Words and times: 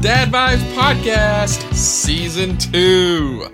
Dad 0.00 0.28
Vibes 0.28 0.62
Podcast, 0.74 1.74
Season 1.74 2.56
2. 2.56 3.48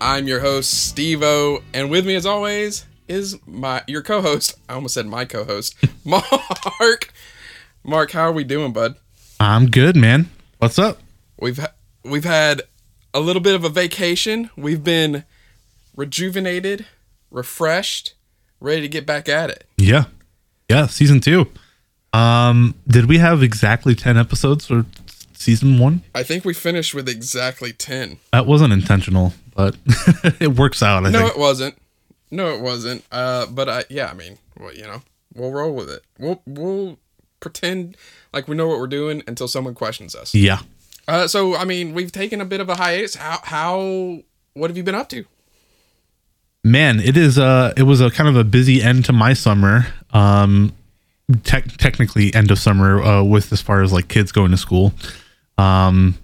I'm 0.00 0.26
your 0.26 0.40
host, 0.40 0.88
Steve 0.88 1.22
O, 1.22 1.62
and 1.74 1.90
with 1.90 2.06
me 2.06 2.14
as 2.14 2.24
always 2.24 2.86
is 3.08 3.36
my 3.46 3.82
your 3.86 4.02
co-host. 4.02 4.58
I 4.68 4.74
almost 4.74 4.94
said 4.94 5.06
my 5.06 5.26
co-host, 5.26 5.76
Mark. 6.04 7.12
Mark, 7.84 8.10
how 8.12 8.22
are 8.22 8.32
we 8.32 8.42
doing, 8.44 8.72
bud? 8.72 8.96
I'm 9.38 9.66
good, 9.70 9.96
man. 9.96 10.30
What's 10.58 10.78
up? 10.78 10.98
We've 11.38 11.58
ha- 11.58 11.74
we've 12.04 12.24
had 12.24 12.62
a 13.12 13.20
little 13.20 13.42
bit 13.42 13.54
of 13.54 13.62
a 13.62 13.68
vacation. 13.68 14.48
We've 14.56 14.82
been 14.82 15.24
rejuvenated, 15.94 16.86
refreshed, 17.30 18.14
ready 18.60 18.80
to 18.80 18.88
get 18.88 19.04
back 19.04 19.28
at 19.28 19.50
it. 19.50 19.66
Yeah. 19.76 20.04
Yeah, 20.70 20.86
season 20.86 21.20
2. 21.20 21.46
Um 22.12 22.74
did 22.88 23.06
we 23.06 23.18
have 23.18 23.42
exactly 23.42 23.94
10 23.94 24.16
episodes 24.16 24.66
for 24.66 24.84
season 25.40 25.78
1? 25.78 26.02
I 26.14 26.22
think 26.22 26.44
we 26.44 26.54
finished 26.54 26.94
with 26.94 27.08
exactly 27.08 27.72
10. 27.72 28.18
That 28.32 28.46
wasn't 28.46 28.72
intentional, 28.72 29.32
but 29.54 29.76
it 30.40 30.56
works 30.58 30.82
out, 30.82 31.04
I 31.06 31.10
No, 31.10 31.18
think. 31.20 31.30
it 31.32 31.38
wasn't. 31.38 31.74
No, 32.30 32.54
it 32.54 32.60
wasn't. 32.60 33.04
Uh, 33.10 33.46
but 33.46 33.68
I, 33.68 33.84
yeah, 33.90 34.08
I 34.08 34.14
mean, 34.14 34.38
well, 34.58 34.72
you 34.72 34.82
know, 34.82 35.02
we'll 35.34 35.50
roll 35.52 35.74
with 35.74 35.90
it. 35.90 36.02
We'll 36.18 36.40
we'll 36.46 36.98
pretend 37.40 37.96
like 38.32 38.46
we 38.46 38.54
know 38.54 38.68
what 38.68 38.78
we're 38.78 38.86
doing 38.86 39.22
until 39.26 39.48
someone 39.48 39.74
questions 39.74 40.14
us. 40.14 40.32
Yeah. 40.34 40.60
Uh, 41.08 41.26
so 41.26 41.56
I 41.56 41.64
mean, 41.64 41.92
we've 41.94 42.12
taken 42.12 42.40
a 42.40 42.44
bit 42.44 42.60
of 42.60 42.68
a 42.68 42.76
hiatus. 42.76 43.16
How 43.16 43.40
how 43.42 44.18
what 44.54 44.70
have 44.70 44.76
you 44.76 44.84
been 44.84 44.94
up 44.94 45.08
to? 45.08 45.24
Man, 46.62 47.00
it 47.00 47.16
is 47.16 47.38
uh 47.38 47.72
it 47.76 47.84
was 47.84 48.00
a 48.00 48.10
kind 48.10 48.28
of 48.28 48.36
a 48.36 48.44
busy 48.44 48.82
end 48.82 49.04
to 49.06 49.12
my 49.12 49.32
summer. 49.32 49.86
Um 50.12 50.72
tech 51.42 51.64
technically 51.78 52.32
end 52.34 52.50
of 52.50 52.58
summer 52.58 53.02
uh 53.02 53.22
with 53.22 53.52
as 53.52 53.60
far 53.60 53.82
as 53.82 53.92
like 53.92 54.08
kids 54.08 54.30
going 54.30 54.50
to 54.50 54.56
school. 54.56 54.92
Um 55.60 56.18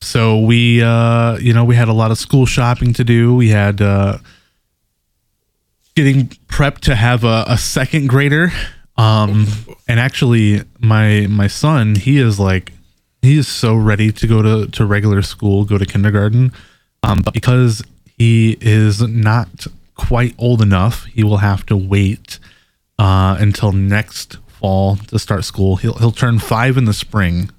so 0.00 0.38
we 0.40 0.82
uh 0.82 1.38
you 1.38 1.52
know, 1.54 1.64
we 1.64 1.76
had 1.76 1.88
a 1.88 1.92
lot 1.92 2.10
of 2.10 2.18
school 2.18 2.46
shopping 2.46 2.92
to 2.94 3.04
do. 3.04 3.34
We 3.34 3.48
had 3.48 3.80
uh 3.80 4.18
getting 5.94 6.26
prepped 6.48 6.80
to 6.80 6.94
have 6.94 7.24
a, 7.24 7.44
a 7.48 7.56
second 7.56 8.08
grader. 8.08 8.52
Um 8.96 9.46
and 9.88 9.98
actually 9.98 10.62
my 10.78 11.26
my 11.28 11.46
son, 11.46 11.94
he 11.94 12.18
is 12.18 12.38
like 12.38 12.72
he 13.22 13.38
is 13.38 13.48
so 13.48 13.74
ready 13.74 14.12
to 14.12 14.26
go 14.26 14.42
to 14.42 14.70
to 14.70 14.84
regular 14.84 15.22
school, 15.22 15.64
go 15.64 15.78
to 15.78 15.86
kindergarten. 15.86 16.52
Um 17.02 17.22
but 17.24 17.32
because 17.32 17.82
he 18.18 18.58
is 18.60 19.00
not 19.00 19.66
quite 19.94 20.34
old 20.38 20.60
enough, 20.60 21.04
he 21.06 21.24
will 21.24 21.38
have 21.38 21.64
to 21.66 21.76
wait 21.76 22.38
uh 22.98 23.36
until 23.40 23.72
next 23.72 24.36
fall 24.46 24.96
to 24.96 25.18
start 25.18 25.44
school. 25.44 25.76
He'll 25.76 25.94
he'll 25.94 26.12
turn 26.12 26.38
5 26.38 26.76
in 26.76 26.84
the 26.84 26.92
spring 26.92 27.50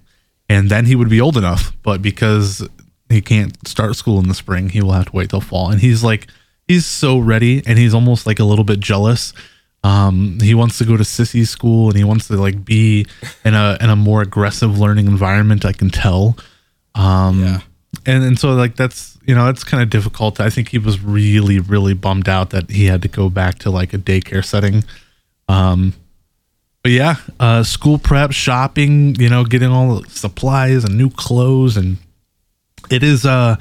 and 0.50 0.70
then 0.70 0.86
he 0.86 0.96
would 0.96 1.10
be 1.10 1.20
old 1.22 1.38
enough, 1.38 1.72
but 1.84 2.02
because 2.02 2.68
he 3.10 3.22
can't 3.22 3.68
start 3.68 3.96
school 3.96 4.20
in 4.20 4.28
the 4.28 4.34
spring, 4.34 4.70
he 4.70 4.82
will 4.82 4.94
have 4.94 5.06
to 5.08 5.12
wait 5.16 5.30
till 5.30 5.42
fall. 5.42 5.70
And 5.72 5.82
he's 5.82 6.04
like 6.04 6.28
he's 6.68 6.86
so 6.86 7.18
ready 7.20 7.62
and 7.68 7.78
he's 7.78 7.94
almost 7.94 8.26
like 8.26 8.40
a 8.40 8.44
little 8.44 8.66
bit 8.66 8.80
jealous. 8.80 9.34
Um, 9.84 10.40
he 10.42 10.56
wants 10.56 10.80
to 10.80 10.86
go 10.86 10.98
to 10.98 11.04
sissy 11.04 11.46
school 11.48 11.90
and 11.90 11.98
he 11.98 12.04
wants 12.04 12.28
to 12.30 12.38
like 12.38 12.66
be 12.66 13.06
in 13.44 13.54
a 13.54 13.78
in 13.80 13.90
a 13.92 13.96
more 13.96 14.22
aggressive 14.24 14.80
learning 14.80 15.06
environment. 15.08 15.64
I 15.66 15.74
can 15.74 15.90
tell. 15.92 16.36
Um, 16.96 17.44
Yeah. 17.44 17.60
and 18.06 18.24
and 18.24 18.40
so 18.40 18.54
like 18.56 18.76
that's 18.76 19.18
you 19.28 19.36
know 19.36 19.46
that's 19.46 19.64
kind 19.64 19.84
of 19.84 19.90
difficult. 19.92 20.40
I 20.40 20.50
think 20.50 20.70
he 20.70 20.80
was 20.80 21.00
really 21.02 21.60
really 21.60 21.94
bummed 21.94 22.28
out 22.30 22.50
that 22.52 22.70
he 22.72 22.86
had 22.86 23.02
to 23.04 23.08
go 23.08 23.30
back 23.30 23.60
to 23.60 23.70
like 23.70 23.94
a 23.94 23.98
daycare 24.00 24.44
setting. 24.44 24.84
Um, 25.48 25.94
but 26.86 26.92
yeah, 26.92 27.16
uh, 27.40 27.64
school 27.64 27.98
prep, 27.98 28.32
shopping, 28.32 29.16
you 29.16 29.28
know, 29.28 29.44
getting 29.44 29.72
all 29.72 29.96
the 29.96 30.10
supplies 30.12 30.84
and 30.84 30.96
new 30.96 31.10
clothes, 31.10 31.78
and 31.78 31.98
it 32.92 33.02
is 33.02 33.26
uh 33.26 33.56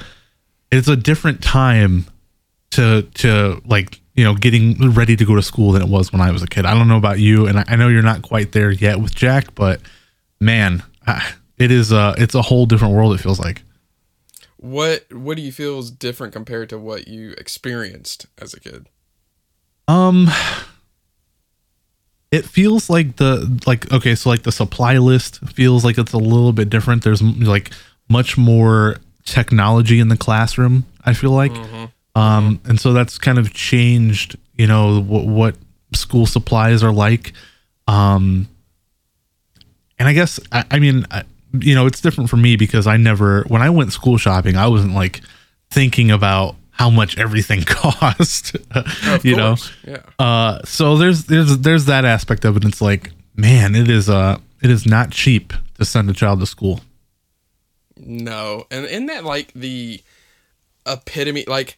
it's 0.71 0.87
a 0.87 0.95
different 0.95 1.41
time 1.41 2.05
to 2.69 3.01
to 3.15 3.59
like 3.65 3.99
you 4.13 4.23
know 4.23 4.35
getting 4.35 4.91
ready 4.91 5.15
to 5.15 5.25
go 5.25 5.35
to 5.35 5.41
school 5.41 5.71
than 5.71 5.81
it 5.81 5.87
was 5.87 6.11
when 6.11 6.21
I 6.21 6.29
was 6.29 6.43
a 6.43 6.47
kid. 6.47 6.67
I 6.67 6.75
don't 6.75 6.87
know 6.87 6.97
about 6.97 7.17
you, 7.17 7.47
and 7.47 7.57
I, 7.57 7.65
I 7.69 7.75
know 7.77 7.87
you're 7.87 8.03
not 8.03 8.21
quite 8.21 8.51
there 8.51 8.69
yet 8.69 9.01
with 9.01 9.15
Jack, 9.15 9.55
but 9.55 9.81
man, 10.39 10.83
it 11.57 11.71
is 11.71 11.91
uh 11.91 12.13
it's 12.19 12.35
a 12.35 12.43
whole 12.43 12.67
different 12.67 12.93
world. 12.93 13.15
It 13.15 13.21
feels 13.21 13.39
like. 13.39 13.63
What 14.57 15.11
what 15.11 15.35
do 15.35 15.41
you 15.41 15.51
feel 15.51 15.79
is 15.79 15.89
different 15.89 16.31
compared 16.31 16.69
to 16.69 16.77
what 16.77 17.07
you 17.07 17.31
experienced 17.39 18.27
as 18.37 18.53
a 18.53 18.59
kid? 18.59 18.87
Um 19.87 20.29
it 22.31 22.45
feels 22.45 22.89
like 22.89 23.17
the 23.17 23.61
like 23.65 23.91
okay, 23.91 24.15
so 24.15 24.29
like 24.29 24.43
the 24.43 24.51
supply 24.51 24.97
list 24.97 25.39
feels 25.49 25.85
like 25.85 25.97
it's 25.97 26.13
a 26.13 26.17
little 26.17 26.53
bit 26.53 26.69
different. 26.69 27.03
There's 27.03 27.21
like 27.21 27.71
much 28.09 28.37
more 28.37 28.97
technology 29.25 29.99
in 29.99 30.09
the 30.09 30.17
classroom, 30.17 30.85
I 31.05 31.13
feel 31.13 31.31
like. 31.31 31.51
Um 32.15 32.59
and 32.65 32.79
so 32.79 32.93
that's 32.93 33.17
kind 33.17 33.37
of 33.37 33.53
changed, 33.53 34.37
you 34.55 34.67
know, 34.67 35.01
what 35.01 35.25
what 35.25 35.55
school 35.93 36.25
supplies 36.25 36.83
are 36.83 36.93
like. 36.93 37.33
Um 37.87 38.47
and 39.99 40.07
I 40.09 40.13
guess 40.13 40.39
I, 40.51 40.65
I 40.71 40.79
mean, 40.79 41.05
I, 41.11 41.23
you 41.59 41.73
know, 41.75 41.85
it's 41.85 42.01
different 42.01 42.29
for 42.29 42.37
me 42.37 42.55
because 42.57 42.87
I 42.87 42.97
never 42.97 43.43
when 43.47 43.61
I 43.61 43.69
went 43.69 43.93
school 43.93 44.17
shopping, 44.17 44.57
I 44.57 44.67
wasn't 44.67 44.93
like 44.93 45.21
thinking 45.69 46.11
about 46.11 46.55
how 46.75 46.89
much 46.89 47.17
everything 47.17 47.63
cost. 47.65 48.55
You 49.23 49.35
know, 49.35 49.55
yeah. 49.87 50.01
uh, 50.19 50.61
so 50.65 50.97
there's 50.97 51.25
there's 51.25 51.57
there's 51.59 51.85
that 51.85 52.05
aspect 52.05 52.45
of 52.45 52.57
it. 52.57 52.65
It's 52.65 52.81
like, 52.81 53.11
man, 53.35 53.73
it 53.73 53.89
is 53.89 54.09
uh 54.09 54.37
it 54.61 54.69
is 54.69 54.85
not 54.85 55.11
cheap 55.11 55.53
to 55.75 55.85
send 55.85 56.09
a 56.09 56.13
child 56.13 56.39
to 56.41 56.45
school. 56.45 56.81
No, 57.97 58.65
and 58.69 58.85
isn't 58.85 59.07
that 59.07 59.23
like 59.23 59.51
the 59.53 60.01
epitome? 60.85 61.45
Like 61.47 61.77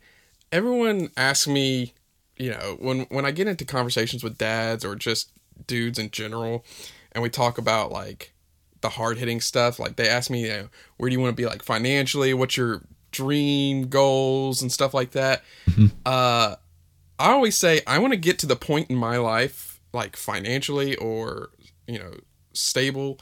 everyone 0.51 1.11
asks 1.15 1.47
me, 1.47 1.93
you 2.37 2.51
know, 2.51 2.77
when 2.79 3.01
when 3.09 3.25
I 3.25 3.31
get 3.31 3.47
into 3.47 3.65
conversations 3.65 4.23
with 4.23 4.37
dads 4.37 4.83
or 4.83 4.95
just 4.95 5.31
dudes 5.67 5.99
in 5.99 6.11
general, 6.11 6.65
and 7.11 7.21
we 7.21 7.29
talk 7.29 7.57
about 7.57 7.91
like 7.91 8.33
the 8.81 8.89
hard 8.89 9.17
hitting 9.17 9.41
stuff. 9.41 9.79
Like 9.79 9.95
they 9.95 10.09
ask 10.09 10.29
me, 10.29 10.43
you 10.43 10.49
know, 10.49 10.69
where 10.97 11.09
do 11.09 11.13
you 11.13 11.19
want 11.19 11.35
to 11.35 11.41
be 11.41 11.45
like 11.45 11.63
financially? 11.63 12.33
What's 12.33 12.57
your 12.57 12.81
dream 13.11 13.87
goals 13.87 14.61
and 14.61 14.71
stuff 14.71 14.93
like 14.93 15.11
that? 15.11 15.43
Uh, 16.05 16.55
I 17.19 17.31
always 17.31 17.55
say 17.57 17.81
I 17.87 17.99
want 17.99 18.13
to 18.13 18.17
get 18.17 18.39
to 18.39 18.45
the 18.45 18.55
point 18.55 18.89
in 18.89 18.95
my 18.95 19.17
life, 19.17 19.79
like 19.93 20.15
financially 20.15 20.95
or 20.97 21.49
you 21.87 21.97
know, 21.99 22.11
stable, 22.53 23.19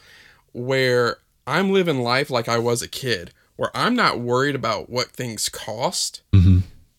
where 0.54 1.18
I'm 1.48 1.72
living 1.72 2.00
life 2.02 2.30
like 2.30 2.50
I 2.50 2.58
was 2.58 2.82
a 2.82 2.88
kid, 2.88 3.32
where 3.56 3.70
I'm 3.76 3.96
not 3.96 4.20
worried 4.20 4.56
about 4.56 4.90
what 4.90 5.08
things 5.12 5.50
cost, 5.50 6.22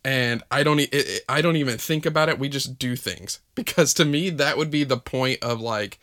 and 0.04 0.42
I 0.50 0.62
don't, 0.62 0.78
it, 0.78 0.94
it- 0.94 1.24
I 1.28 1.42
don't 1.42 1.56
even 1.56 1.78
think 1.78 2.06
about 2.06 2.28
it. 2.28 2.38
We 2.38 2.48
just 2.48 2.78
do 2.78 2.94
things 2.96 3.40
because 3.56 3.92
to 3.94 4.04
me 4.04 4.30
that 4.30 4.56
would 4.56 4.70
be 4.70 4.84
the 4.84 4.96
point 4.98 5.42
of 5.42 5.60
like 5.60 5.98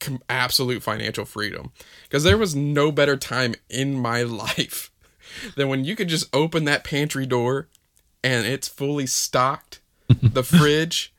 com- 0.00 0.22
absolute 0.30 0.82
financial 0.82 1.24
freedom. 1.24 1.72
Because 2.04 2.24
there 2.24 2.38
was 2.38 2.54
no 2.54 2.92
better 2.92 3.16
time 3.16 3.54
in 3.68 3.98
my 3.98 4.22
life 4.46 4.90
than 5.56 5.68
when 5.68 5.84
you 5.84 5.96
could 5.96 6.08
just 6.08 6.34
open 6.34 6.64
that 6.64 6.84
pantry 6.84 7.26
door 7.26 7.68
and 8.22 8.46
it's 8.46 8.68
fully 8.68 9.06
stocked, 9.06 9.80
the 10.08 10.42
fridge, 10.42 11.12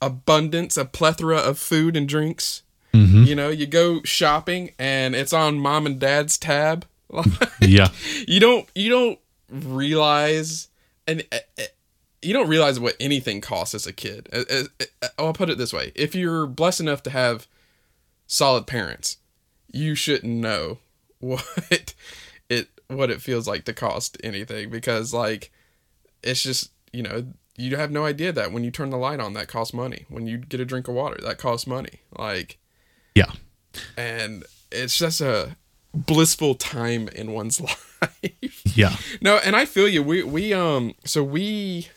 abundance, 0.00 0.76
a 0.76 0.84
plethora 0.84 1.38
of 1.38 1.58
food 1.58 1.96
and 1.96 2.08
drinks. 2.08 2.62
Mm-hmm. 2.92 3.24
You 3.24 3.34
know, 3.34 3.48
you 3.48 3.66
go 3.66 4.02
shopping 4.02 4.72
and 4.78 5.14
it's 5.14 5.32
on 5.32 5.58
mom 5.58 5.86
and 5.86 5.98
dad's 5.98 6.38
tab. 6.38 6.86
Yeah, 7.60 7.90
you 8.26 8.40
don't 8.40 8.68
you 8.74 8.90
don't 8.90 9.18
realize 9.48 10.68
and 11.06 11.24
you 12.22 12.32
don't 12.32 12.48
realize 12.48 12.80
what 12.80 12.96
anything 12.98 13.40
costs 13.40 13.74
as 13.74 13.86
a 13.86 13.92
kid. 13.92 14.28
I'll 15.18 15.32
put 15.32 15.50
it 15.50 15.58
this 15.58 15.72
way: 15.72 15.92
if 15.94 16.14
you're 16.14 16.46
blessed 16.46 16.80
enough 16.80 17.02
to 17.04 17.10
have 17.10 17.46
solid 18.26 18.66
parents, 18.66 19.18
you 19.70 19.94
shouldn't 19.94 20.32
know 20.32 20.78
what 21.20 21.94
what 22.88 23.10
it 23.10 23.22
feels 23.22 23.48
like 23.48 23.64
to 23.64 23.72
cost 23.72 24.16
anything 24.22 24.70
because 24.70 25.14
like 25.14 25.50
it's 26.22 26.42
just 26.42 26.70
you 26.92 27.02
know 27.02 27.24
you 27.56 27.76
have 27.76 27.90
no 27.90 28.04
idea 28.04 28.32
that 28.32 28.52
when 28.52 28.64
you 28.64 28.70
turn 28.70 28.90
the 28.90 28.96
light 28.96 29.20
on 29.20 29.34
that 29.34 29.48
costs 29.48 29.74
money. 29.74 30.06
When 30.08 30.26
you 30.26 30.38
get 30.38 30.60
a 30.60 30.64
drink 30.64 30.88
of 30.88 30.94
water 30.94 31.18
that 31.22 31.38
costs 31.38 31.66
money. 31.66 32.00
Like 32.16 32.58
yeah, 33.14 33.32
and 33.96 34.44
it's 34.70 34.98
just 34.98 35.20
a 35.20 35.56
blissful 35.94 36.54
time 36.54 37.08
in 37.08 37.32
one's 37.32 37.60
life. 38.02 38.62
Yeah, 38.76 38.96
no, 39.20 39.36
and 39.36 39.54
I 39.54 39.66
feel 39.66 39.88
you. 39.88 40.02
We 40.02 40.22
we 40.22 40.52
um 40.52 40.94
so 41.04 41.22
we 41.22 41.88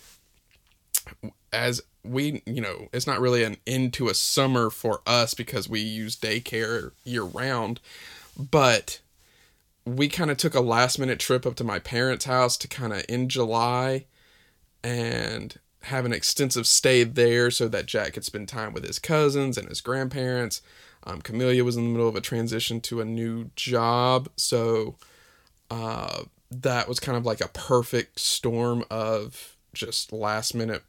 as 1.54 1.82
we 2.04 2.44
you 2.46 2.62
know 2.62 2.90
it's 2.92 3.08
not 3.08 3.20
really 3.20 3.44
an 3.44 3.58
into 3.66 4.10
a 4.10 4.14
summer 4.14 4.70
for 4.70 5.02
us 5.08 5.34
because 5.34 5.70
we 5.70 5.80
use 5.80 6.16
daycare 6.18 6.92
year 7.06 7.24
round, 7.24 7.80
but 8.38 9.00
we 9.86 10.08
kind 10.08 10.32
of 10.32 10.38
took 10.38 10.56
a 10.56 10.62
last 10.62 10.98
minute 10.98 11.20
trip 11.20 11.46
up 11.46 11.56
to 11.56 11.64
my 11.64 11.80
parents' 11.80 12.26
house 12.26 12.58
to 12.58 12.68
kind 12.68 12.94
of 12.94 13.06
in 13.08 13.30
July 13.30 14.06
and 14.84 15.60
have 15.84 16.06
an 16.06 16.14
extensive 16.14 16.66
stay 16.66 17.04
there 17.04 17.52
so 17.52 17.68
that 17.68 17.86
Jack 17.86 18.14
could 18.14 18.26
spend 18.26 18.48
time 18.48 18.74
with 18.74 18.84
his 18.84 18.98
cousins 18.98 19.58
and 19.58 19.70
his 19.70 19.82
grandparents. 19.82 20.62
Um, 21.04 21.22
Camellia 21.22 21.64
was 21.64 21.78
in 21.78 21.84
the 21.84 21.90
middle 21.90 22.08
of 22.08 22.16
a 22.16 22.22
transition 22.22 22.82
to 22.82 23.02
a 23.02 23.06
new 23.06 23.52
job, 23.56 24.30
so 24.36 24.96
uh, 25.70 26.24
that 26.50 26.88
was 26.88 27.00
kind 27.00 27.18
of 27.18 27.26
like 27.26 27.42
a 27.42 27.50
perfect 27.50 28.20
storm 28.20 28.84
of 28.90 29.56
just 29.74 30.12
last 30.12 30.56
minute 30.56 30.84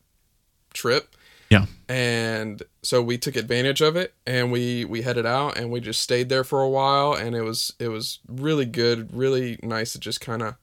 trip. 0.73 1.16
Yeah. 1.51 1.67
And 1.89 2.63
so 2.83 3.03
we 3.03 3.19
took 3.19 3.37
advantage 3.37 3.81
of 3.81 3.97
it 3.97 4.15
and 4.27 4.51
we 4.51 4.85
we 4.85 5.03
headed 5.03 5.27
out 5.27 5.57
and 5.57 5.71
we 5.71 5.81
just 5.81 6.01
stayed 6.01 6.29
there 6.29 6.45
for 6.45 6.61
a 6.61 6.69
while 6.69 7.15
and 7.15 7.37
it 7.37 7.43
was 7.43 7.73
it 7.79 7.89
was 7.89 8.19
really 8.27 8.67
good, 8.67 9.15
really 9.15 9.59
nice 9.63 9.93
to 9.93 10.01
just 10.01 10.21
kind 10.21 10.43
of 10.43 10.57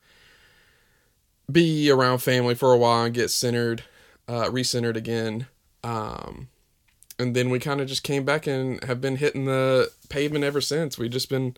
be 1.52 1.90
around 1.90 2.20
family 2.20 2.56
for 2.56 2.74
a 2.74 2.78
while 2.78 3.06
and 3.06 3.14
get 3.14 3.30
centered, 3.30 3.84
uh, 4.28 4.46
recentered 4.46 4.96
again. 4.96 5.48
Um, 5.84 6.50
and 7.20 7.36
then 7.36 7.50
we 7.50 7.60
kind 7.60 7.80
of 7.80 7.88
just 7.88 8.04
came 8.04 8.26
back 8.26 8.48
and 8.48 8.84
have 8.86 9.00
been 9.00 9.18
hitting 9.18 9.46
the 9.46 9.92
pavement 10.10 10.44
ever 10.44 10.62
since. 10.62 10.98
We 10.98 11.10
just 11.10 11.30
been 11.30 11.56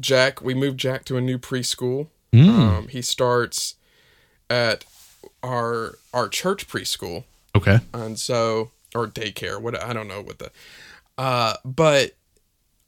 Jack. 0.00 0.42
We 0.42 0.54
moved 0.54 0.78
Jack 0.78 1.04
to 1.06 1.16
a 1.16 1.20
new 1.20 1.38
preschool. 1.38 2.08
Mm. 2.32 2.48
Um, 2.48 2.88
he 2.88 3.02
starts 3.02 3.76
at 4.50 4.84
our 5.42 5.96
our 6.12 6.28
church 6.28 6.68
preschool, 6.68 7.24
Okay. 7.56 7.78
and 7.94 8.18
so 8.18 8.70
or 8.94 9.06
daycare. 9.06 9.60
What 9.60 9.80
I 9.82 9.92
don't 9.92 10.08
know 10.08 10.22
what 10.22 10.38
the, 10.38 10.50
uh, 11.18 11.54
but 11.64 12.16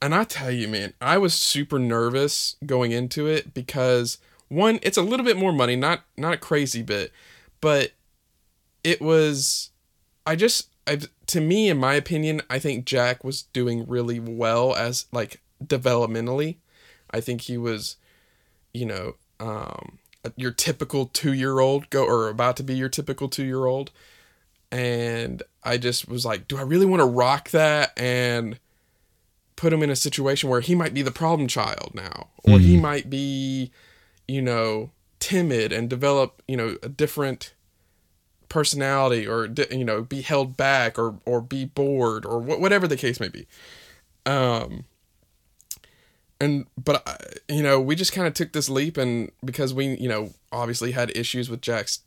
and 0.01 0.15
I 0.15 0.23
tell 0.23 0.51
you, 0.51 0.67
man, 0.67 0.93
I 1.01 1.17
was 1.17 1.33
super 1.33 1.79
nervous 1.79 2.55
going 2.65 2.91
into 2.91 3.27
it 3.27 3.53
because 3.53 4.17
one, 4.47 4.79
it's 4.81 4.97
a 4.97 5.01
little 5.01 5.25
bit 5.25 5.37
more 5.37 5.53
money, 5.53 5.75
not 5.75 6.01
not 6.17 6.33
a 6.33 6.37
crazy 6.37 6.81
bit, 6.81 7.11
but 7.61 7.91
it 8.83 9.01
was. 9.01 9.71
I 10.25 10.35
just, 10.35 10.69
I 10.85 10.99
to 11.27 11.41
me, 11.41 11.69
in 11.69 11.77
my 11.77 11.95
opinion, 11.95 12.41
I 12.49 12.59
think 12.59 12.85
Jack 12.85 13.23
was 13.23 13.43
doing 13.43 13.87
really 13.87 14.19
well 14.19 14.75
as 14.75 15.05
like 15.11 15.41
developmentally. 15.63 16.57
I 17.11 17.19
think 17.21 17.41
he 17.41 17.57
was, 17.57 17.97
you 18.73 18.85
know, 18.85 19.15
um, 19.39 19.99
your 20.35 20.51
typical 20.51 21.07
two 21.07 21.33
year 21.33 21.59
old 21.59 21.89
go 21.89 22.05
or 22.05 22.29
about 22.29 22.57
to 22.57 22.63
be 22.63 22.75
your 22.75 22.89
typical 22.89 23.29
two 23.29 23.45
year 23.45 23.65
old, 23.65 23.91
and 24.71 25.43
I 25.63 25.77
just 25.77 26.07
was 26.07 26.25
like, 26.25 26.47
do 26.47 26.57
I 26.57 26.61
really 26.61 26.85
want 26.85 27.01
to 27.01 27.05
rock 27.05 27.49
that 27.51 27.91
and 27.97 28.59
put 29.55 29.73
him 29.73 29.83
in 29.83 29.89
a 29.89 29.95
situation 29.95 30.49
where 30.49 30.61
he 30.61 30.75
might 30.75 30.93
be 30.93 31.01
the 31.01 31.11
problem 31.11 31.47
child 31.47 31.91
now, 31.93 32.29
or 32.43 32.59
he 32.59 32.77
might 32.77 33.09
be, 33.09 33.71
you 34.27 34.41
know, 34.41 34.91
timid 35.19 35.73
and 35.73 35.89
develop, 35.89 36.41
you 36.47 36.55
know, 36.55 36.77
a 36.81 36.89
different 36.89 37.53
personality, 38.47 39.27
or 39.27 39.47
you 39.69 39.83
know, 39.83 40.01
be 40.01 40.21
held 40.21 40.55
back, 40.55 40.97
or 40.97 41.19
or 41.25 41.41
be 41.41 41.65
bored, 41.65 42.25
or 42.25 42.41
wh- 42.41 42.59
whatever 42.59 42.87
the 42.87 42.97
case 42.97 43.19
may 43.19 43.27
be. 43.27 43.47
Um, 44.25 44.85
and 46.39 46.65
but 46.83 47.03
I, 47.07 47.17
you 47.53 47.63
know, 47.63 47.79
we 47.79 47.95
just 47.95 48.13
kind 48.13 48.27
of 48.27 48.33
took 48.33 48.53
this 48.53 48.69
leap, 48.69 48.97
and 48.97 49.31
because 49.43 49.73
we, 49.73 49.97
you 49.97 50.07
know, 50.07 50.33
obviously 50.51 50.91
had 50.93 51.15
issues 51.15 51.49
with 51.49 51.61
Jack's 51.61 51.99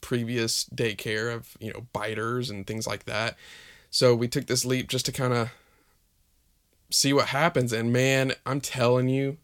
previous 0.00 0.64
daycare 0.74 1.34
of 1.34 1.56
you 1.60 1.72
know 1.72 1.86
biters 1.92 2.50
and 2.50 2.66
things 2.66 2.86
like 2.86 3.04
that, 3.04 3.36
so 3.90 4.14
we 4.14 4.28
took 4.28 4.46
this 4.46 4.64
leap 4.64 4.88
just 4.88 5.06
to 5.06 5.12
kind 5.12 5.32
of 5.32 5.50
see 6.90 7.12
what 7.12 7.28
happens. 7.28 7.72
And 7.72 7.92
man, 7.92 8.32
I'm 8.46 8.60
telling 8.60 9.08
you, 9.08 9.36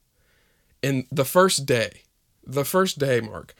in 0.82 1.06
the 1.12 1.24
first 1.24 1.66
day, 1.66 2.02
the 2.46 2.64
first 2.64 2.98
day, 2.98 3.20
Mark, 3.20 3.54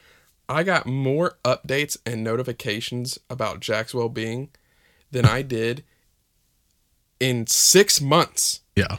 I 0.49 0.63
got 0.63 0.85
more 0.85 1.37
updates 1.43 1.97
and 2.05 2.23
notifications 2.23 3.19
about 3.29 3.59
Jack's 3.59 3.93
well 3.93 4.09
being 4.09 4.49
than 5.11 5.25
I 5.25 5.41
did 5.41 5.83
in 7.19 7.47
six 7.47 8.01
months 8.01 8.61
Yeah. 8.75 8.97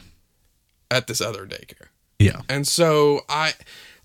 at 0.89 1.07
this 1.07 1.21
other 1.21 1.45
daycare. 1.45 1.87
Yeah. 2.19 2.41
And 2.49 2.67
so 2.67 3.21
I 3.29 3.53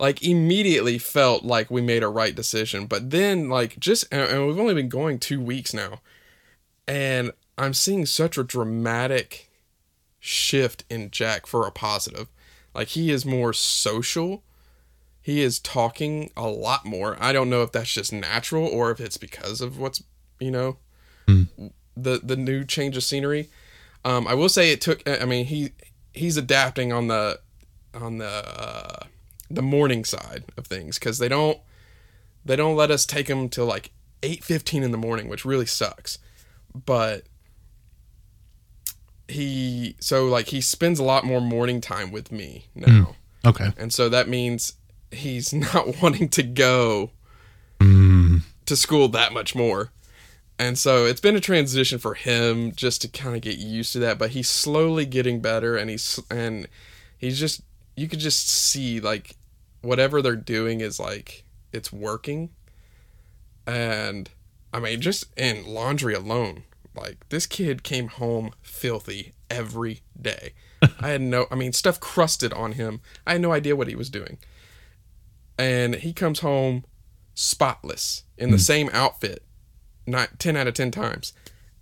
like 0.03 0.21
immediately 0.25 0.99
felt 0.99 1.45
like 1.45 1.71
we 1.71 1.81
made 1.81 2.03
a 2.03 2.09
right 2.09 2.35
decision. 2.35 2.87
But 2.87 3.11
then 3.11 3.49
like 3.49 3.79
just 3.79 4.05
and 4.13 4.49
we've 4.49 4.59
only 4.59 4.75
been 4.75 4.89
going 4.89 5.21
2 5.21 5.41
weeks 5.41 5.73
now. 5.73 6.01
And 6.89 7.31
I'm 7.57 7.73
seeing 7.73 8.05
such 8.05 8.37
a 8.37 8.43
dramatic 8.43 9.49
shift 10.19 10.85
in 10.91 11.13
Jack 11.13 11.47
for 11.47 11.69
a 11.69 11.71
positive. 11.71 12.27
Like 12.75 12.89
he 12.89 13.13
is 13.13 13.25
more 13.25 13.53
social. 13.53 14.43
He 15.21 15.41
is 15.41 15.61
talking 15.61 16.33
a 16.37 16.49
lot 16.49 16.85
more. 16.85 17.17
I 17.21 17.33
don't 17.33 17.49
know 17.49 17.63
if 17.63 17.71
that's 17.71 17.95
just 17.95 18.13
natural 18.13 18.67
or 18.67 18.91
if 18.91 18.99
it's 18.99 19.17
because 19.19 19.61
of 19.61 19.79
what's, 19.79 20.03
you 20.41 20.51
know, 20.51 20.79
the 21.97 22.21
the 22.25 22.37
new 22.37 22.65
change 22.65 22.97
of 22.97 23.05
scenery. 23.05 23.51
Um, 24.05 24.27
I 24.27 24.35
will 24.35 24.49
say 24.49 24.73
it 24.73 24.81
took. 24.81 25.09
I 25.09 25.25
mean, 25.27 25.47
he 25.47 25.75
he's 26.13 26.37
adapting 26.37 26.93
on 26.93 27.07
the 27.07 27.39
on 27.95 28.19
the 28.19 28.27
uh, 28.27 29.07
the 29.55 29.63
morning 29.63 30.05
side 30.05 30.45
of 30.57 30.67
things 30.67 30.99
because 30.99 31.19
they 31.19 31.29
don't 31.29 31.59
they 32.45 32.57
don't 32.57 32.77
let 32.77 32.91
us 32.91 33.05
take 33.07 33.29
him 33.29 33.49
till 33.49 33.67
like 33.67 33.91
eight 34.23 34.43
fifteen 34.45 34.83
in 34.83 34.91
the 34.93 34.99
morning, 34.99 35.29
which 35.29 35.45
really 35.45 35.67
sucks. 35.67 36.19
But 36.75 37.25
he 39.29 39.97
so 40.01 40.27
like 40.27 40.49
he 40.49 40.61
spends 40.61 40.99
a 40.99 41.05
lot 41.05 41.25
more 41.25 41.41
morning 41.41 41.81
time 41.81 42.11
with 42.11 42.31
me 42.33 42.67
now, 42.75 43.15
Okay. 43.45 43.71
and 43.79 43.93
so 43.93 44.09
that 44.09 44.29
means 44.29 44.75
he's 45.11 45.53
not 45.75 46.01
wanting 46.03 46.29
to 46.31 46.43
go 46.43 47.11
Mm. 47.81 48.43
to 48.67 48.77
school 48.77 49.09
that 49.09 49.33
much 49.33 49.57
more. 49.57 49.91
And 50.57 50.79
so 50.79 51.05
it's 51.05 51.21
been 51.21 51.35
a 51.35 51.41
transition 51.41 51.99
for 51.99 52.15
him 52.15 52.71
just 52.71 53.03
to 53.03 53.09
kind 53.09 53.35
of 53.35 53.43
get 53.43 53.59
used 53.59 53.93
to 53.95 53.99
that, 54.01 54.19
but 54.21 54.31
he's 54.31 54.49
slowly 54.49 55.05
getting 55.05 55.41
better 55.41 55.77
and 55.77 55.91
he's 55.91 56.21
and 56.31 56.69
he's 57.19 57.41
just 57.41 57.63
you 57.97 58.07
could 58.09 58.21
just 58.21 58.49
see 58.49 59.01
like 59.01 59.35
whatever 59.83 60.23
they're 60.23 60.37
doing 60.37 60.81
is 60.81 60.99
like 60.99 61.45
it's 61.73 61.93
working. 61.93 62.51
And 63.67 64.31
I 64.73 64.81
mean 64.81 65.01
just 65.01 65.27
in 65.37 65.67
laundry 65.67 66.15
alone, 66.15 66.65
like 66.95 67.29
this 67.29 67.47
kid 67.47 67.83
came 67.83 68.09
home 68.09 68.53
filthy 68.63 69.35
every 69.51 70.01
day. 70.21 70.55
I 71.01 71.09
had 71.09 71.21
no 71.21 71.47
I 71.51 71.55
mean 71.55 71.73
stuff 71.73 72.01
crusted 72.01 72.53
on 72.53 72.73
him. 72.73 73.01
I 73.27 73.33
had 73.33 73.41
no 73.41 73.53
idea 73.53 73.77
what 73.77 73.89
he 73.89 73.95
was 73.95 74.11
doing. 74.11 74.39
And 75.59 75.97
he 75.97 76.13
comes 76.13 76.41
home 76.41 76.85
spotless 77.35 78.25
in 78.37 78.51
the 78.51 78.57
hmm. 78.57 78.63
same 78.63 78.91
outfit 78.93 79.45
not 80.07 80.39
10 80.39 80.57
out 80.57 80.67
of 80.67 80.75
10 80.75 80.91
times 80.91 81.33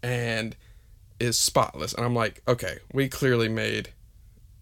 and 0.02 0.56
is 1.18 1.38
spotless 1.38 1.92
and 1.92 2.04
i'm 2.04 2.14
like 2.14 2.42
okay 2.46 2.78
we 2.92 3.08
clearly 3.08 3.48
made 3.48 3.90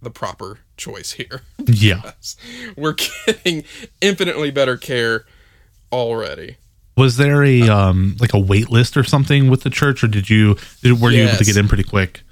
the 0.00 0.10
proper 0.10 0.60
choice 0.76 1.12
here. 1.12 1.42
Yeah. 1.70 2.12
we're 2.76 2.94
getting 3.26 3.62
infinitely 4.00 4.50
better 4.50 4.78
care 4.78 5.26
already. 5.92 6.56
Was 6.96 7.16
there 7.18 7.44
a 7.44 7.62
um 7.68 8.16
like 8.20 8.32
a 8.32 8.38
wait 8.38 8.70
list 8.70 8.96
or 8.96 9.04
something 9.04 9.50
with 9.50 9.62
the 9.62 9.70
church, 9.70 10.02
or 10.02 10.08
did 10.08 10.30
you 10.30 10.56
did, 10.82 10.98
were 11.00 11.10
you 11.10 11.24
able 11.24 11.36
to 11.36 11.44
get 11.44 11.56
in 11.56 11.68
pretty 11.68 11.84
quick? 11.84 12.22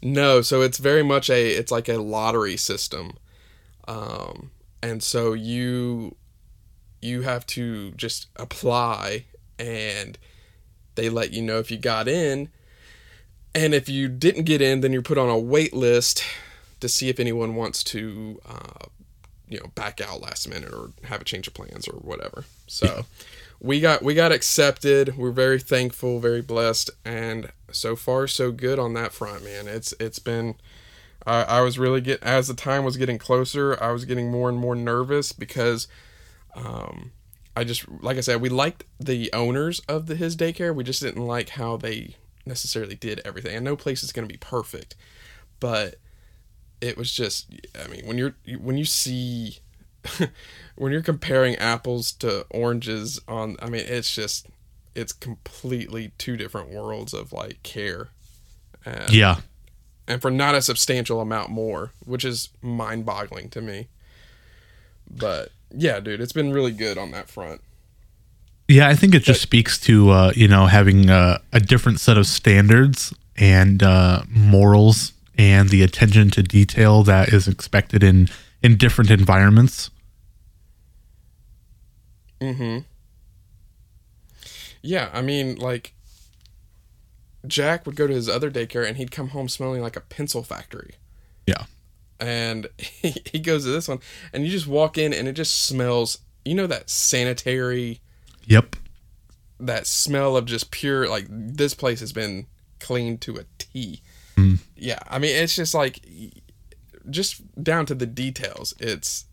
no 0.00 0.40
so 0.42 0.62
it's 0.62 0.78
very 0.78 1.02
much 1.02 1.28
a 1.28 1.48
it's 1.50 1.70
like 1.70 1.88
a 1.88 1.98
lottery 1.98 2.56
system. 2.56 3.12
Um 3.86 4.50
and 4.82 5.02
so 5.02 5.32
you 5.34 6.16
you 7.02 7.22
have 7.22 7.44
to 7.48 7.90
just 7.92 8.28
apply 8.36 9.26
and 9.58 10.16
they 10.94 11.08
let 11.10 11.32
you 11.32 11.42
know 11.42 11.58
if 11.58 11.70
you 11.70 11.76
got 11.78 12.08
in. 12.08 12.48
And 13.54 13.74
if 13.74 13.88
you 13.88 14.08
didn't 14.08 14.44
get 14.44 14.62
in 14.62 14.80
then 14.80 14.92
you're 14.92 15.02
put 15.02 15.18
on 15.18 15.28
a 15.28 15.38
wait 15.38 15.74
list 15.74 16.22
to 16.80 16.88
see 16.88 17.08
if 17.08 17.18
anyone 17.18 17.54
wants 17.54 17.82
to 17.84 18.40
uh, 18.48 18.86
you 19.48 19.58
know 19.58 19.66
back 19.74 20.00
out 20.00 20.20
last 20.20 20.48
minute 20.48 20.72
or 20.72 20.90
have 21.04 21.20
a 21.20 21.24
change 21.24 21.46
of 21.46 21.54
plans 21.54 21.88
or 21.88 21.96
whatever. 21.98 22.44
So 22.66 23.06
we 23.60 23.80
got 23.80 24.02
we 24.02 24.14
got 24.14 24.32
accepted. 24.32 25.16
We're 25.16 25.30
very 25.30 25.58
thankful 25.58 26.20
very 26.20 26.42
blessed 26.42 26.90
and 27.04 27.50
so 27.70 27.96
far 27.96 28.26
so 28.26 28.52
good 28.52 28.78
on 28.78 28.94
that 28.94 29.12
front 29.12 29.44
man. 29.44 29.66
It's 29.66 29.94
it's 29.98 30.18
been 30.18 30.54
I, 31.26 31.42
I 31.42 31.60
was 31.62 31.78
really 31.78 32.00
get 32.00 32.22
as 32.22 32.48
the 32.48 32.54
time 32.54 32.84
was 32.84 32.96
getting 32.96 33.18
closer 33.18 33.76
i 33.82 33.90
was 33.90 34.04
getting 34.04 34.30
more 34.30 34.48
and 34.48 34.56
more 34.56 34.76
nervous 34.76 35.32
because 35.32 35.88
um 36.54 37.10
i 37.56 37.64
just 37.64 37.86
like 38.00 38.16
i 38.16 38.20
said 38.20 38.40
we 38.40 38.48
liked 38.48 38.84
the 39.00 39.30
owners 39.32 39.80
of 39.88 40.06
the 40.06 40.14
his 40.16 40.36
daycare. 40.36 40.74
We 40.74 40.84
just 40.84 41.02
didn't 41.02 41.26
like 41.26 41.50
how 41.50 41.76
they 41.76 42.16
necessarily 42.46 42.94
did 42.94 43.20
everything. 43.24 43.54
And 43.54 43.64
no 43.64 43.76
place 43.76 44.02
is 44.02 44.12
going 44.12 44.26
to 44.26 44.32
be 44.32 44.38
perfect 44.38 44.94
but 45.60 45.96
it 46.80 46.96
was 46.96 47.12
just 47.12 47.46
i 47.84 47.88
mean 47.88 48.06
when 48.06 48.16
you're 48.18 48.34
when 48.60 48.76
you 48.78 48.84
see 48.84 49.58
when 50.76 50.92
you're 50.92 51.02
comparing 51.02 51.54
apples 51.56 52.12
to 52.12 52.46
oranges 52.50 53.20
on 53.28 53.56
i 53.60 53.68
mean 53.68 53.84
it's 53.86 54.14
just 54.14 54.46
it's 54.94 55.12
completely 55.12 56.12
two 56.18 56.36
different 56.36 56.70
worlds 56.70 57.14
of 57.14 57.32
like 57.32 57.62
care. 57.62 58.08
And, 58.84 59.12
Yeah. 59.12 59.36
and 60.08 60.20
for 60.20 60.30
not 60.30 60.54
a 60.56 60.62
substantial 60.62 61.20
amount 61.20 61.50
more 61.50 61.92
which 62.04 62.24
is 62.24 62.48
mind-boggling 62.62 63.50
to 63.50 63.60
me. 63.60 63.88
But 65.10 65.50
yeah 65.70 66.00
dude 66.00 66.20
it's 66.20 66.32
been 66.32 66.52
really 66.52 66.72
good 66.72 66.96
on 66.98 67.10
that 67.12 67.28
front. 67.28 67.60
Yeah, 68.70 68.86
I 68.88 68.94
think 68.94 69.14
it 69.14 69.22
just 69.22 69.40
speaks 69.40 69.78
to 69.80 70.10
uh, 70.10 70.32
you 70.34 70.46
know 70.48 70.66
having 70.66 71.08
uh, 71.10 71.38
a 71.52 71.60
different 71.60 72.00
set 72.00 72.18
of 72.18 72.26
standards 72.26 73.14
and 73.36 73.82
uh, 73.82 74.22
morals 74.28 75.12
and 75.38 75.68
the 75.70 75.82
attention 75.82 76.30
to 76.32 76.42
detail 76.42 77.02
that 77.04 77.28
is 77.28 77.46
expected 77.48 78.02
in 78.02 78.28
in 78.62 78.76
different 78.76 79.10
environments. 79.10 79.90
Mm-hmm. 82.40 82.78
Yeah, 84.82 85.10
I 85.12 85.22
mean, 85.22 85.56
like 85.56 85.94
Jack 87.46 87.86
would 87.86 87.96
go 87.96 88.06
to 88.06 88.14
his 88.14 88.28
other 88.28 88.50
daycare 88.50 88.86
and 88.86 88.96
he'd 88.96 89.10
come 89.10 89.28
home 89.28 89.48
smelling 89.48 89.82
like 89.82 89.96
a 89.96 90.00
pencil 90.00 90.42
factory. 90.42 90.94
Yeah. 91.46 91.64
And 92.20 92.68
he, 92.78 93.14
he 93.32 93.38
goes 93.38 93.64
to 93.64 93.70
this 93.70 93.88
one 93.88 94.00
and 94.32 94.44
you 94.44 94.50
just 94.50 94.66
walk 94.66 94.98
in 94.98 95.12
and 95.12 95.28
it 95.28 95.32
just 95.32 95.62
smells, 95.62 96.18
you 96.44 96.54
know, 96.54 96.66
that 96.66 96.90
sanitary, 96.90 98.00
Yep. 98.46 98.76
that 99.60 99.86
smell 99.86 100.36
of 100.36 100.46
just 100.46 100.70
pure, 100.70 101.08
like 101.08 101.26
this 101.28 101.74
place 101.74 102.00
has 102.00 102.12
been 102.12 102.46
cleaned 102.80 103.20
to 103.22 103.36
a 103.36 103.44
T. 103.58 104.00
Mm. 104.38 104.58
Yeah. 104.76 104.98
I 105.08 105.18
mean, 105.18 105.34
it's 105.34 105.56
just 105.56 105.74
like, 105.74 106.00
just 107.10 107.62
down 107.62 107.86
to 107.86 107.94
the 107.94 108.06
details. 108.06 108.74
It's 108.78 109.24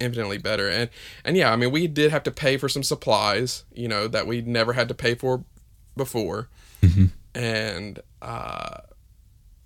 infinitely 0.00 0.38
better. 0.38 0.68
And, 0.68 0.90
and 1.24 1.36
yeah, 1.36 1.52
I 1.52 1.56
mean, 1.56 1.70
we 1.70 1.86
did 1.86 2.10
have 2.10 2.22
to 2.24 2.30
pay 2.30 2.56
for 2.56 2.68
some 2.68 2.82
supplies, 2.82 3.64
you 3.72 3.88
know, 3.88 4.08
that 4.08 4.26
we'd 4.26 4.46
never 4.46 4.72
had 4.72 4.88
to 4.88 4.94
pay 4.94 5.14
for 5.14 5.44
before. 5.96 6.48
hmm 6.82 7.06
and 7.34 8.00
uh, 8.20 8.78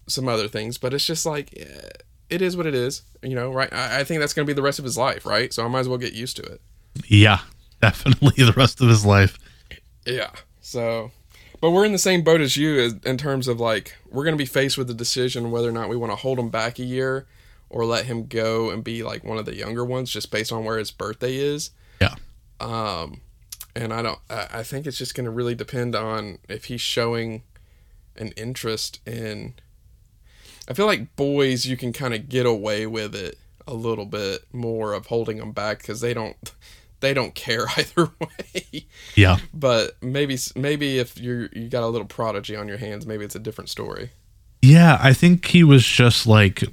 some 0.07 0.29
other 0.29 0.49
things. 0.49 0.79
But 0.79 0.93
it's 0.93 1.07
just 1.07 1.25
like 1.25 1.53
it 2.29 2.43
is 2.43 2.57
what 2.57 2.67
it 2.67 2.75
is, 2.75 3.03
you 3.23 3.35
know. 3.35 3.51
Right? 3.51 3.73
I, 3.73 4.01
I 4.01 4.05
think 4.05 4.21
that's 4.21 4.35
going 4.35 4.47
to 4.47 4.51
be 4.51 4.55
the 4.55 4.63
rest 4.63 4.79
of 4.79 4.85
his 4.85 4.99
life, 4.99 5.25
right? 5.25 5.53
So 5.53 5.65
I 5.65 5.69
might 5.69 5.81
as 5.81 5.89
well 5.89 5.99
get 5.99 6.13
used 6.13 6.37
to 6.37 6.43
it. 6.43 6.61
Yeah, 7.07 7.41
definitely 7.81 8.45
the 8.45 8.53
rest 8.53 8.81
of 8.81 8.89
his 8.89 9.07
life. 9.07 9.39
Yeah. 10.07 10.31
So, 10.61 11.11
but 11.63 11.71
we're 11.71 11.85
in 11.85 11.93
the 11.93 11.99
same 11.99 12.23
boat 12.23 12.41
as 12.41 12.57
you 12.57 12.81
as, 12.81 12.95
in 13.05 13.17
terms 13.17 13.47
of 13.47 13.61
like 13.61 13.97
we're 14.11 14.25
going 14.25 14.35
to 14.35 14.39
be 14.39 14.45
faced 14.45 14.77
with 14.77 14.89
the 14.89 14.95
decision 14.95 15.53
whether 15.53 15.69
or 15.69 15.73
not 15.73 15.89
we 15.89 15.97
want 15.97 16.11
to 16.11 16.17
hold 16.17 16.39
him 16.39 16.51
back 16.51 16.81
a 16.81 16.85
year 16.85 17.25
or 17.71 17.87
let 17.87 18.05
him 18.05 18.27
go 18.27 18.69
and 18.69 18.83
be 18.83 19.05
like 19.05 19.23
one 19.23 19.39
of 19.39 19.47
the 19.47 19.55
younger 19.55 19.85
ones 19.85 20.11
just 20.11 20.31
based 20.33 20.53
on 20.53 20.65
where 20.65 20.77
his 20.77 20.91
birthday 20.91 21.37
is. 21.37 21.71
Yeah. 22.01 22.17
Um, 22.61 23.21
and 23.77 23.95
I 23.95 24.03
don't. 24.03 24.19
I 24.29 24.49
I 24.51 24.63
think 24.65 24.87
it's 24.87 24.99
just 24.99 25.15
going 25.15 25.25
to 25.25 25.31
really 25.31 25.55
depend 25.55 25.95
on 25.95 26.39
if 26.49 26.65
he's 26.65 26.81
showing 26.81 27.45
an 28.17 28.33
interest 28.37 29.01
in. 29.07 29.55
I 30.69 30.75
feel 30.75 30.87
like 30.87 31.15
boys, 31.15 31.65
you 31.65 31.77
can 31.77 31.93
kind 31.93 32.13
of 32.13 32.29
get 32.29 32.45
away 32.45 32.87
with 32.87 33.15
it 33.15 33.39
a 33.69 33.75
little 33.75 34.07
bit 34.07 34.47
more 34.53 34.95
of 34.95 35.07
holding 35.07 35.39
them 35.39 35.53
back 35.53 35.79
because 35.79 36.01
they 36.01 36.13
don't, 36.13 36.37
they 37.03 37.13
don't 37.13 37.35
care 37.35 37.67
either 37.77 38.11
way. 38.19 38.87
Yeah. 39.15 39.37
but 39.53 40.03
maybe, 40.03 40.39
maybe 40.57 40.99
if 40.99 41.19
you're 41.19 41.51
you 41.53 41.69
got 41.69 41.83
a 41.83 41.89
little 41.89 42.07
prodigy 42.07 42.57
on 42.57 42.67
your 42.67 42.79
hands, 42.79 43.05
maybe 43.05 43.27
it's 43.27 43.35
a 43.35 43.41
different 43.41 43.69
story. 43.69 44.11
Yeah, 44.63 44.99
I 45.03 45.13
think 45.13 45.45
he 45.47 45.65
was 45.65 45.85
just 45.85 46.27
like 46.27 46.65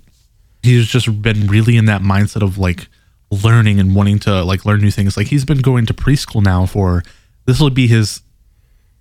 he's 0.64 0.88
just 0.88 1.22
been 1.22 1.48
really 1.48 1.76
in 1.76 1.86
that 1.86 2.02
mindset 2.02 2.44
of 2.44 2.58
like 2.58 2.88
learning 3.32 3.80
and 3.80 3.96
wanting 3.96 4.20
to 4.20 4.44
like 4.44 4.66
learn 4.66 4.80
new 4.80 4.92
things. 4.92 5.18
Like 5.18 5.28
he's 5.28 5.44
been 5.44 5.60
going 5.60 5.86
to 5.88 5.94
preschool 5.94 6.42
now 6.44 6.66
for 6.66 7.04
this 7.46 7.60
will 7.60 7.70
be 7.70 7.88
his 7.88 8.22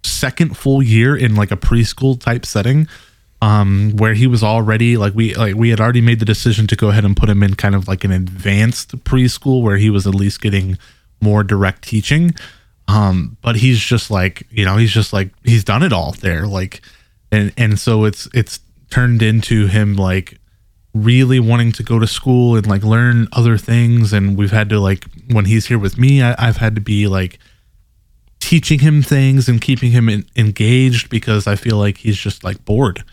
second 0.03 0.57
full 0.57 0.83
year 0.83 1.17
in 1.17 1.35
like 1.35 1.51
a 1.51 1.57
preschool 1.57 2.19
type 2.21 2.45
setting. 2.45 2.89
Um, 3.41 3.93
where 3.97 4.15
he 4.15 4.27
was 4.27 4.43
already 4.43 4.97
like 4.97 5.15
we 5.15 5.33
like 5.35 5.55
we 5.55 5.69
had 5.71 5.81
already 5.81 6.01
made 6.01 6.19
the 6.19 6.25
decision 6.25 6.67
to 6.67 6.75
go 6.75 6.89
ahead 6.89 7.05
and 7.05 7.17
put 7.17 7.29
him 7.29 7.41
in 7.45 7.55
kind 7.55 7.77
of 7.77 7.87
like 7.87 8.03
an 8.03 8.11
advanced 8.11 9.05
preschool 9.05 9.63
where 9.63 9.77
he 9.77 9.91
was 9.91 10.09
at 10.09 10.15
least 10.15 10.41
getting 10.41 10.77
more 11.21 11.45
direct 11.45 11.83
teaching. 11.83 12.35
Um, 12.87 13.37
but 13.43 13.57
he's 13.57 13.81
just 13.81 14.11
like 14.11 14.47
you 14.51 14.65
know 14.65 14.77
he's 14.77 14.93
just 14.93 15.13
like 15.13 15.31
he's 15.45 15.65
done 15.65 15.83
it 15.83 15.93
all 15.93 16.13
there 16.13 16.47
like 16.47 16.81
and 17.31 17.53
and 17.59 17.79
so 17.79 18.05
it's 18.05 18.29
it's 18.33 18.61
turned 18.91 19.23
into 19.23 19.67
him 19.67 19.95
like 19.95 20.39
really 20.95 21.39
wanting 21.39 21.71
to 21.73 21.83
go 21.83 21.99
to 21.99 22.07
school 22.07 22.57
and 22.57 22.67
like 22.67 22.83
learn 22.83 23.29
other 23.33 23.59
things. 23.59 24.13
And 24.13 24.37
we've 24.37 24.51
had 24.51 24.71
to 24.71 24.81
like 24.81 25.05
when 25.31 25.45
he's 25.45 25.67
here 25.67 25.79
with 25.79 25.99
me 25.99 26.23
I, 26.23 26.35
i've 26.39 26.57
had 26.57 26.75
to 26.75 26.81
be 26.81 27.07
like 27.07 27.39
teaching 28.41 28.79
him 28.79 29.03
things 29.03 29.49
and 29.49 29.61
keeping 29.61 29.91
him 29.91 30.09
in, 30.09 30.25
engaged 30.37 31.11
because 31.11 31.47
i 31.47 31.57
feel 31.57 31.77
like 31.77 31.99
he's 31.99 32.17
just 32.17 32.45
like 32.45 32.65
bored. 32.65 33.05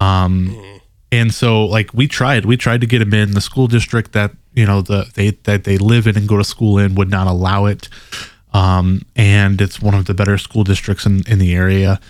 Um 0.00 0.80
and 1.10 1.32
so 1.32 1.64
like 1.64 1.94
we 1.94 2.06
tried 2.06 2.44
we 2.44 2.56
tried 2.56 2.82
to 2.82 2.86
get 2.86 3.00
him 3.00 3.14
in 3.14 3.32
the 3.32 3.40
school 3.40 3.66
district 3.66 4.12
that 4.12 4.32
you 4.56 4.66
know 4.66 4.82
the 4.82 5.08
they 5.14 5.30
that 5.44 5.62
they 5.62 5.78
live 5.78 6.08
in 6.08 6.16
and 6.16 6.28
go 6.28 6.36
to 6.36 6.44
school 6.44 6.78
in 6.78 6.96
would 6.96 7.10
not 7.10 7.28
allow 7.28 7.66
it 7.66 7.88
um 8.52 9.02
and 9.14 9.60
it's 9.60 9.80
one 9.80 9.94
of 9.94 10.06
the 10.06 10.14
better 10.14 10.36
school 10.38 10.64
districts 10.64 11.06
in 11.06 11.22
in 11.28 11.38
the 11.38 11.54
area 11.54 12.00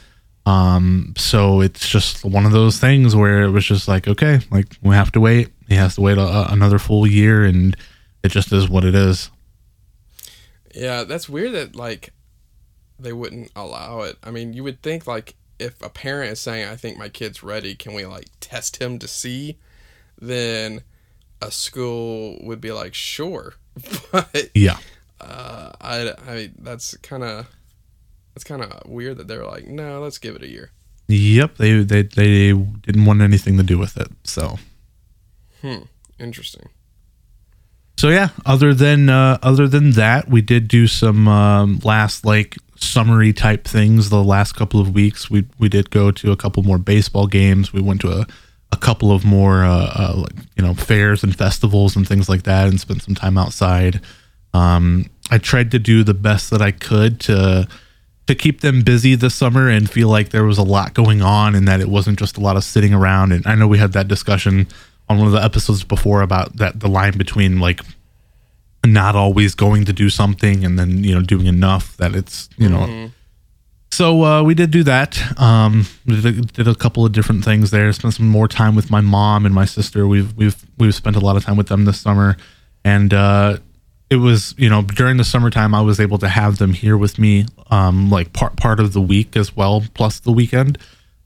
um, 0.47 1.13
so 1.17 1.61
it's 1.61 1.89
just 1.89 2.25
one 2.25 2.47
of 2.47 2.53
those 2.53 2.79
things 2.79 3.17
where 3.17 3.43
it 3.43 3.51
was 3.51 3.65
just 3.65 3.89
like, 3.89 4.07
okay, 4.07 4.39
like 4.51 4.67
we 4.81 4.95
have 4.95 5.11
to 5.13 5.21
wait. 5.21 5.49
He 5.69 5.75
has 5.75 5.97
to 5.97 6.01
wait 6.01 6.19
a, 6.19 6.53
another 6.53 6.79
full 6.79 7.05
year, 7.05 7.45
and 7.45 7.77
it 8.23 8.29
just 8.29 8.53
is 8.53 8.69
what 8.69 8.85
it 8.85 8.95
is. 8.95 9.31
Yeah, 10.73 11.03
that's 11.03 11.29
weird 11.29 11.53
that 11.55 11.75
like 11.75 12.11
they 12.97 13.13
wouldn't 13.13 13.51
allow 13.57 14.03
it. 14.03 14.19
I 14.23 14.31
mean, 14.31 14.53
you 14.53 14.63
would 14.63 14.83
think 14.83 15.09
like 15.09 15.35
if 15.59 15.83
a 15.83 15.91
parent 15.91 16.33
is 16.33 16.41
saying, 16.41 16.69
"I 16.69 16.77
think 16.77 16.97
my 16.97 17.09
kid's 17.09 17.43
ready," 17.43 17.75
can 17.75 17.93
we 17.93 18.07
like 18.07 18.29
test 18.39 18.81
him 18.81 19.01
to 19.01 19.09
see? 19.09 19.59
Then 20.17 20.83
a 21.43 21.51
school 21.51 22.39
would 22.43 22.61
be 22.61 22.73
like, 22.73 22.95
"Sure," 22.95 23.55
but 24.13 24.51
Yeah, 24.55 24.79
uh, 25.21 25.73
I, 25.81 26.13
I 26.27 26.51
that's 26.59 26.97
kind 26.99 27.23
of 27.23 27.47
that's 28.35 28.45
kind 28.45 28.63
of 28.63 28.89
weird 28.89 29.19
that 29.19 29.29
they're 29.29 29.47
like, 29.47 29.67
"No, 29.67 30.01
let's 30.01 30.19
give 30.19 30.37
it 30.37 30.43
a 30.43 30.49
year." 30.49 30.71
yep. 31.09 31.57
They 31.57 31.83
they 31.83 32.03
they 32.03 32.53
didn't 32.53 33.05
want 33.05 33.21
anything 33.23 33.57
to 33.59 33.63
do 33.63 33.79
with 33.79 33.97
it. 33.97 34.09
So 34.25 34.59
Hmm. 35.63 35.83
Interesting. 36.19 36.69
so 37.99 38.09
yeah. 38.09 38.29
Other 38.45 38.75
than 38.75 39.09
uh, 39.09 39.39
other 39.43 39.69
than 39.69 39.93
that, 39.93 40.29
we 40.29 40.41
did 40.43 40.69
do 40.69 40.87
some 40.87 41.29
um, 41.29 41.81
last 41.85 42.25
like 42.25 42.57
summery 42.79 43.33
type 43.33 43.65
things 43.65 44.11
the 44.11 44.23
last 44.23 44.53
couple 44.53 44.81
of 44.81 44.95
weeks. 44.95 45.31
We 45.31 45.47
we 45.59 45.69
did 45.69 45.91
go 45.91 46.11
to 46.11 46.33
a 46.33 46.37
couple 46.37 46.63
more 46.63 46.79
baseball 46.79 47.27
games. 47.27 47.73
We 47.73 47.81
went 47.81 48.01
to 48.03 48.11
a 48.13 48.27
a 48.73 48.77
couple 48.77 49.13
of 49.13 49.25
more 49.25 49.63
uh, 49.65 49.93
uh, 49.95 50.25
you 50.57 50.63
know 50.65 50.75
fairs 50.75 51.23
and 51.23 51.37
festivals 51.37 51.97
and 51.97 52.07
things 52.07 52.29
like 52.29 52.43
that, 52.45 52.69
and 52.69 52.81
spent 52.81 53.03
some 53.03 53.15
time 53.15 53.39
outside. 53.39 54.01
Um, 54.55 55.07
I 55.31 55.39
tried 55.39 55.71
to 55.73 55.79
do 55.79 56.03
the 56.05 56.15
best 56.15 56.51
that 56.51 56.63
I 56.63 56.71
could 56.73 57.21
to 57.21 57.69
to 58.27 58.35
keep 58.35 58.61
them 58.61 58.83
busy 58.83 59.15
this 59.15 59.35
summer 59.37 59.69
and 59.69 59.89
feel 59.89 60.09
like 60.09 60.31
there 60.31 60.45
was 60.45 60.59
a 60.59 60.63
lot 60.65 60.95
going 60.95 61.23
on 61.23 61.55
and 61.55 61.69
that 61.69 61.81
it 61.81 61.89
wasn't 61.89 62.19
just 62.19 62.37
a 62.37 62.41
lot 62.41 62.57
of 62.57 62.65
sitting 62.65 62.93
around. 62.93 63.33
And 63.33 63.47
I 63.47 63.55
know 63.55 63.69
we 63.69 63.79
had 63.79 63.93
that 63.93 64.09
discussion 64.09 64.67
on 65.09 65.19
one 65.19 65.29
of 65.29 65.33
the 65.33 65.43
episodes 65.45 65.85
before 65.85 66.23
about 66.23 66.57
that 66.57 66.81
the 66.81 66.89
line 66.89 67.17
between 67.17 67.61
like 67.61 67.81
not 68.85 69.15
always 69.17 69.55
going 69.55 69.85
to 69.85 69.93
do 69.93 70.09
something 70.11 70.65
and 70.65 70.79
then 70.79 71.03
you 71.05 71.15
know 71.15 71.23
doing 71.23 71.47
enough 71.47 71.97
that 71.99 72.15
it's 72.15 72.49
you 72.57 72.69
know 72.69 72.79
Mhm. 72.87 73.13
So 73.91 74.25
uh, 74.25 74.43
we 74.43 74.55
did 74.55 74.71
do 74.71 74.83
that. 74.85 75.19
Um, 75.41 75.87
did 76.07 76.27
a, 76.27 76.33
did 76.33 76.69
a 76.69 76.75
couple 76.75 77.07
of 77.07 77.13
different 77.13 77.45
things 77.45 77.71
there. 77.71 77.91
Spent 77.93 78.15
some 78.15 78.29
more 78.29 78.49
time 78.49 78.75
with 78.75 78.91
my 78.91 79.01
mom 79.01 79.47
and 79.47 79.55
my 79.55 79.65
sister. 79.65 80.07
We've 80.07 80.37
we've 80.37 80.57
we've 80.79 80.95
spent 80.95 81.17
a 81.17 81.21
lot 81.21 81.37
of 81.37 81.45
time 81.45 81.57
with 81.57 81.69
them 81.69 81.85
this 81.85 82.01
summer, 82.01 82.37
and 82.85 83.15
uh, 83.15 83.59
it 84.11 84.17
was 84.17 84.55
you 84.59 84.69
know 84.69 84.83
during 84.83 85.17
the 85.17 85.25
summertime 85.25 85.75
I 85.75 85.81
was 85.81 86.01
able 86.01 86.19
to 86.19 86.29
have 86.29 86.59
them 86.59 86.73
here 86.73 86.97
with 86.97 87.19
me, 87.19 87.47
um, 87.71 88.11
like 88.11 88.33
part 88.33 88.57
part 88.57 88.81
of 88.81 88.93
the 88.93 89.01
week 89.01 89.37
as 89.37 89.57
well, 89.57 89.83
plus 89.95 90.21
the 90.21 90.33
weekend. 90.33 90.79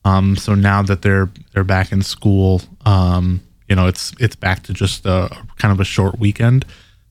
Um, 0.04 0.36
so 0.36 0.54
now 0.54 0.82
that 0.82 1.02
they're 1.02 1.30
they're 1.52 1.64
back 1.64 1.92
in 1.92 2.02
school, 2.02 2.62
um, 2.84 3.40
you 3.68 3.76
know 3.76 3.86
it's 3.86 4.12
it's 4.20 4.36
back 4.36 4.62
to 4.64 4.72
just 4.72 5.06
a 5.06 5.28
kind 5.56 5.72
of 5.72 5.80
a 5.80 5.84
short 5.84 6.18
weekend 6.18 6.64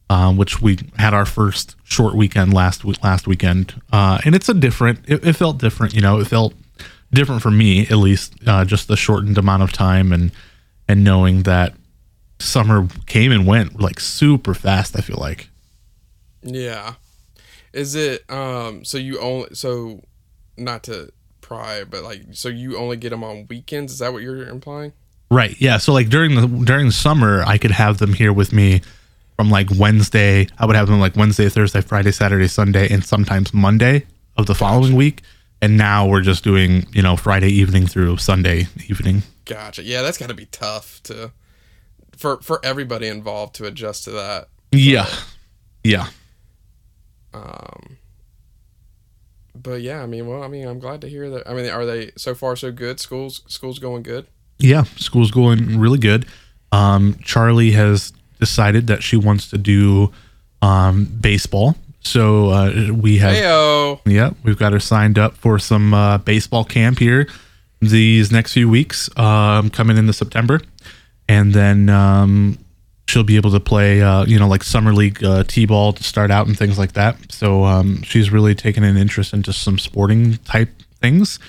um, 0.09 0.37
which 0.37 0.61
we 0.61 0.79
had 0.97 1.13
our 1.13 1.25
first 1.25 1.75
short 1.83 2.15
weekend 2.15 2.53
last 2.53 2.83
week, 2.83 3.03
last 3.03 3.27
weekend, 3.27 3.79
uh, 3.91 4.19
and 4.25 4.35
it's 4.35 4.49
a 4.49 4.53
different. 4.53 4.99
It, 5.07 5.25
it 5.25 5.33
felt 5.33 5.59
different, 5.59 5.93
you 5.93 6.01
know. 6.01 6.19
It 6.19 6.25
felt 6.25 6.53
different 7.13 7.41
for 7.41 7.51
me, 7.51 7.81
at 7.87 7.97
least, 7.97 8.33
uh, 8.45 8.65
just 8.65 8.87
the 8.87 8.97
shortened 8.97 9.37
amount 9.37 9.63
of 9.63 9.71
time 9.71 10.11
and 10.11 10.31
and 10.87 11.03
knowing 11.03 11.43
that 11.43 11.73
summer 12.39 12.87
came 13.05 13.31
and 13.31 13.45
went 13.45 13.79
like 13.79 13.99
super 13.99 14.53
fast. 14.53 14.97
I 14.97 15.01
feel 15.01 15.17
like. 15.19 15.49
Yeah. 16.41 16.95
Is 17.73 17.95
it 17.95 18.29
um 18.31 18.83
so 18.83 18.97
you 18.97 19.19
only 19.19 19.49
so 19.53 20.03
not 20.57 20.83
to 20.83 21.11
pry 21.41 21.83
but 21.83 22.03
like 22.03 22.21
so 22.31 22.49
you 22.49 22.77
only 22.77 22.97
get 22.97 23.09
them 23.09 23.23
on 23.23 23.45
weekends? 23.47 23.93
Is 23.93 23.99
that 23.99 24.13
what 24.13 24.23
you're 24.23 24.47
implying? 24.47 24.93
Right. 25.29 25.55
Yeah. 25.59 25.77
So 25.77 25.93
like 25.93 26.09
during 26.09 26.35
the 26.35 26.47
during 26.65 26.87
the 26.87 26.93
summer, 26.93 27.43
I 27.43 27.57
could 27.57 27.71
have 27.71 27.99
them 27.99 28.13
here 28.13 28.33
with 28.33 28.51
me 28.51 28.81
from 29.39 29.49
like 29.49 29.69
Wednesday. 29.77 30.49
I 30.57 30.65
would 30.65 30.75
have 30.75 30.89
them 30.89 30.99
like 30.99 31.15
Wednesday, 31.15 31.47
Thursday, 31.47 31.79
Friday, 31.79 32.11
Saturday, 32.11 32.49
Sunday, 32.49 32.91
and 32.91 33.05
sometimes 33.05 33.53
Monday 33.53 34.05
of 34.35 34.47
the 34.47 34.53
following 34.53 34.97
week. 34.97 35.21
And 35.61 35.77
now 35.77 36.05
we're 36.05 36.19
just 36.19 36.43
doing 36.43 36.85
you 36.91 37.01
know 37.01 37.15
Friday 37.15 37.47
evening 37.47 37.87
through 37.87 38.17
Sunday 38.17 38.67
evening. 38.89 39.23
Gotcha. 39.45 39.81
Yeah, 39.81 40.01
that's 40.01 40.17
got 40.17 40.27
to 40.27 40.33
be 40.33 40.47
tough 40.47 41.01
to 41.03 41.31
for 42.17 42.41
for 42.41 42.59
everybody 42.65 43.07
involved 43.07 43.55
to 43.55 43.65
adjust 43.65 44.03
to 44.03 44.11
that. 44.11 44.49
Yeah. 44.73 45.07
Yeah. 45.85 46.07
Um 47.33 47.95
but 49.55 49.79
yeah, 49.79 50.03
I 50.03 50.05
mean, 50.05 50.27
well, 50.27 50.43
I 50.43 50.49
mean, 50.49 50.67
I'm 50.67 50.79
glad 50.79 50.99
to 50.99 51.07
hear 51.07 51.29
that. 51.29 51.49
I 51.49 51.53
mean, 51.53 51.69
are 51.69 51.85
they 51.85 52.11
so 52.17 52.35
far 52.35 52.57
so 52.57 52.73
good? 52.73 52.99
Schools 52.99 53.43
schools 53.47 53.79
going 53.79 54.03
good? 54.03 54.27
Yeah, 54.57 54.83
school's 54.97 55.31
going 55.31 55.79
really 55.79 55.97
good. 55.97 56.25
Um, 56.73 57.17
Charlie 57.23 57.71
has 57.71 58.13
decided 58.39 58.87
that 58.87 59.03
she 59.03 59.17
wants 59.17 59.49
to 59.49 59.57
do 59.57 60.11
um, 60.61 61.05
baseball. 61.05 61.75
So 62.01 62.49
uh, 62.49 62.91
we 62.93 63.17
have, 63.17 63.35
Heyo. 63.35 63.99
yeah, 64.05 64.31
we've 64.43 64.57
got 64.57 64.73
her 64.73 64.79
signed 64.79 65.19
up 65.19 65.35
for 65.35 65.59
some 65.59 65.93
uh, 65.93 66.17
baseball 66.19 66.63
camp 66.63 66.99
here 66.99 67.27
these 67.81 68.31
next 68.31 68.53
few 68.53 68.69
weeks, 68.69 69.09
um, 69.17 69.69
coming 69.69 69.97
into 69.97 70.13
September, 70.13 70.61
and 71.27 71.53
then 71.53 71.89
um, 71.89 72.57
she'll 73.07 73.23
be 73.23 73.35
able 73.35 73.51
to 73.51 73.59
play, 73.59 74.01
uh, 74.01 74.25
you 74.25 74.39
know, 74.39 74.47
like 74.47 74.63
summer 74.63 74.93
league 74.93 75.23
uh, 75.23 75.43
t-ball 75.43 75.93
to 75.93 76.03
start 76.03 76.31
out 76.31 76.47
and 76.47 76.57
things 76.57 76.77
like 76.77 76.93
that. 76.93 77.17
So 77.31 77.63
um, 77.65 78.01
she's 78.03 78.31
really 78.31 78.55
taken 78.55 78.83
an 78.83 78.97
interest 78.97 79.33
into 79.33 79.53
some 79.53 79.77
sporting 79.77 80.37
type 80.39 80.69
things. 81.01 81.39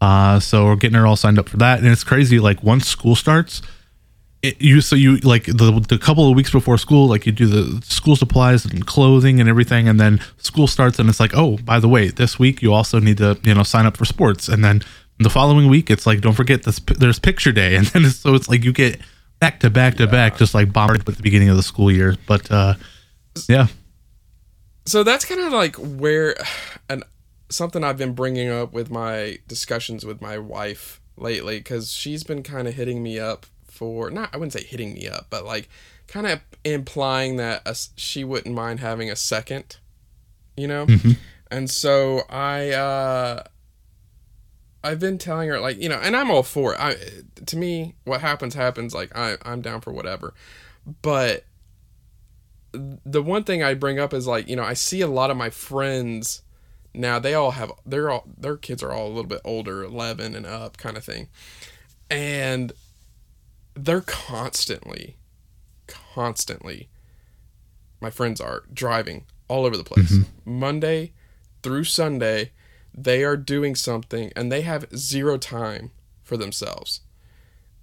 Uh, 0.00 0.38
so 0.40 0.66
we're 0.66 0.76
getting 0.76 0.98
her 0.98 1.06
all 1.06 1.16
signed 1.16 1.38
up 1.38 1.48
for 1.48 1.56
that, 1.58 1.78
and 1.78 1.88
it's 1.88 2.04
crazy. 2.04 2.38
Like 2.38 2.62
once 2.62 2.86
school 2.86 3.16
starts, 3.16 3.62
it, 4.44 4.60
you 4.60 4.82
so 4.82 4.94
you 4.94 5.16
like 5.18 5.44
the 5.46 5.84
the 5.88 5.98
couple 5.98 6.28
of 6.28 6.36
weeks 6.36 6.50
before 6.50 6.76
school, 6.76 7.08
like 7.08 7.24
you 7.24 7.32
do 7.32 7.46
the 7.46 7.84
school 7.84 8.14
supplies 8.14 8.66
and 8.66 8.86
clothing 8.86 9.40
and 9.40 9.48
everything, 9.48 9.88
and 9.88 9.98
then 9.98 10.20
school 10.36 10.66
starts, 10.66 10.98
and 10.98 11.08
it's 11.08 11.18
like, 11.18 11.34
oh, 11.34 11.56
by 11.58 11.80
the 11.80 11.88
way, 11.88 12.08
this 12.08 12.38
week 12.38 12.60
you 12.60 12.72
also 12.72 13.00
need 13.00 13.16
to 13.18 13.38
you 13.42 13.54
know 13.54 13.62
sign 13.62 13.86
up 13.86 13.96
for 13.96 14.04
sports, 14.04 14.48
and 14.48 14.62
then 14.62 14.82
the 15.18 15.30
following 15.30 15.68
week 15.68 15.90
it's 15.90 16.06
like, 16.06 16.20
don't 16.20 16.34
forget 16.34 16.64
this 16.64 16.78
there's 16.98 17.18
picture 17.18 17.52
day, 17.52 17.74
and 17.78 17.86
then 17.86 18.04
it's, 18.04 18.16
so 18.16 18.34
it's 18.34 18.48
like 18.48 18.62
you 18.64 18.72
get 18.72 19.00
back 19.40 19.60
to 19.60 19.70
back 19.70 19.96
to 19.96 20.06
back, 20.06 20.36
just 20.36 20.54
like 20.54 20.72
bombarded 20.72 21.08
at 21.08 21.16
the 21.16 21.22
beginning 21.22 21.48
of 21.48 21.56
the 21.56 21.62
school 21.62 21.90
year. 21.90 22.16
But 22.26 22.50
uh, 22.50 22.74
yeah, 23.48 23.68
So 24.84 25.02
that's 25.04 25.24
kind 25.24 25.40
of 25.40 25.52
like 25.54 25.76
where, 25.76 26.36
and 26.90 27.02
something 27.48 27.82
I've 27.82 27.98
been 27.98 28.12
bringing 28.12 28.50
up 28.50 28.74
with 28.74 28.90
my 28.90 29.38
discussions 29.48 30.04
with 30.04 30.20
my 30.20 30.36
wife 30.36 31.00
lately, 31.16 31.58
because 31.58 31.92
she's 31.92 32.24
been 32.24 32.42
kind 32.42 32.68
of 32.68 32.74
hitting 32.74 33.02
me 33.02 33.18
up 33.18 33.46
for 33.74 34.10
not 34.10 34.30
I 34.32 34.36
wouldn't 34.36 34.52
say 34.52 34.64
hitting 34.64 34.94
me 34.94 35.08
up, 35.08 35.26
but 35.30 35.44
like 35.44 35.68
kind 36.06 36.26
of 36.26 36.40
implying 36.64 37.36
that 37.36 37.62
a 37.66 37.76
she 37.96 38.24
wouldn't 38.24 38.54
mind 38.54 38.80
having 38.80 39.10
a 39.10 39.16
second, 39.16 39.76
you 40.56 40.68
know. 40.68 40.86
And 41.50 41.70
so 41.70 42.22
I, 42.30 42.70
uh 42.70 43.44
I've 44.82 44.98
been 44.98 45.18
telling 45.18 45.48
her 45.48 45.60
like 45.60 45.80
you 45.80 45.88
know, 45.88 46.00
and 46.02 46.16
I'm 46.16 46.30
all 46.30 46.42
for 46.42 46.74
it. 46.74 46.80
I, 46.80 46.96
to 47.46 47.56
me, 47.56 47.94
what 48.04 48.20
happens 48.20 48.54
happens. 48.54 48.94
Like 48.94 49.16
I, 49.16 49.36
I'm 49.44 49.60
down 49.60 49.80
for 49.80 49.92
whatever, 49.92 50.34
but 51.02 51.44
the 52.72 53.22
one 53.22 53.44
thing 53.44 53.62
I 53.62 53.74
bring 53.74 54.00
up 54.00 54.12
is 54.12 54.26
like, 54.26 54.48
you 54.48 54.56
know, 54.56 54.64
I 54.64 54.74
see 54.74 55.00
a 55.00 55.06
lot 55.06 55.30
of 55.30 55.36
my 55.36 55.48
friends 55.48 56.42
now, 56.94 57.18
they 57.18 57.34
all 57.34 57.50
have 57.52 57.72
they're 57.84 58.08
all 58.08 58.24
their 58.36 58.56
kids 58.56 58.82
are 58.82 58.92
all 58.92 59.08
a 59.08 59.08
little 59.08 59.24
bit 59.24 59.40
older, 59.44 59.82
11 59.82 60.36
and 60.36 60.46
up 60.46 60.76
kind 60.76 60.96
of 60.96 61.04
thing. 61.04 61.28
And 62.08 62.72
they're 63.74 64.00
constantly 64.00 65.16
constantly 65.86 66.88
my 68.00 68.10
friends 68.10 68.40
are 68.40 68.64
driving 68.72 69.24
all 69.48 69.64
over 69.64 69.76
the 69.76 69.84
place. 69.84 70.18
Monday 70.44 71.12
through 71.62 71.84
Sunday, 71.84 72.52
they 72.92 73.24
are 73.24 73.36
doing 73.36 73.74
something 73.74 74.30
and 74.36 74.52
they 74.52 74.60
have 74.60 74.86
zero 74.96 75.38
time 75.38 75.90
for 76.22 76.36
themselves. 76.36 77.00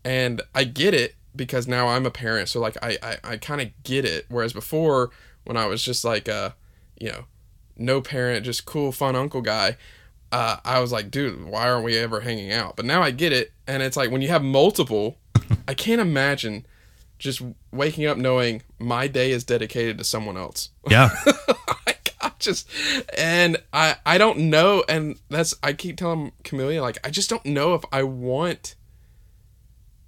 And 0.04 0.42
I 0.54 0.64
get 0.64 0.94
it 0.94 1.16
because 1.36 1.68
now 1.68 1.88
I'm 1.88 2.06
a 2.06 2.12
parent, 2.12 2.50
so 2.50 2.60
like 2.60 2.78
I 2.82 2.98
I, 3.02 3.18
I 3.24 3.38
kind 3.38 3.62
of 3.62 3.70
get 3.84 4.06
it. 4.06 4.26
Whereas 4.30 4.54
before, 4.54 5.12
when 5.44 5.58
I 5.58 5.66
was 5.66 5.84
just 5.84 6.04
like 6.04 6.28
a, 6.28 6.56
you 7.00 7.10
know, 7.10 7.26
no 7.78 8.02
parent, 8.02 8.46
just 8.46 8.66
cool, 8.66 8.92
fun 8.92 9.16
uncle 9.16 9.42
guy, 9.42 9.78
uh, 10.32 10.58
I 10.66 10.80
was 10.80 10.92
like, 10.92 11.12
dude, 11.12 11.46
why 11.46 11.70
aren't 11.70 11.86
we 11.86 11.98
ever 11.98 12.22
hanging 12.22 12.52
out? 12.52 12.76
But 12.76 12.86
now 12.86 13.02
I 13.02 13.12
get 13.12 13.32
it, 13.34 13.52
and 13.68 13.82
it's 13.84 13.98
like 13.98 14.12
when 14.12 14.22
you 14.22 14.30
have 14.30 14.44
multiple, 14.44 15.18
I 15.68 15.74
can't 15.74 16.02
imagine 16.02 16.66
just 17.20 17.42
waking 17.72 18.06
up 18.06 18.18
knowing 18.18 18.64
my 18.80 19.08
day 19.08 19.32
is 19.32 19.44
dedicated 19.44 19.98
to 20.00 20.04
someone 20.04 20.38
else. 20.38 20.70
yeah, 20.90 21.10
like 21.86 22.16
I 22.20 22.32
just 22.40 22.68
and 23.18 23.58
I 23.72 23.96
I 24.06 24.18
don't 24.18 24.50
know 24.50 24.84
and 24.90 25.20
that's 25.30 25.56
I 25.62 25.74
keep 25.74 25.98
telling 25.98 26.32
Camellia 26.44 26.82
like 26.82 26.98
I 27.04 27.10
just 27.10 27.30
don't 27.30 27.46
know 27.46 27.76
if 27.76 27.84
I 27.92 28.04
want 28.04 28.76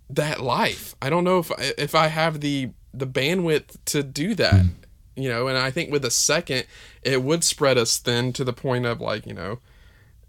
that 0.09 0.41
life. 0.41 0.95
I 1.01 1.09
don't 1.09 1.23
know 1.23 1.39
if 1.39 1.51
I, 1.51 1.73
if 1.77 1.95
I 1.95 2.07
have 2.07 2.41
the 2.41 2.71
the 2.93 3.07
bandwidth 3.07 3.77
to 3.85 4.03
do 4.03 4.35
that. 4.35 4.61
Hmm. 4.61 4.67
You 5.15 5.29
know, 5.29 5.47
and 5.47 5.55
I 5.55 5.69
think 5.69 5.91
with 5.91 6.03
a 6.03 6.11
second 6.11 6.65
it 7.03 7.21
would 7.21 7.43
spread 7.43 7.77
us 7.77 7.99
thin 7.99 8.33
to 8.33 8.43
the 8.43 8.53
point 8.53 8.87
of 8.87 8.99
like, 8.99 9.27
you 9.27 9.33
know, 9.33 9.59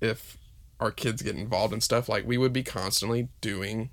if 0.02 0.36
our 0.78 0.90
kids 0.90 1.22
get 1.22 1.36
involved 1.36 1.72
in 1.72 1.80
stuff 1.80 2.08
like 2.08 2.26
we 2.26 2.36
would 2.36 2.52
be 2.52 2.62
constantly 2.62 3.28
doing 3.40 3.88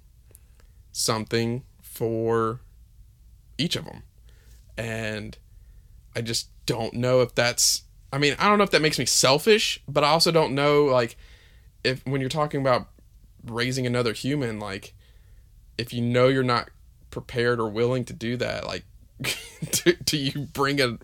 something 0.91 1.63
for 1.81 2.61
each 3.57 3.75
of 3.75 3.85
them. 3.85 4.03
And 4.77 5.37
I 6.15 6.21
just 6.21 6.49
don't 6.65 6.93
know 6.93 7.21
if 7.21 7.35
that's 7.35 7.83
I 8.13 8.17
mean, 8.17 8.35
I 8.39 8.49
don't 8.49 8.57
know 8.57 8.65
if 8.65 8.71
that 8.71 8.81
makes 8.81 8.99
me 8.99 9.05
selfish, 9.05 9.81
but 9.87 10.03
I 10.03 10.09
also 10.09 10.31
don't 10.31 10.53
know 10.53 10.85
like 10.85 11.15
if 11.83 12.05
when 12.05 12.21
you're 12.21 12.29
talking 12.29 12.61
about 12.61 12.87
raising 13.45 13.85
another 13.85 14.13
human 14.13 14.59
like 14.59 14.93
if 15.77 15.93
you 15.93 16.01
know 16.01 16.27
you're 16.27 16.43
not 16.43 16.69
prepared 17.09 17.59
or 17.59 17.67
willing 17.67 18.05
to 18.05 18.13
do 18.13 18.37
that 18.37 18.65
like 18.65 18.85
do, 19.71 19.93
do 20.05 20.17
you 20.17 20.47
bring 20.53 20.79
a 20.79 20.97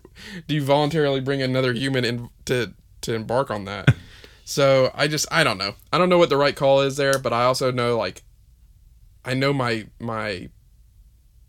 do 0.46 0.54
you 0.54 0.62
voluntarily 0.62 1.20
bring 1.20 1.42
another 1.42 1.72
human 1.72 2.04
in 2.04 2.28
to 2.44 2.72
to 3.00 3.14
embark 3.14 3.50
on 3.50 3.64
that 3.64 3.94
so 4.44 4.90
i 4.94 5.06
just 5.06 5.26
i 5.30 5.44
don't 5.44 5.58
know 5.58 5.74
i 5.92 5.98
don't 5.98 6.08
know 6.08 6.18
what 6.18 6.30
the 6.30 6.36
right 6.36 6.56
call 6.56 6.80
is 6.80 6.96
there 6.96 7.18
but 7.18 7.32
i 7.32 7.44
also 7.44 7.70
know 7.70 7.96
like 7.96 8.22
i 9.28 9.34
know 9.34 9.52
my 9.52 9.86
my 10.00 10.48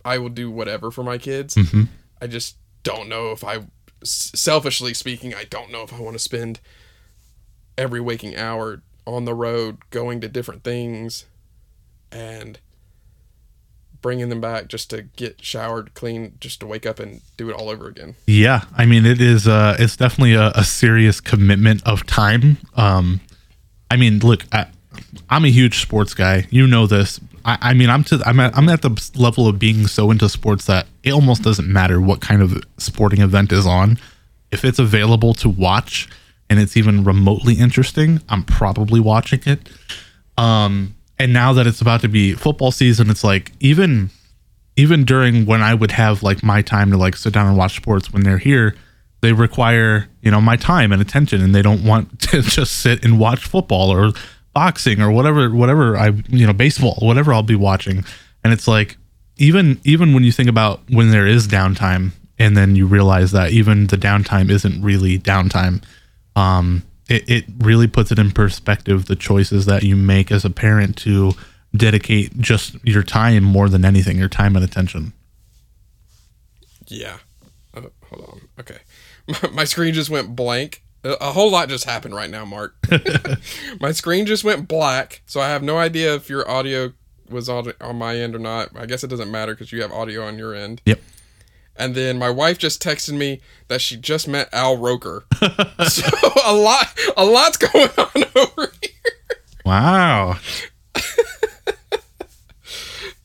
i 0.06 0.18
will 0.18 0.30
do 0.30 0.52
whatever 0.52 0.92
for 0.92 1.04
my 1.04 1.18
kids 1.18 1.56
Mhm. 1.56 1.88
i 2.22 2.28
just 2.28 2.58
don't 2.84 3.10
know 3.10 3.32
if 3.32 3.44
I 3.44 3.60
selfishly 4.04 4.94
speaking 4.94 5.34
i 5.34 5.44
don't 5.44 5.72
know 5.72 5.84
if 5.84 5.94
i 5.94 6.00
want 6.00 6.16
to 6.16 6.20
spend 6.20 6.60
every 7.78 8.00
waking 8.00 8.36
hour 8.38 8.82
on 9.06 9.26
the 9.26 9.34
road 9.34 9.78
going 9.90 10.22
to 10.22 10.28
different 10.30 10.64
things 10.64 11.26
and 12.12 12.60
bringing 14.02 14.30
them 14.30 14.40
back 14.40 14.68
just 14.70 14.90
to 14.90 15.02
get 15.02 15.44
showered 15.44 15.94
clean 15.94 16.34
just 16.40 16.60
to 16.62 16.66
wake 16.66 16.86
up 16.86 17.00
and 17.00 17.22
do 17.36 17.50
it 17.50 17.54
all 17.54 17.70
over 17.70 17.88
again 17.88 18.16
Yeah, 18.26 18.64
I 18.78 18.86
mean 18.86 19.06
it 19.06 19.20
is. 19.20 19.48
Uh, 19.48 19.76
it's 19.78 19.98
definitely 19.98 20.34
a, 20.36 20.52
a 20.56 20.64
serious 20.64 21.20
commitment 21.20 21.86
of 21.86 22.06
time. 22.06 22.58
Um, 22.76 23.20
I 23.92 23.98
mean, 23.98 24.20
look, 24.20 24.46
I, 24.54 24.68
I'm 25.30 25.44
a 25.44 25.50
huge 25.50 25.82
sports 25.82 26.14
guy. 26.14 26.48
You 26.50 26.66
know 26.68 26.88
this. 26.88 27.20
I, 27.50 27.58
I 27.62 27.74
mean, 27.74 27.90
I'm 27.90 28.04
to. 28.06 28.22
I'm 28.26 28.40
at, 28.40 28.56
I'm 28.56 28.70
at 28.70 28.84
the 28.84 29.12
level 29.16 29.48
of 29.48 29.58
being 29.58 29.88
so 29.88 30.12
into 30.12 30.30
sports 30.30 30.66
that 30.66 30.86
it 31.04 31.12
almost 31.12 31.42
doesn't 31.42 31.68
matter 31.68 32.00
what 32.00 32.22
kind 32.22 32.42
of 32.44 32.64
sporting 32.78 33.22
event 33.22 33.52
is 33.52 33.66
on. 33.66 33.98
If 34.52 34.64
it's 34.64 34.78
available 34.78 35.34
to 35.36 35.50
watch 35.50 36.08
and 36.50 36.60
it's 36.60 36.78
even 36.78 37.04
remotely 37.04 37.56
interesting, 37.56 38.22
I'm 38.30 38.44
probably 38.44 39.00
watching 39.00 39.42
it. 39.46 39.68
Um, 40.38 40.96
and 41.18 41.34
now 41.34 41.54
that 41.54 41.66
it's 41.66 41.82
about 41.82 42.02
to 42.02 42.08
be 42.08 42.34
football 42.34 42.72
season, 42.72 43.10
it's 43.10 43.24
like 43.24 43.52
even 43.60 44.12
even 44.76 45.04
during 45.04 45.46
when 45.46 45.62
I 45.62 45.74
would 45.74 45.92
have 45.92 46.22
like 46.22 46.44
my 46.44 46.62
time 46.62 46.92
to 46.92 46.98
like 46.98 47.16
sit 47.16 47.34
down 47.34 47.48
and 47.48 47.58
watch 47.58 47.76
sports 47.76 48.14
when 48.14 48.24
they're 48.24 48.38
here, 48.38 48.76
they 49.22 49.34
require, 49.34 50.08
you 50.22 50.30
know, 50.30 50.40
my 50.40 50.56
time 50.56 50.92
and 50.92 51.02
attention 51.02 51.42
and 51.42 51.54
they 51.54 51.64
don't 51.64 51.84
want 51.84 52.20
to 52.30 52.42
just 52.42 52.78
sit 52.78 53.04
and 53.04 53.20
watch 53.20 53.44
football 53.44 53.90
or 53.90 54.14
boxing 54.60 55.02
or 55.02 55.10
whatever 55.10 55.50
whatever 55.50 55.96
I 55.96 56.08
you 56.28 56.46
know, 56.46 56.52
baseball, 56.52 56.98
whatever 57.02 57.32
I'll 57.32 57.44
be 57.44 57.56
watching. 57.56 58.04
And 58.44 58.52
it's 58.52 58.68
like 58.68 58.98
even 59.38 59.80
even 59.86 60.14
when 60.14 60.26
you 60.26 60.34
think 60.34 60.50
about 60.50 60.82
when 60.90 61.12
there 61.12 61.26
is 61.26 61.48
downtime 61.48 62.12
and 62.38 62.58
then 62.58 62.76
you 62.76 62.86
realize 62.86 63.32
that 63.32 63.52
even 63.52 63.88
the 63.88 63.96
downtime 63.96 64.50
isn't 64.50 64.82
really 64.82 65.18
downtime. 65.18 65.82
Um 66.36 66.84
it, 67.08 67.30
it 67.30 67.46
really 67.60 67.88
puts 67.88 68.12
it 68.12 68.20
in 68.20 68.32
perspective 68.32 69.06
the 69.06 69.16
choices 69.16 69.66
that 69.66 69.84
you 69.84 69.96
make 69.96 70.30
as 70.30 70.44
a 70.44 70.50
parent 70.50 70.98
to 70.98 71.32
dedicate 71.74 72.38
just 72.38 72.76
your 72.84 73.04
time 73.04 73.44
more 73.44 73.70
than 73.70 73.86
anything, 73.86 74.18
your 74.18 74.28
time 74.28 74.58
and 74.58 74.66
attention. 74.66 75.14
yeah 76.88 77.18
uh, 77.74 77.82
hold 78.10 78.26
on 78.30 78.42
okay 78.60 78.80
my, 79.28 79.50
my 79.60 79.64
screen 79.64 79.94
just 79.94 80.10
went 80.10 80.36
blank 80.36 80.84
a, 81.04 81.32
whole 81.32 81.50
lot 81.52 81.70
just 81.70 81.86
happened 81.86 82.14
right 82.14 82.30
now 82.30 82.44
mark 82.46 82.76
my 83.80 83.92
screen 83.92 84.26
just 84.26 84.44
went 84.44 84.68
black 84.68 85.22
so 85.26 85.40
i 85.40 85.48
have 85.48 85.64
no 85.64 85.78
idea 85.78 86.14
if 86.16 86.30
your 86.30 86.50
audio 86.50 86.92
was 87.30 87.48
on, 87.48 87.72
on 87.82 87.96
my 87.96 88.16
end 88.18 88.36
or 88.36 88.40
not 88.40 88.70
i 88.76 88.86
guess 88.86 89.04
it 89.04 89.08
doesn't 89.10 89.32
matter 89.32 89.54
because 89.54 89.72
you 89.72 89.82
have 89.82 89.92
audio 89.92 90.26
on 90.26 90.38
your 90.38 90.54
end 90.54 90.82
Yep. 90.86 91.00
and 91.78 91.96
then 91.96 92.18
my 92.18 92.30
wife 92.30 92.58
just 92.58 92.82
texted 92.84 93.14
me 93.18 93.40
that 93.70 93.82
she 93.82 93.96
just 93.98 94.28
met 94.28 94.50
Al 94.52 94.78
Roker. 94.78 95.24
so 95.88 96.08
a 96.46 96.54
lot, 96.54 96.88
a 97.16 97.24
lot's 97.24 97.56
going 97.58 97.90
on 97.98 98.24
over 98.36 98.72
here. 98.82 99.38
Wow. 99.64 100.38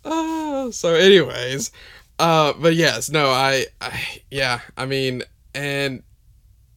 Uh, 0.04 0.70
so, 0.70 0.94
anyways, 0.94 1.72
uh, 2.18 2.52
but 2.60 2.74
yes, 2.74 3.10
no, 3.10 3.30
I, 3.30 3.64
I, 3.80 4.20
yeah, 4.30 4.60
I 4.76 4.84
mean, 4.86 5.22
and 5.54 6.02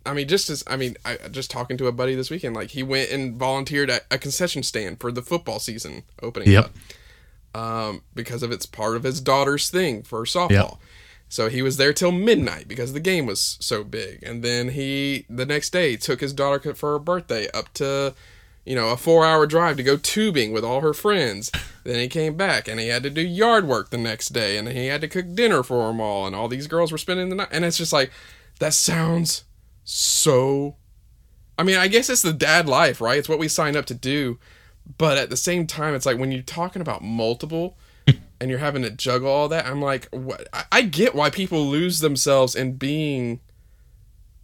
I 0.08 0.14
mean, 0.14 0.28
just 0.28 0.50
as 0.50 0.64
I 0.68 0.76
mean, 0.78 0.96
I 1.06 1.18
just 1.30 1.52
talking 1.52 1.78
to 1.78 1.88
a 1.88 1.92
buddy 1.92 2.16
this 2.16 2.30
weekend, 2.30 2.56
like 2.56 2.70
he 2.72 2.82
went 2.84 3.12
and 3.12 3.36
volunteered 3.36 3.90
at 3.90 4.06
a 4.10 4.18
concession 4.18 4.64
stand 4.64 5.00
for 5.00 5.12
the 5.12 5.22
football 5.22 5.60
season 5.60 6.04
opening 6.22 6.50
Yep. 6.52 6.66
up. 6.66 6.72
um, 7.62 8.02
because 8.16 8.44
of 8.44 8.52
it's 8.52 8.66
part 8.66 8.96
of 8.96 9.04
his 9.04 9.20
daughter's 9.22 9.70
thing 9.70 10.04
for 10.04 10.24
softball. 10.26 10.78
So 11.30 11.50
he 11.50 11.62
was 11.62 11.78
there 11.78 11.92
till 11.92 12.12
midnight 12.12 12.68
because 12.68 12.94
the 12.94 13.00
game 13.02 13.26
was 13.26 13.58
so 13.60 13.84
big. 13.84 14.24
And 14.24 14.44
then 14.44 14.70
he 14.70 15.26
the 15.30 15.46
next 15.46 15.72
day 15.72 15.98
took 15.98 16.22
his 16.22 16.34
daughter 16.34 16.74
for 16.74 16.94
her 16.94 17.00
birthday 17.00 17.50
up 17.52 17.74
to 17.76 18.14
you 18.66 18.76
know, 18.76 18.90
a 18.90 18.98
four 18.98 19.26
hour 19.26 19.48
drive 19.48 19.78
to 19.78 19.84
go 19.84 19.96
tubing 19.96 20.52
with 20.52 20.64
all 20.66 20.82
her 20.82 20.94
friends. 20.94 21.50
Then 21.86 22.00
he 22.00 22.10
came 22.10 22.36
back 22.36 22.68
and 22.68 22.82
he 22.82 22.90
had 22.90 23.02
to 23.04 23.10
do 23.10 23.22
yard 23.22 23.66
work 23.66 23.92
the 23.92 23.98
next 23.98 24.30
day 24.34 24.58
and 24.58 24.68
he 24.68 24.88
had 24.88 25.00
to 25.02 25.08
cook 25.08 25.34
dinner 25.36 25.64
for 25.64 25.88
them 25.88 26.02
all. 26.02 26.28
And 26.28 26.36
all 26.36 26.50
these 26.50 26.68
girls 26.68 26.92
were 26.92 26.98
spending 26.98 27.30
the 27.30 27.36
night. 27.36 27.48
And 27.52 27.64
it's 27.64 27.78
just 27.78 27.94
like, 27.94 28.12
that 28.60 28.74
sounds 28.74 29.46
so. 29.90 30.76
I 31.58 31.64
mean, 31.64 31.78
I 31.78 31.88
guess 31.88 32.10
it's 32.10 32.22
the 32.22 32.34
dad 32.34 32.68
life, 32.68 33.02
right? 33.02 33.18
It's 33.18 33.30
what 33.30 33.40
we 33.40 33.48
signed 33.48 33.76
up 33.76 33.86
to 33.88 33.96
do. 33.96 34.38
But 34.98 35.18
at 35.18 35.30
the 35.30 35.38
same 35.38 35.66
time, 35.66 35.96
it's 35.96 36.06
like 36.06 36.20
when 36.20 36.32
you're 36.32 36.44
talking 36.44 36.82
about 36.82 37.04
multiple 37.04 37.78
and 38.40 38.50
you're 38.50 38.60
having 38.60 38.84
to 38.84 38.92
juggle 38.92 39.30
all 39.30 39.48
that, 39.48 39.66
I'm 39.66 39.82
like, 39.82 40.08
what? 40.12 40.48
I, 40.54 40.66
I 40.72 40.82
get 40.84 41.16
why 41.16 41.30
people 41.30 41.66
lose 41.66 42.00
themselves 42.00 42.54
in 42.54 42.74
being 42.74 43.40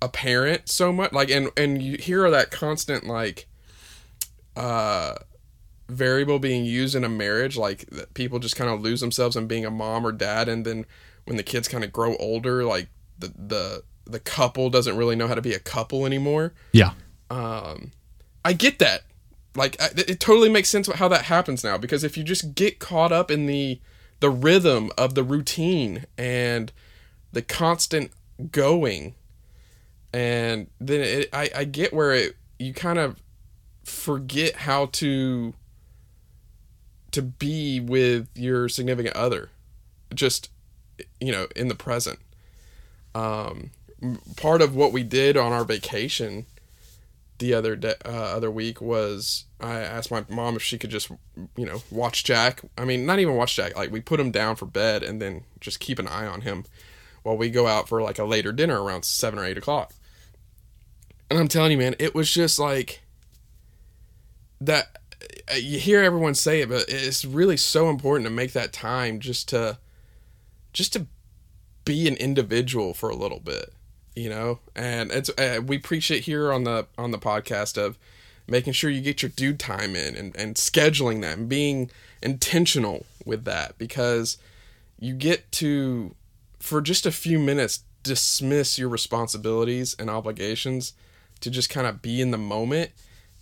a 0.01 0.09
parent 0.09 0.69
so 0.69 0.91
much. 0.91 1.11
Like, 1.11 1.29
and, 1.29 1.51
and 1.55 1.81
you 1.81 1.97
hear 1.97 2.29
that 2.31 2.49
constant, 2.49 3.05
like, 3.05 3.47
uh, 4.55 5.15
variable 5.89 6.39
being 6.39 6.65
used 6.65 6.95
in 6.95 7.03
a 7.03 7.09
marriage, 7.09 7.57
like 7.57 7.89
people 8.13 8.39
just 8.39 8.55
kind 8.55 8.69
of 8.69 8.81
lose 8.81 9.01
themselves 9.01 9.35
in 9.35 9.47
being 9.47 9.65
a 9.65 9.71
mom 9.71 10.05
or 10.05 10.11
dad, 10.11 10.47
and 10.49 10.65
then 10.65 10.85
when 11.25 11.37
the 11.37 11.43
kids 11.43 11.67
kind 11.67 11.83
of 11.83 11.91
grow 11.91 12.15
older, 12.17 12.63
like 12.63 12.87
the 13.19 13.33
the 13.37 13.83
the 14.05 14.19
couple 14.19 14.69
doesn't 14.69 14.97
really 14.97 15.15
know 15.15 15.27
how 15.27 15.35
to 15.35 15.41
be 15.41 15.53
a 15.53 15.59
couple 15.59 16.05
anymore. 16.05 16.53
Yeah. 16.71 16.91
Um, 17.29 17.91
I 18.43 18.53
get 18.53 18.79
that. 18.79 19.03
Like 19.55 19.75
it, 19.79 20.09
it 20.09 20.19
totally 20.19 20.49
makes 20.49 20.69
sense 20.69 20.91
how 20.91 21.07
that 21.07 21.25
happens 21.25 21.63
now 21.63 21.77
because 21.77 22.03
if 22.03 22.17
you 22.17 22.23
just 22.23 22.55
get 22.55 22.79
caught 22.79 23.11
up 23.11 23.29
in 23.29 23.45
the 23.45 23.79
the 24.19 24.29
rhythm 24.29 24.89
of 24.97 25.15
the 25.15 25.23
routine 25.23 26.05
and 26.17 26.71
the 27.33 27.41
constant 27.41 28.11
going 28.51 29.15
and 30.13 30.67
then 30.79 31.01
it, 31.01 31.29
I, 31.33 31.49
I 31.55 31.63
get 31.65 31.93
where 31.93 32.13
it 32.13 32.35
you 32.57 32.73
kind 32.73 32.99
of 32.99 33.21
forget 33.83 34.55
how 34.55 34.85
to 34.87 35.53
to 37.11 37.21
be 37.21 37.79
with 37.79 38.29
your 38.35 38.69
significant 38.69 39.15
other 39.15 39.49
just 40.13 40.49
you 41.19 41.31
know 41.31 41.47
in 41.55 41.67
the 41.67 41.75
present 41.75 42.19
um 43.13 43.71
part 44.35 44.61
of 44.61 44.75
what 44.75 44.91
we 44.91 45.03
did 45.03 45.37
on 45.37 45.51
our 45.51 45.63
vacation 45.63 46.45
the 47.39 47.53
other 47.53 47.75
day 47.75 47.95
uh, 48.05 48.09
other 48.09 48.51
week 48.51 48.79
was 48.79 49.45
I 49.59 49.79
asked 49.79 50.11
my 50.11 50.23
mom 50.29 50.55
if 50.55 50.61
she 50.61 50.77
could 50.77 50.89
just 50.89 51.09
you 51.55 51.65
know 51.65 51.81
watch 51.89 52.23
Jack. 52.23 52.61
I 52.77 52.85
mean 52.85 53.05
not 53.05 53.19
even 53.19 53.35
watch 53.35 53.55
Jack. 53.55 53.75
Like 53.75 53.91
we 53.91 54.01
put 54.01 54.19
him 54.19 54.31
down 54.31 54.55
for 54.55 54.65
bed 54.65 55.03
and 55.03 55.21
then 55.21 55.43
just 55.59 55.79
keep 55.79 55.99
an 55.99 56.07
eye 56.07 56.27
on 56.27 56.41
him 56.41 56.65
while 57.23 57.37
we 57.37 57.49
go 57.49 57.67
out 57.67 57.87
for 57.87 58.01
like 58.01 58.19
a 58.19 58.25
later 58.25 58.51
dinner 58.51 58.81
around 58.81 59.03
seven 59.05 59.39
or 59.39 59.45
eight 59.45 59.57
o'clock. 59.57 59.93
And 61.29 61.39
I'm 61.39 61.47
telling 61.47 61.71
you 61.71 61.77
man 61.77 61.95
it 61.99 62.13
was 62.13 62.31
just 62.31 62.59
like 62.59 63.01
that 64.61 64.97
uh, 65.51 65.55
you 65.55 65.79
hear 65.79 66.01
everyone 66.01 66.35
say 66.35 66.61
it, 66.61 66.69
but 66.69 66.85
it's 66.87 67.25
really 67.25 67.57
so 67.57 67.89
important 67.89 68.25
to 68.25 68.33
make 68.33 68.53
that 68.53 68.71
time 68.71 69.19
just 69.19 69.49
to 69.49 69.77
just 70.71 70.93
to 70.93 71.07
be 71.85 72.07
an 72.07 72.15
individual 72.15 72.93
for 72.93 73.09
a 73.09 73.15
little 73.15 73.39
bit, 73.39 73.72
you 74.15 74.29
know. 74.29 74.59
And 74.75 75.11
it's 75.11 75.29
uh, 75.37 75.61
we 75.65 75.77
preach 75.77 76.11
it 76.11 76.21
here 76.21 76.51
on 76.51 76.63
the 76.63 76.87
on 76.97 77.11
the 77.11 77.19
podcast 77.19 77.77
of 77.77 77.97
making 78.47 78.73
sure 78.73 78.89
you 78.89 79.01
get 79.01 79.21
your 79.21 79.31
dude 79.35 79.59
time 79.59 79.95
in 79.95 80.15
and, 80.15 80.35
and 80.35 80.55
scheduling 80.55 81.21
that 81.21 81.37
and 81.37 81.47
being 81.47 81.89
intentional 82.21 83.05
with 83.25 83.45
that 83.45 83.77
because 83.77 84.37
you 84.99 85.13
get 85.13 85.51
to 85.51 86.13
for 86.59 86.81
just 86.81 87.05
a 87.05 87.11
few 87.11 87.39
minutes 87.39 87.83
dismiss 88.03 88.77
your 88.77 88.89
responsibilities 88.89 89.95
and 89.97 90.09
obligations 90.09 90.93
to 91.39 91.49
just 91.49 91.69
kind 91.69 91.87
of 91.87 92.01
be 92.01 92.21
in 92.21 92.31
the 92.31 92.37
moment 92.37 92.91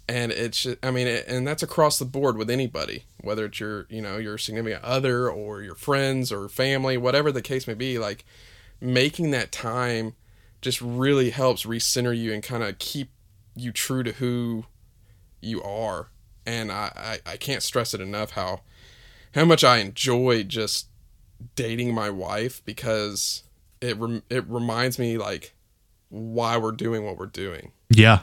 and 0.08 0.32
it's 0.32 0.68
i 0.84 0.92
mean 0.92 1.08
and 1.08 1.48
that's 1.48 1.64
across 1.64 1.98
the 1.98 2.06
board 2.06 2.38
with 2.38 2.50
anybody 2.50 3.06
whether 3.22 3.46
it's 3.46 3.60
your 3.60 3.86
you 3.90 4.02
know 4.02 4.18
your 4.18 4.38
significant 4.38 4.84
other 4.84 5.30
or 5.30 5.62
your 5.62 5.76
friends 5.76 6.32
or 6.32 6.48
family 6.48 6.98
whatever 6.98 7.32
the 7.32 7.42
case 7.42 7.68
may 7.68 7.74
be 7.74 7.98
like 7.98 8.24
making 8.80 9.32
that 9.32 9.52
time 9.52 10.14
just 10.62 10.82
really 10.82 11.32
helps 11.32 11.66
recenter 11.66 12.18
you 12.18 12.34
and 12.34 12.44
kind 12.44 12.64
of 12.64 12.78
keep 12.80 13.10
you 13.56 13.72
true 13.72 14.04
to 14.04 14.14
who 14.14 14.66
you 15.42 15.62
are. 15.64 16.10
And 16.46 16.72
I, 16.72 17.20
I 17.26 17.32
i 17.34 17.38
can't 17.38 17.62
stress 17.62 17.94
it 17.94 18.02
enough 18.02 18.32
how 18.32 18.62
how 19.36 19.46
much 19.46 19.64
i 19.64 19.78
enjoy 19.78 20.42
just 20.44 20.88
dating 21.56 21.94
my 21.94 22.10
wife 22.10 22.64
because 22.66 23.44
it 23.80 23.98
rem- 23.98 24.24
it 24.30 24.48
reminds 24.48 24.98
me 24.98 25.18
like 25.18 25.54
why 26.10 26.58
we're 26.58 26.72
doing 26.72 27.06
what 27.06 27.18
we're 27.18 27.26
doing. 27.26 27.72
Yeah. 27.90 28.20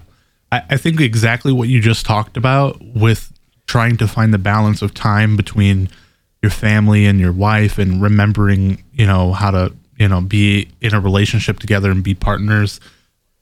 I, 0.53 0.63
I 0.71 0.77
think 0.77 1.01
exactly 1.01 1.53
what 1.53 1.69
you 1.69 1.81
just 1.81 2.07
talked 2.07 2.37
about 2.37 2.81
with 2.81 3.33
trying 3.67 3.97
to 3.99 4.07
find 4.09 4.33
the 4.33 4.39
balance 4.39 4.83
of 4.83 4.95
time 4.95 5.37
between 5.37 5.89
your 6.43 6.51
family 6.51 7.07
and 7.07 7.19
your 7.19 7.33
wife 7.33 7.79
and 7.79 8.01
remembering, 8.01 8.85
you 8.93 9.07
know, 9.07 9.33
how 9.33 9.51
to, 9.51 9.75
you 9.99 10.09
know, 10.09 10.21
be 10.21 10.69
in 10.81 10.95
a 10.95 11.01
relationship 11.01 11.59
together 11.59 11.91
and 11.91 12.03
be 12.03 12.15
partners 12.15 12.81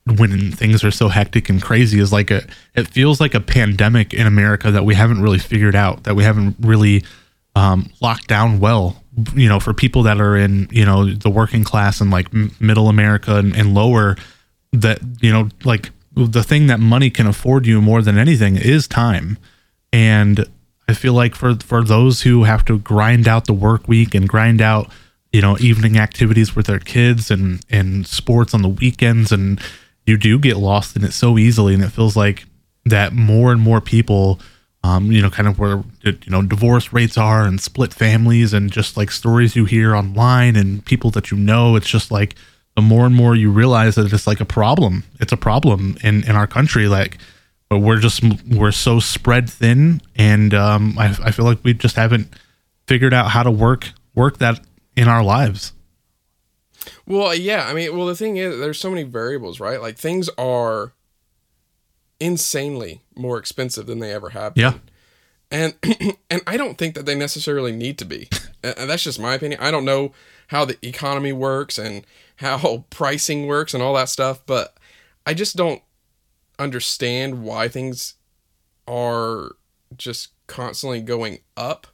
when 0.07 0.53
things 0.53 0.85
are 0.85 0.90
so 0.90 1.09
hectic 1.09 1.49
and 1.49 1.61
crazy 1.61 1.99
is 1.99 2.12
like 2.12 2.31
a 2.31 2.47
it 2.75 2.87
feels 2.87 3.21
like 3.21 3.35
a 3.35 3.40
pandemic 3.40 4.14
in 4.14 4.27
America 4.27 4.71
that 4.71 4.85
we 4.85 4.95
haven't 4.95 5.21
really 5.21 5.38
figured 5.38 5.75
out, 5.75 6.05
that 6.05 6.14
we 6.14 6.23
haven't 6.23 6.57
really 6.61 7.05
um, 7.57 7.90
locked 8.01 8.29
down 8.29 8.61
well. 8.61 9.03
You 9.35 9.49
know, 9.49 9.61
for 9.61 9.73
people 9.73 10.03
that 10.05 10.21
are 10.21 10.37
in, 10.37 10.69
you 10.71 10.85
know, 10.85 11.12
the 11.12 11.31
working 11.31 11.64
class 11.64 12.01
and 12.01 12.11
like 12.11 12.33
middle 12.61 12.88
America 12.88 13.37
and, 13.37 13.57
and 13.57 13.75
lower, 13.75 14.16
that, 14.73 15.01
you 15.23 15.33
know, 15.33 15.49
like 15.64 15.90
the 16.14 16.42
thing 16.42 16.66
that 16.66 16.81
money 16.81 17.11
can 17.11 17.27
afford 17.27 17.66
you 17.66 17.81
more 17.81 18.03
than 18.03 18.19
anything 18.19 18.57
is 18.57 18.87
time. 18.87 19.38
And 19.92 20.47
I 20.88 20.95
feel 20.95 21.14
like 21.14 21.35
for 21.35 21.57
for 21.57 21.83
those 21.83 22.23
who 22.23 22.45
have 22.45 22.64
to 22.66 22.79
grind 22.79 23.27
out 23.27 23.47
the 23.47 23.55
work 23.55 23.88
week 23.88 24.14
and 24.14 24.29
grind 24.29 24.61
out, 24.61 24.90
you 25.33 25.41
know, 25.41 25.57
evening 25.59 25.99
activities 25.99 26.57
with 26.57 26.67
their 26.67 26.79
kids 26.79 27.31
and 27.31 27.65
and 27.71 28.07
sports 28.07 28.55
on 28.55 28.62
the 28.62 28.69
weekends 28.69 29.33
and 29.33 29.61
you 30.07 30.17
do 30.17 30.39
get 30.39 30.57
lost 30.57 30.97
in 30.97 31.05
it 31.05 31.12
so 31.12 31.37
easily 31.37 31.75
and 31.75 31.83
it 31.83 31.91
feels 31.91 32.17
like 32.17 32.47
that 32.85 33.12
more 33.12 33.53
and 33.53 33.61
more 33.61 33.81
people 33.81 34.41
um, 34.87 35.11
you 35.11 35.21
know, 35.21 35.31
kind 35.31 35.49
of 35.49 35.59
where 35.59 35.83
you 36.05 36.17
know 36.29 36.43
divorce 36.43 36.93
rates 36.93 37.19
are 37.19 37.43
and 37.43 37.61
split 37.61 37.93
families 37.93 38.53
and 38.53 38.71
just 38.71 38.97
like 38.97 39.11
stories 39.11 39.57
you 39.57 39.65
hear 39.65 39.97
online 39.97 40.55
and 40.55 40.85
people 40.85 41.11
that 41.11 41.33
you 41.33 41.37
know, 41.37 41.75
it's 41.75 41.89
just 41.89 42.12
like 42.12 42.37
the 42.77 42.83
more 42.83 43.05
and 43.05 43.15
more 43.15 43.35
you 43.35 43.51
realize 43.51 43.97
that 43.97 44.12
it's 44.12 44.29
like 44.29 44.41
a 44.41 44.45
problem. 44.45 45.03
It's 45.19 45.33
a 45.33 45.37
problem 45.37 45.97
in 46.05 46.23
in 46.23 46.37
our 46.37 46.47
country. 46.47 46.87
Like, 46.87 47.19
but 47.69 47.79
we're 47.79 47.99
just 47.99 48.23
we're 48.47 48.71
so 48.71 49.01
spread 49.01 49.51
thin, 49.51 50.03
and 50.15 50.55
um, 50.55 50.97
I 50.99 51.07
I 51.25 51.31
feel 51.33 51.47
like 51.47 51.65
we 51.65 51.75
just 51.75 51.97
haven't 51.97 52.29
figured 52.87 53.12
out 53.12 53.33
how 53.33 53.43
to 53.43 53.51
work 53.51 53.91
work 54.15 54.39
that 54.39 54.61
in 54.96 55.09
our 55.09 55.22
lives. 55.22 55.72
Well, 57.06 57.35
yeah. 57.35 57.66
I 57.68 57.74
mean, 57.74 57.96
well, 57.96 58.06
the 58.06 58.16
thing 58.16 58.37
is, 58.37 58.59
there's 58.59 58.80
so 58.80 58.90
many 58.90 59.02
variables, 59.02 59.61
right? 59.61 59.80
Like 59.80 59.98
things 59.98 60.28
are 60.38 60.92
insanely 62.18 63.02
more 63.14 63.38
expensive 63.38 63.87
than 63.87 63.98
they 63.98 64.12
ever 64.12 64.30
have. 64.30 64.54
Been. 64.54 64.62
Yeah. 64.62 64.78
And 65.50 65.74
and 66.30 66.42
I 66.46 66.56
don't 66.56 66.78
think 66.78 66.94
that 66.94 67.06
they 67.06 67.14
necessarily 67.14 67.72
need 67.72 67.98
to 67.98 68.04
be. 68.04 68.28
and 68.62 68.90
that's 68.90 69.04
just 69.04 69.20
my 69.20 69.35
opinion. 69.35 69.61
I 69.61 69.70
don't 69.70 69.85
know 69.85 70.12
how 70.48 70.64
the 70.64 70.78
economy 70.87 71.32
works 71.32 71.78
and 71.78 72.04
how 72.37 72.85
pricing 72.90 73.46
works 73.46 73.74
and 73.74 73.82
all 73.82 73.94
that 73.94 74.09
stuff, 74.09 74.40
but 74.46 74.76
I 75.24 75.35
just 75.35 75.56
don't 75.56 75.82
understand 76.59 77.42
why 77.42 77.68
things 77.68 78.14
are 78.87 79.56
just 79.96 80.28
constantly 80.46 81.00
going 81.00 81.40
up 81.56 81.87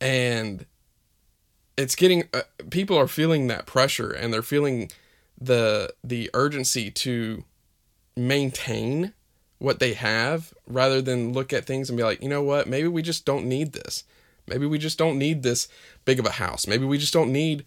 and 0.00 0.66
it's 1.76 1.94
getting 1.94 2.28
uh, 2.32 2.42
people 2.70 2.96
are 2.98 3.08
feeling 3.08 3.46
that 3.48 3.66
pressure 3.66 4.10
and 4.10 4.32
they're 4.32 4.42
feeling 4.42 4.90
the 5.40 5.92
the 6.02 6.30
urgency 6.34 6.90
to 6.90 7.44
maintain 8.16 9.12
what 9.58 9.78
they 9.78 9.94
have 9.94 10.52
rather 10.66 11.00
than 11.00 11.32
look 11.32 11.52
at 11.52 11.64
things 11.64 11.88
and 11.88 11.96
be 11.96 12.04
like, 12.04 12.22
you 12.22 12.28
know 12.28 12.42
what, 12.42 12.68
maybe 12.68 12.88
we 12.88 13.02
just 13.02 13.24
don't 13.24 13.46
need 13.46 13.72
this. 13.72 14.04
Maybe 14.46 14.66
we 14.66 14.78
just 14.78 14.98
don't 14.98 15.18
need 15.18 15.42
this 15.42 15.68
big 16.04 16.18
of 16.18 16.26
a 16.26 16.32
house. 16.32 16.66
Maybe 16.66 16.84
we 16.84 16.98
just 16.98 17.12
don't 17.12 17.32
need 17.32 17.64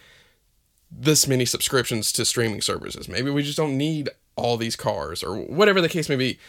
this 0.91 1.27
many 1.27 1.45
subscriptions 1.45 2.11
to 2.13 2.25
streaming 2.25 2.61
services. 2.61 3.07
Maybe 3.09 3.29
we 3.29 3.43
just 3.43 3.57
don't 3.57 3.77
need 3.77 4.09
all 4.35 4.57
these 4.57 4.75
cars 4.75 5.23
or 5.23 5.35
whatever 5.35 5.81
the 5.81 5.89
case 5.89 6.09
may 6.09 6.15
be. 6.15 6.39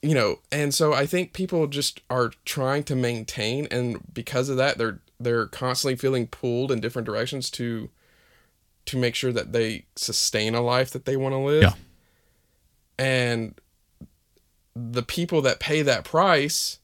You 0.00 0.14
know, 0.14 0.40
and 0.50 0.74
so 0.74 0.92
I 0.92 1.06
think 1.06 1.32
people 1.32 1.66
just 1.68 2.00
are 2.10 2.32
trying 2.44 2.82
to 2.84 2.96
maintain 2.96 3.68
and 3.70 4.00
because 4.12 4.48
of 4.48 4.56
that 4.56 4.78
they're 4.78 4.98
they're 5.22 5.46
constantly 5.46 5.96
feeling 5.96 6.26
pulled 6.26 6.70
in 6.72 6.80
different 6.80 7.06
directions 7.06 7.50
to 7.52 7.90
to 8.84 8.96
make 8.98 9.14
sure 9.14 9.32
that 9.32 9.52
they 9.52 9.84
sustain 9.94 10.54
a 10.54 10.60
life 10.60 10.90
that 10.90 11.04
they 11.04 11.16
want 11.16 11.32
to 11.32 11.38
live. 11.38 11.62
Yeah. 11.62 11.74
And 12.98 13.54
the 14.74 15.02
people 15.02 15.42
that 15.42 15.60
pay 15.60 15.82
that 15.82 16.04
price 16.04 16.78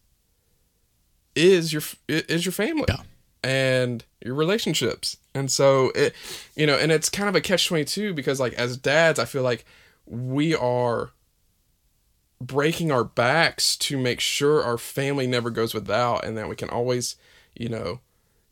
is 1.35 1.73
your 1.73 1.83
is 2.09 2.45
your 2.45 2.53
family. 2.53 2.87
Yeah. 2.89 3.03
and 3.45 4.05
your 4.25 4.35
relationships. 4.35 5.17
And 5.35 5.51
so 5.51 5.91
it 5.95 6.15
you 6.57 6.67
know, 6.67 6.77
and 6.77 6.91
it's 6.93 7.09
kind 7.09 7.29
of 7.29 7.35
a 7.37 7.41
catch 7.41 7.67
22 7.69 8.15
because 8.15 8.41
like 8.41 8.53
as 8.55 8.77
dads, 8.77 9.19
I 9.19 9.25
feel 9.25 9.43
like 9.43 9.65
we 10.07 10.55
are 10.55 11.11
breaking 12.41 12.93
our 12.93 13.05
backs 13.05 13.77
to 13.77 13.99
make 13.99 14.21
sure 14.21 14.63
our 14.63 14.79
family 14.79 15.27
never 15.27 15.51
goes 15.51 15.75
without 15.75 16.25
and 16.25 16.37
that 16.37 16.49
we 16.49 16.57
can 16.57 16.71
always, 16.71 17.17
you 17.55 17.69
know, 17.69 18.01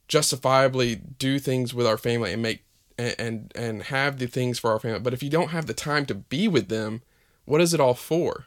justifiably 0.09 0.97
do 0.97 1.39
things 1.39 1.75
with 1.75 1.87
our 1.87 1.99
family 1.99 2.33
and 2.33 2.43
make 2.43 2.65
and, 2.99 3.53
and 3.55 3.83
have 3.85 4.19
the 4.19 4.27
things 4.27 4.59
for 4.59 4.71
our 4.71 4.81
family. 4.81 5.01
But 5.01 5.13
if 5.13 5.23
you 5.23 5.29
don't 5.29 5.51
have 5.51 5.67
the 5.67 5.75
time 5.75 6.07
to 6.07 6.15
be 6.15 6.49
with 6.49 6.69
them, 6.69 7.03
what 7.45 7.61
is 7.61 7.75
it 7.75 7.81
all 7.81 7.95
for? 7.95 8.47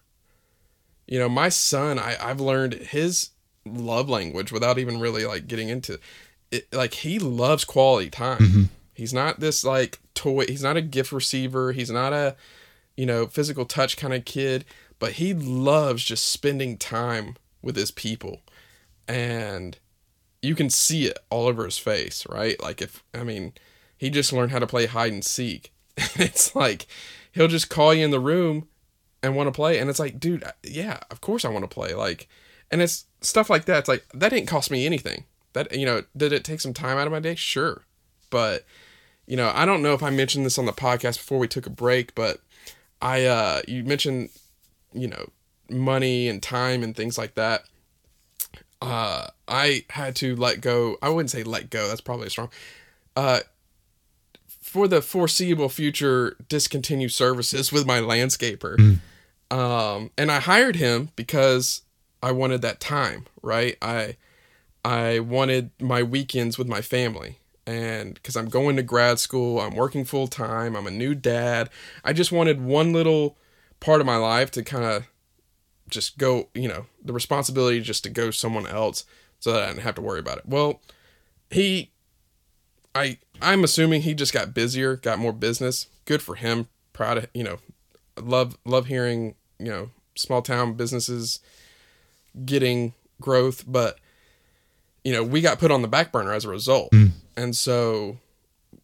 You 1.07 1.19
know, 1.19 1.29
my 1.29 1.49
son, 1.49 1.99
I, 1.99 2.17
I've 2.19 2.39
learned 2.39 2.73
his 2.73 3.29
love 3.65 4.09
language 4.09 4.51
without 4.51 4.79
even 4.79 4.99
really 4.99 5.25
like 5.25 5.47
getting 5.47 5.69
into 5.69 5.99
it. 6.51 6.67
Like 6.73 6.95
he 6.95 7.19
loves 7.19 7.63
quality 7.63 8.09
time. 8.09 8.39
Mm-hmm. 8.39 8.63
He's 8.93 9.13
not 9.13 9.39
this 9.39 9.63
like 9.63 9.99
toy. 10.15 10.45
He's 10.47 10.63
not 10.63 10.77
a 10.77 10.81
gift 10.81 11.11
receiver. 11.11 11.71
He's 11.71 11.91
not 11.91 12.13
a, 12.13 12.35
you 12.97 13.05
know, 13.05 13.27
physical 13.27 13.65
touch 13.65 13.97
kind 13.97 14.13
of 14.13 14.25
kid. 14.25 14.65
But 14.97 15.13
he 15.13 15.33
loves 15.33 16.03
just 16.03 16.29
spending 16.29 16.77
time 16.77 17.37
with 17.61 17.75
his 17.75 17.91
people, 17.91 18.41
and 19.07 19.77
you 20.41 20.55
can 20.55 20.69
see 20.69 21.05
it 21.05 21.17
all 21.29 21.47
over 21.47 21.65
his 21.65 21.77
face, 21.77 22.25
right? 22.29 22.61
Like 22.61 22.81
if 22.81 23.03
I 23.13 23.23
mean, 23.23 23.53
he 23.97 24.09
just 24.09 24.33
learned 24.33 24.51
how 24.51 24.59
to 24.59 24.67
play 24.67 24.85
hide 24.85 25.13
and 25.13 25.23
seek. 25.23 25.73
it's 25.97 26.55
like 26.55 26.87
he'll 27.31 27.47
just 27.47 27.69
call 27.69 27.93
you 27.93 28.05
in 28.05 28.11
the 28.11 28.19
room 28.19 28.67
and 29.21 29.35
want 29.35 29.47
to 29.47 29.51
play, 29.51 29.79
and 29.79 29.89
it's 29.89 29.99
like, 29.99 30.19
dude, 30.19 30.43
yeah, 30.63 30.99
of 31.11 31.21
course 31.21 31.43
I 31.43 31.49
want 31.49 31.63
to 31.63 31.73
play. 31.73 31.93
Like, 31.93 32.27
and 32.71 32.81
it's 32.81 33.05
stuff 33.21 33.49
like 33.49 33.65
that. 33.65 33.79
It's 33.79 33.89
like 33.89 34.05
that 34.13 34.29
didn't 34.29 34.47
cost 34.47 34.71
me 34.71 34.85
anything. 34.85 35.25
That 35.53 35.75
you 35.75 35.85
know, 35.85 36.03
did 36.15 36.31
it 36.31 36.43
take 36.43 36.61
some 36.61 36.73
time 36.73 36.97
out 36.97 37.07
of 37.07 37.13
my 37.13 37.19
day? 37.19 37.35
Sure, 37.35 37.85
but 38.29 38.65
you 39.25 39.35
know, 39.35 39.51
I 39.53 39.65
don't 39.65 39.83
know 39.83 39.93
if 39.93 40.03
I 40.03 40.09
mentioned 40.09 40.45
this 40.45 40.57
on 40.57 40.65
the 40.65 40.71
podcast 40.71 41.17
before 41.17 41.39
we 41.39 41.47
took 41.47 41.65
a 41.67 41.71
break, 41.71 42.15
but 42.15 42.39
I 43.01 43.25
uh 43.25 43.61
you 43.67 43.83
mentioned 43.83 44.29
you 44.93 45.07
know 45.07 45.29
money 45.69 46.27
and 46.27 46.41
time 46.41 46.83
and 46.83 46.95
things 46.95 47.17
like 47.17 47.35
that. 47.35 47.63
Uh, 48.81 49.27
I 49.47 49.85
had 49.89 50.15
to 50.17 50.35
let 50.35 50.61
go. 50.61 50.97
I 51.01 51.09
wouldn't 51.09 51.31
say 51.31 51.43
let 51.43 51.69
go. 51.69 51.87
That's 51.87 52.01
probably 52.01 52.29
strong. 52.29 52.49
Uh, 53.15 53.41
for 54.47 54.87
the 54.87 55.01
foreseeable 55.01 55.69
future, 55.69 56.37
discontinue 56.47 57.09
services 57.09 57.71
with 57.71 57.85
my 57.85 57.99
landscaper. 57.99 58.77
Mm. 58.77 59.55
Um, 59.55 60.11
and 60.17 60.31
I 60.31 60.39
hired 60.39 60.75
him 60.75 61.09
because 61.15 61.81
I 62.21 62.31
wanted 62.31 62.61
that 62.61 62.79
time, 62.79 63.25
right? 63.41 63.77
I 63.81 64.15
I 64.85 65.19
wanted 65.19 65.71
my 65.81 66.03
weekends 66.03 66.57
with 66.57 66.67
my 66.67 66.81
family. 66.81 67.39
And 67.65 68.13
because 68.13 68.35
I'm 68.35 68.49
going 68.49 68.75
to 68.77 68.83
grad 68.83 69.19
school, 69.19 69.59
I'm 69.59 69.75
working 69.75 70.05
full 70.05 70.27
time, 70.27 70.75
I'm 70.75 70.87
a 70.87 70.91
new 70.91 71.13
dad. 71.13 71.69
I 72.03 72.13
just 72.13 72.31
wanted 72.31 72.61
one 72.61 72.93
little 72.93 73.37
part 73.79 74.01
of 74.01 74.07
my 74.07 74.17
life 74.17 74.49
to 74.51 74.63
kind 74.63 74.85
of 74.85 75.07
just 75.89 76.17
go, 76.17 76.49
you 76.53 76.67
know, 76.67 76.85
the 77.03 77.13
responsibility 77.13 77.81
just 77.81 78.03
to 78.03 78.09
go 78.09 78.31
someone 78.31 78.67
else 78.67 79.05
so 79.39 79.51
that 79.53 79.63
I 79.63 79.67
didn't 79.67 79.81
have 79.81 79.95
to 79.95 80.01
worry 80.01 80.19
about 80.19 80.37
it. 80.37 80.45
Well, 80.47 80.81
he 81.49 81.91
I 82.95 83.17
I'm 83.41 83.63
assuming 83.63 84.01
he 84.01 84.13
just 84.13 84.33
got 84.33 84.53
busier, 84.53 84.95
got 84.95 85.19
more 85.19 85.33
business. 85.33 85.87
Good 86.05 86.21
for 86.21 86.35
him. 86.35 86.67
Proud 86.93 87.17
of, 87.17 87.27
you 87.33 87.43
know, 87.43 87.59
love 88.21 88.57
love 88.65 88.87
hearing, 88.87 89.35
you 89.57 89.69
know, 89.69 89.89
small 90.15 90.41
town 90.41 90.73
businesses 90.73 91.39
getting 92.45 92.93
growth, 93.21 93.63
but 93.67 93.97
you 95.03 95.13
know, 95.13 95.23
we 95.23 95.41
got 95.41 95.59
put 95.59 95.71
on 95.71 95.81
the 95.81 95.87
back 95.87 96.11
burner 96.11 96.33
as 96.33 96.45
a 96.45 96.49
result. 96.49 96.91
Mm. 96.91 97.11
And 97.37 97.55
so 97.55 98.17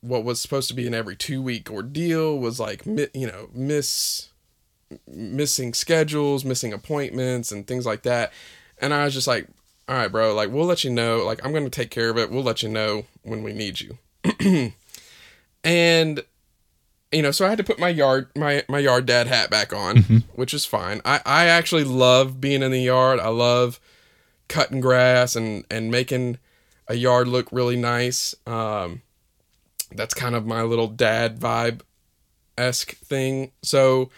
what 0.02 0.24
was 0.24 0.40
supposed 0.40 0.70
to 0.70 0.74
be 0.74 0.88
an 0.88 0.94
every 0.94 1.16
2 1.16 1.42
week 1.42 1.70
ordeal 1.70 2.38
was 2.40 2.60
like 2.60 2.86
you 2.86 3.28
know, 3.28 3.50
miss 3.54 4.30
missing 5.08 5.74
schedules, 5.74 6.46
missing 6.46 6.74
appointments, 6.74 7.52
and 7.52 7.68
things 7.68 7.86
like 7.86 8.04
that. 8.04 8.32
And 8.80 8.94
I 8.94 9.06
was 9.06 9.14
just 9.14 9.28
like, 9.28 9.48
all 9.88 9.96
right, 9.96 10.12
bro, 10.12 10.34
like, 10.34 10.52
we'll 10.52 10.66
let 10.66 10.84
you 10.84 10.90
know. 10.90 11.24
Like, 11.24 11.44
I'm 11.46 11.52
going 11.52 11.64
to 11.64 11.70
take 11.70 11.92
care 11.92 12.10
of 12.10 12.18
it. 12.18 12.32
We'll 12.32 12.44
let 12.44 12.64
you 12.64 12.70
know 12.70 13.06
when 13.24 13.44
we 13.44 13.54
need 13.54 13.80
you. 13.80 13.98
and, 15.64 16.24
you 17.12 17.22
know, 17.22 17.32
so 17.32 17.46
I 17.46 17.50
had 17.50 17.58
to 17.60 17.64
put 17.64 17.80
my 17.80 17.90
yard, 17.90 18.30
my, 18.36 18.64
my 18.68 18.80
yard 18.80 19.06
dad 19.06 19.28
hat 19.28 19.50
back 19.50 19.74
on, 19.74 19.98
mm-hmm. 19.98 20.18
which 20.34 20.54
is 20.54 20.66
fine. 20.66 21.02
I, 21.06 21.22
I 21.26 21.46
actually 21.46 21.84
love 21.84 22.42
being 22.42 22.64
in 22.64 22.72
the 22.72 22.82
yard. 22.82 23.20
I 23.20 23.30
love 23.30 23.80
cutting 24.48 24.82
grass 24.82 25.36
and, 25.36 25.66
and 25.70 25.92
making 25.92 26.40
a 26.88 26.96
yard 26.96 27.28
look 27.28 27.48
really 27.52 27.78
nice. 27.78 28.34
Um, 28.48 29.02
that's 29.92 30.14
kind 30.14 30.36
of 30.36 30.46
my 30.46 30.64
little 30.64 30.88
dad 30.88 31.40
vibe 31.40 31.82
esque 32.58 32.96
thing. 32.98 33.52
So, 33.62 34.10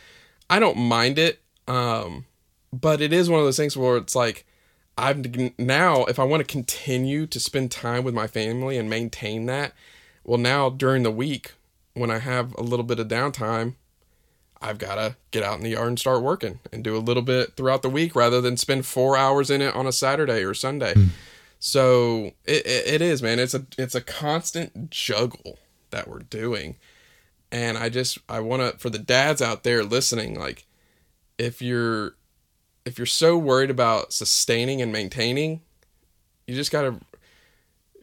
I 0.49 0.59
don't 0.59 0.77
mind 0.77 1.19
it. 1.19 1.41
Um, 1.67 2.25
but 2.71 3.01
it 3.01 3.13
is 3.13 3.29
one 3.29 3.39
of 3.39 3.45
those 3.45 3.57
things 3.57 3.77
where 3.77 3.97
it's 3.97 4.15
like 4.15 4.45
I'm 4.97 5.23
now 5.57 6.05
if 6.05 6.19
I 6.19 6.23
want 6.23 6.41
to 6.41 6.51
continue 6.51 7.27
to 7.27 7.39
spend 7.39 7.71
time 7.71 8.03
with 8.03 8.13
my 8.13 8.27
family 8.27 8.77
and 8.77 8.89
maintain 8.89 9.45
that, 9.45 9.73
well 10.23 10.37
now 10.37 10.69
during 10.69 11.03
the 11.03 11.11
week 11.11 11.53
when 11.93 12.11
I 12.11 12.19
have 12.19 12.55
a 12.55 12.61
little 12.61 12.85
bit 12.85 12.99
of 12.99 13.07
downtime, 13.07 13.75
I've 14.61 14.77
got 14.77 14.95
to 14.95 15.15
get 15.31 15.43
out 15.43 15.57
in 15.57 15.63
the 15.63 15.71
yard 15.71 15.87
and 15.87 15.99
start 15.99 16.21
working 16.21 16.59
and 16.71 16.83
do 16.83 16.95
a 16.95 16.99
little 16.99 17.23
bit 17.23 17.55
throughout 17.55 17.81
the 17.81 17.89
week 17.89 18.15
rather 18.15 18.41
than 18.41 18.57
spend 18.57 18.85
4 18.85 19.17
hours 19.17 19.49
in 19.49 19.61
it 19.61 19.75
on 19.75 19.87
a 19.87 19.91
Saturday 19.91 20.43
or 20.43 20.53
Sunday. 20.53 20.93
Mm. 20.93 21.09
So 21.59 22.31
it, 22.45 22.65
it, 22.65 22.87
it 22.87 23.01
is, 23.01 23.21
man. 23.21 23.39
It's 23.39 23.53
a 23.53 23.65
it's 23.77 23.95
a 23.95 24.01
constant 24.01 24.89
juggle 24.89 25.57
that 25.89 26.07
we're 26.07 26.19
doing 26.19 26.75
and 27.51 27.77
I 27.77 27.89
just 27.89 28.17
I 28.27 28.39
want 28.39 28.61
to 28.61 28.77
for 28.77 28.89
the 28.89 28.99
dads 28.99 29.41
out 29.41 29.63
there 29.63 29.83
listening 29.83 30.39
like 30.39 30.65
if 31.37 31.61
you're 31.61 32.15
if 32.85 32.97
you're 32.97 33.05
so 33.05 33.37
worried 33.37 33.69
about 33.69 34.13
sustaining 34.13 34.81
and 34.81 34.91
maintaining 34.91 35.61
you 36.45 36.55
just 36.55 36.71
got 36.71 36.81
to 36.83 36.99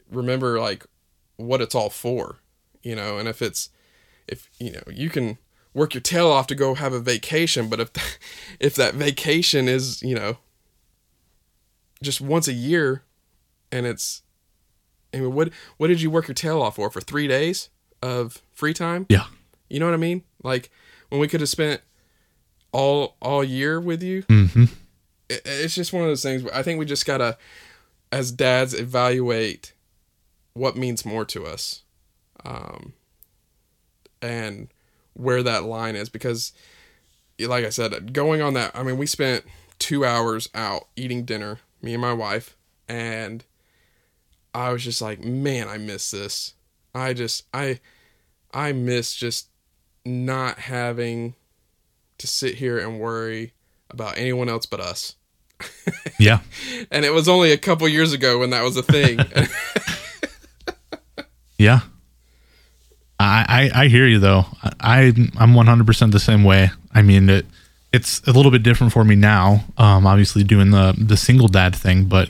remember 0.09 0.59
like 0.59 0.85
what 1.37 1.61
it's 1.61 1.75
all 1.75 1.89
for 1.89 2.39
you 2.81 2.95
know? 2.95 3.17
And 3.17 3.27
if 3.27 3.41
it's 3.41 3.69
if 4.27 4.49
you 4.59 4.71
know 4.71 4.83
you 4.91 5.09
can 5.09 5.37
work 5.73 5.93
your 5.93 6.01
tail 6.01 6.31
off 6.31 6.47
to 6.47 6.55
go 6.55 6.75
have 6.75 6.93
a 6.93 6.99
vacation 6.99 7.67
but 7.69 7.79
if 7.79 7.93
that, 7.93 8.17
if 8.59 8.75
that 8.75 8.95
vacation 8.95 9.67
is 9.67 10.01
you 10.01 10.15
know 10.15 10.37
just 12.01 12.21
once 12.21 12.47
a 12.47 12.53
year 12.53 13.03
and 13.71 13.85
it's 13.85 14.21
I 15.13 15.17
mean 15.17 15.33
what 15.33 15.49
what 15.77 15.87
did 15.87 16.01
you 16.01 16.09
work 16.09 16.27
your 16.27 16.35
tail 16.35 16.61
off 16.61 16.77
for? 16.77 16.89
For 16.89 17.01
3 17.01 17.27
days 17.27 17.69
of 18.01 18.41
free 18.53 18.73
time? 18.73 19.05
Yeah 19.09 19.25
you 19.69 19.79
know 19.79 19.85
what 19.85 19.93
I 19.93 19.97
mean? 19.97 20.23
Like 20.43 20.69
when 21.09 21.19
we 21.19 21.27
could 21.27 21.41
have 21.41 21.49
spent 21.49 21.81
all 22.75 23.15
all 23.21 23.43
year 23.43 23.79
with 23.79 24.03
you. 24.03 24.23
Mm-hmm. 24.23 24.65
It, 25.29 25.41
it's 25.45 25.75
just 25.75 25.93
one 25.93 26.03
of 26.03 26.09
those 26.09 26.23
things. 26.23 26.45
I 26.51 26.61
think 26.61 26.77
we 26.77 26.85
just 26.85 27.05
gotta, 27.05 27.37
as 28.11 28.31
dads, 28.31 28.73
evaluate 28.73 29.73
what 30.53 30.75
means 30.75 31.05
more 31.05 31.23
to 31.25 31.45
us, 31.45 31.83
um, 32.43 32.93
and 34.21 34.67
where 35.13 35.41
that 35.41 35.63
line 35.63 35.95
is. 35.95 36.09
Because, 36.09 36.51
like 37.39 37.63
I 37.63 37.69
said, 37.69 38.11
going 38.11 38.41
on 38.41 38.53
that, 38.55 38.75
I 38.75 38.83
mean, 38.83 38.97
we 38.97 39.07
spent 39.07 39.45
two 39.79 40.03
hours 40.03 40.49
out 40.53 40.87
eating 40.97 41.23
dinner, 41.23 41.59
me 41.81 41.93
and 41.93 42.01
my 42.01 42.13
wife, 42.13 42.57
and 42.89 43.45
I 44.53 44.73
was 44.73 44.83
just 44.83 45.01
like, 45.01 45.23
man, 45.23 45.69
I 45.69 45.77
miss 45.77 46.11
this. 46.11 46.55
I 46.93 47.13
just 47.13 47.43
I 47.53 47.79
I 48.53 48.73
miss 48.73 49.15
just 49.15 49.47
not 50.05 50.59
having 50.59 51.35
to 52.19 52.27
sit 52.27 52.55
here 52.55 52.77
and 52.77 52.99
worry 52.99 53.53
about 53.89 54.17
anyone 54.17 54.49
else 54.49 54.65
but 54.65 54.79
us. 54.79 55.15
yeah. 56.19 56.39
and 56.91 57.05
it 57.05 57.13
was 57.13 57.27
only 57.27 57.51
a 57.51 57.57
couple 57.57 57.87
years 57.87 58.13
ago 58.13 58.39
when 58.39 58.51
that 58.51 58.63
was 58.63 58.77
a 58.77 58.83
thing. 58.83 59.19
yeah. 61.57 61.81
I, 63.19 63.71
I, 63.73 63.83
I 63.83 63.87
hear 63.87 64.07
you 64.07 64.19
though. 64.19 64.45
I 64.79 65.13
I'm 65.37 65.53
100% 65.53 66.11
the 66.11 66.19
same 66.19 66.43
way. 66.43 66.71
I 66.93 67.01
mean 67.01 67.29
it 67.29 67.45
it's 67.93 68.19
a 68.27 68.33
little 68.33 68.51
bit 68.51 68.63
different 68.63 68.91
for 68.91 69.03
me 69.03 69.15
now. 69.15 69.63
Um 69.77 70.05
obviously 70.05 70.43
doing 70.43 70.71
the 70.71 70.93
the 70.97 71.17
single 71.17 71.47
dad 71.47 71.75
thing, 71.75 72.05
but 72.05 72.29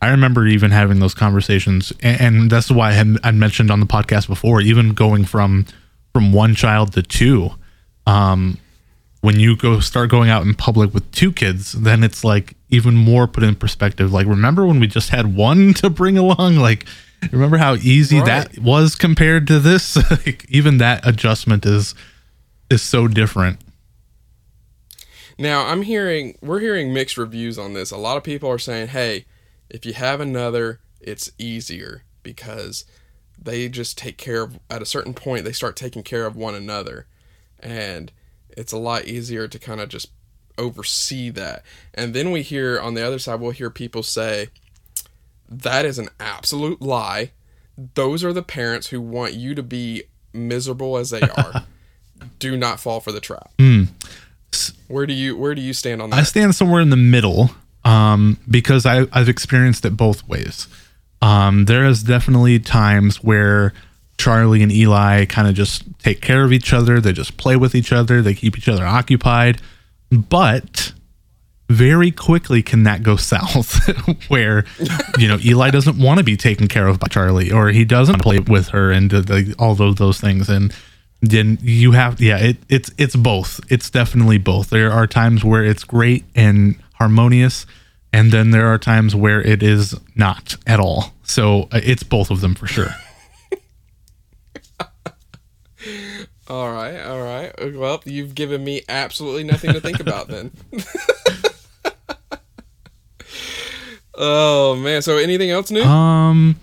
I 0.00 0.10
remember 0.10 0.46
even 0.46 0.70
having 0.70 1.00
those 1.00 1.14
conversations 1.14 1.92
and, 2.02 2.20
and 2.20 2.50
that's 2.50 2.70
why 2.70 2.90
I 2.90 2.92
had 2.92 3.16
I 3.24 3.30
mentioned 3.30 3.70
on 3.70 3.80
the 3.80 3.86
podcast 3.86 4.28
before 4.28 4.60
even 4.60 4.92
going 4.92 5.24
from 5.24 5.66
from 6.18 6.32
one 6.32 6.56
child 6.56 6.92
to 6.94 7.00
two. 7.00 7.48
Um, 8.04 8.58
when 9.20 9.38
you 9.38 9.56
go 9.56 9.78
start 9.78 10.10
going 10.10 10.30
out 10.30 10.42
in 10.42 10.52
public 10.52 10.92
with 10.92 11.08
two 11.12 11.32
kids, 11.32 11.70
then 11.70 12.02
it's 12.02 12.24
like 12.24 12.56
even 12.70 12.96
more 12.96 13.28
put 13.28 13.44
in 13.44 13.54
perspective. 13.54 14.12
Like, 14.12 14.26
remember 14.26 14.66
when 14.66 14.80
we 14.80 14.88
just 14.88 15.10
had 15.10 15.36
one 15.36 15.74
to 15.74 15.88
bring 15.88 16.18
along? 16.18 16.56
Like, 16.56 16.86
remember 17.30 17.56
how 17.56 17.74
easy 17.76 18.18
right. 18.18 18.50
that 18.50 18.58
was 18.58 18.96
compared 18.96 19.46
to 19.46 19.60
this? 19.60 19.94
like, 20.10 20.44
even 20.48 20.78
that 20.78 21.06
adjustment 21.06 21.64
is 21.64 21.94
is 22.68 22.82
so 22.82 23.06
different. 23.06 23.60
Now, 25.38 25.66
I'm 25.66 25.82
hearing 25.82 26.36
we're 26.42 26.58
hearing 26.58 26.92
mixed 26.92 27.16
reviews 27.16 27.60
on 27.60 27.74
this. 27.74 27.92
A 27.92 27.96
lot 27.96 28.16
of 28.16 28.24
people 28.24 28.50
are 28.50 28.58
saying, 28.58 28.88
"Hey, 28.88 29.26
if 29.70 29.86
you 29.86 29.92
have 29.92 30.20
another, 30.20 30.80
it's 31.00 31.30
easier." 31.38 32.02
because 32.28 32.84
they 33.40 33.68
just 33.68 33.96
take 33.96 34.18
care 34.18 34.42
of 34.42 34.58
at 34.68 34.82
a 34.82 34.86
certain 34.86 35.14
point 35.14 35.44
they 35.44 35.52
start 35.52 35.76
taking 35.76 36.02
care 36.02 36.26
of 36.26 36.36
one 36.36 36.54
another. 36.54 37.06
And 37.60 38.12
it's 38.50 38.72
a 38.72 38.78
lot 38.78 39.06
easier 39.06 39.48
to 39.48 39.58
kind 39.58 39.80
of 39.80 39.88
just 39.88 40.08
oversee 40.56 41.30
that. 41.30 41.62
And 41.94 42.14
then 42.14 42.30
we 42.30 42.42
hear 42.42 42.80
on 42.80 42.94
the 42.94 43.06
other 43.06 43.18
side 43.18 43.40
we'll 43.40 43.52
hear 43.52 43.70
people 43.70 44.02
say 44.02 44.48
that 45.48 45.84
is 45.84 45.98
an 45.98 46.08
absolute 46.20 46.82
lie. 46.82 47.32
Those 47.94 48.24
are 48.24 48.32
the 48.32 48.42
parents 48.42 48.88
who 48.88 49.00
want 49.00 49.34
you 49.34 49.54
to 49.54 49.62
be 49.62 50.04
miserable 50.32 50.96
as 50.96 51.10
they 51.10 51.22
are. 51.22 51.64
Do 52.38 52.56
not 52.56 52.80
fall 52.80 53.00
for 53.00 53.12
the 53.12 53.20
trap. 53.20 53.52
Where 54.88 55.06
do 55.06 55.12
you 55.12 55.36
where 55.36 55.54
do 55.54 55.60
you 55.60 55.72
stand 55.72 56.02
on 56.02 56.10
that? 56.10 56.18
I 56.18 56.22
stand 56.22 56.54
somewhere 56.54 56.80
in 56.80 56.90
the 56.90 56.96
middle 56.96 57.50
um, 57.84 58.38
because 58.50 58.86
I, 58.86 59.06
I've 59.12 59.28
experienced 59.28 59.84
it 59.84 59.96
both 59.96 60.26
ways. 60.26 60.66
Um, 61.20 61.64
there 61.64 61.84
is 61.84 62.02
definitely 62.02 62.58
times 62.60 63.22
where 63.22 63.72
Charlie 64.18 64.62
and 64.62 64.72
Eli 64.72 65.24
kind 65.24 65.48
of 65.48 65.54
just 65.54 65.84
take 66.00 66.20
care 66.20 66.44
of 66.44 66.52
each 66.52 66.72
other. 66.72 67.00
They 67.00 67.12
just 67.12 67.36
play 67.36 67.56
with 67.56 67.74
each 67.74 67.92
other. 67.92 68.22
They 68.22 68.34
keep 68.34 68.58
each 68.58 68.68
other 68.68 68.84
occupied. 68.84 69.60
But 70.10 70.92
very 71.70 72.10
quickly 72.10 72.62
can 72.62 72.84
that 72.84 73.02
go 73.02 73.16
south 73.16 73.78
where 74.28 74.64
you 75.18 75.28
know 75.28 75.38
Eli 75.44 75.70
doesn't 75.70 75.98
want 75.98 76.18
to 76.18 76.24
be 76.24 76.36
taken 76.36 76.68
care 76.68 76.86
of 76.86 76.98
by 76.98 77.06
Charlie 77.08 77.50
or 77.50 77.68
he 77.68 77.84
doesn't 77.84 78.22
play 78.22 78.38
with 78.38 78.68
her 78.68 78.90
and 78.90 79.10
the, 79.10 79.54
all 79.58 79.80
of 79.80 79.96
those 79.96 80.20
things 80.20 80.48
and 80.48 80.74
then 81.20 81.58
you 81.60 81.92
have 81.92 82.20
yeah 82.20 82.38
it, 82.38 82.56
it's 82.68 82.90
it's 82.96 83.16
both 83.16 83.60
it's 83.68 83.90
definitely 83.90 84.38
both 84.38 84.70
there 84.70 84.90
are 84.90 85.06
times 85.06 85.44
where 85.44 85.64
it's 85.64 85.84
great 85.84 86.24
and 86.34 86.80
harmonious 86.94 87.66
and 88.12 88.30
then 88.32 88.50
there 88.50 88.66
are 88.66 88.78
times 88.78 89.14
where 89.14 89.40
it 89.40 89.62
is 89.62 89.98
not 90.14 90.56
at 90.66 90.80
all. 90.80 91.12
So 91.22 91.68
uh, 91.72 91.80
it's 91.82 92.02
both 92.02 92.30
of 92.30 92.40
them 92.40 92.54
for 92.54 92.66
sure. 92.66 92.88
All 96.48 96.72
right 96.72 96.98
all 97.02 97.22
right. 97.22 97.52
Well 97.74 98.02
you've 98.06 98.34
given 98.34 98.64
me 98.64 98.82
absolutely 98.88 99.44
nothing 99.44 99.74
to 99.74 99.80
think 99.80 100.00
about 100.00 100.28
then. 100.28 100.50
Oh 104.20 104.74
man. 104.74 105.00
So 105.02 105.16
anything 105.16 105.50
else 105.50 105.70
new? 105.70 105.82
Um 105.84 106.56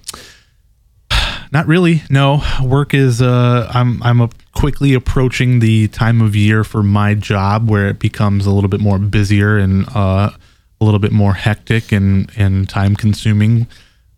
not 1.53 1.67
really. 1.67 2.01
No. 2.09 2.41
Work 2.61 2.93
is 2.93 3.21
uh 3.21 3.71
i'm 3.73 4.03
i'm 4.03 4.19
a 4.19 4.29
quickly 4.53 4.93
approaching 4.93 5.59
the 5.59 5.87
time 5.87 6.21
of 6.21 6.35
year 6.35 6.65
for 6.65 6.83
my 6.83 7.13
job 7.13 7.69
where 7.69 7.87
it 7.87 7.97
becomes 7.99 8.45
a 8.45 8.51
little 8.51 8.69
bit 8.69 8.81
more 8.81 8.99
busier 8.99 9.57
and 9.57 9.85
uh 9.95 10.31
a 10.85 10.87
little 10.87 10.99
bit 10.99 11.11
more 11.11 11.33
hectic 11.33 11.91
and 11.91 12.31
and 12.37 12.69
time 12.69 12.95
consuming 12.95 13.65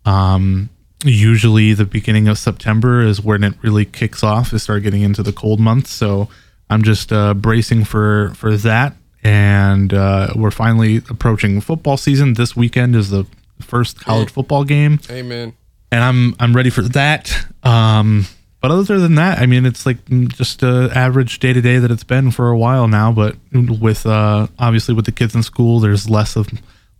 um 0.04 0.68
usually 1.04 1.72
the 1.72 1.84
beginning 1.84 2.28
of 2.28 2.36
september 2.36 3.00
is 3.00 3.22
when 3.22 3.42
it 3.42 3.54
really 3.62 3.84
kicks 3.84 4.22
off. 4.22 4.50
To 4.50 4.58
start 4.58 4.82
getting 4.82 5.02
into 5.02 5.22
the 5.22 5.32
cold 5.32 5.60
months. 5.60 5.90
So 5.90 6.28
i'm 6.68 6.82
just 6.82 7.12
uh 7.12 7.32
bracing 7.34 7.84
for 7.84 8.32
for 8.34 8.56
that. 8.58 8.94
And 9.22 9.94
uh 9.94 10.28
we're 10.36 10.50
finally 10.50 10.98
approaching 11.08 11.60
football 11.60 11.96
season. 11.96 12.34
This 12.34 12.54
weekend 12.54 12.94
is 12.94 13.10
the 13.10 13.24
first 13.60 14.00
college 14.00 14.30
football 14.30 14.64
game. 14.64 15.00
Amen. 15.10 15.54
And 15.90 16.04
I'm 16.04 16.34
I'm 16.38 16.54
ready 16.54 16.70
for 16.70 16.82
that. 16.82 17.34
Um, 17.62 18.26
but 18.60 18.70
other 18.70 18.98
than 18.98 19.14
that, 19.14 19.38
I 19.38 19.46
mean, 19.46 19.66
it's 19.66 19.86
like 19.86 19.98
just 20.28 20.62
a 20.62 20.90
average 20.94 21.38
day 21.38 21.52
to 21.52 21.60
day 21.60 21.78
that 21.78 21.90
it's 21.90 22.04
been 22.04 22.30
for 22.30 22.50
a 22.50 22.58
while 22.58 22.88
now. 22.88 23.12
But 23.12 23.36
with 23.52 24.04
uh, 24.04 24.48
obviously 24.58 24.94
with 24.94 25.04
the 25.04 25.12
kids 25.12 25.34
in 25.34 25.42
school, 25.42 25.78
there's 25.80 26.10
less 26.10 26.34
of 26.34 26.48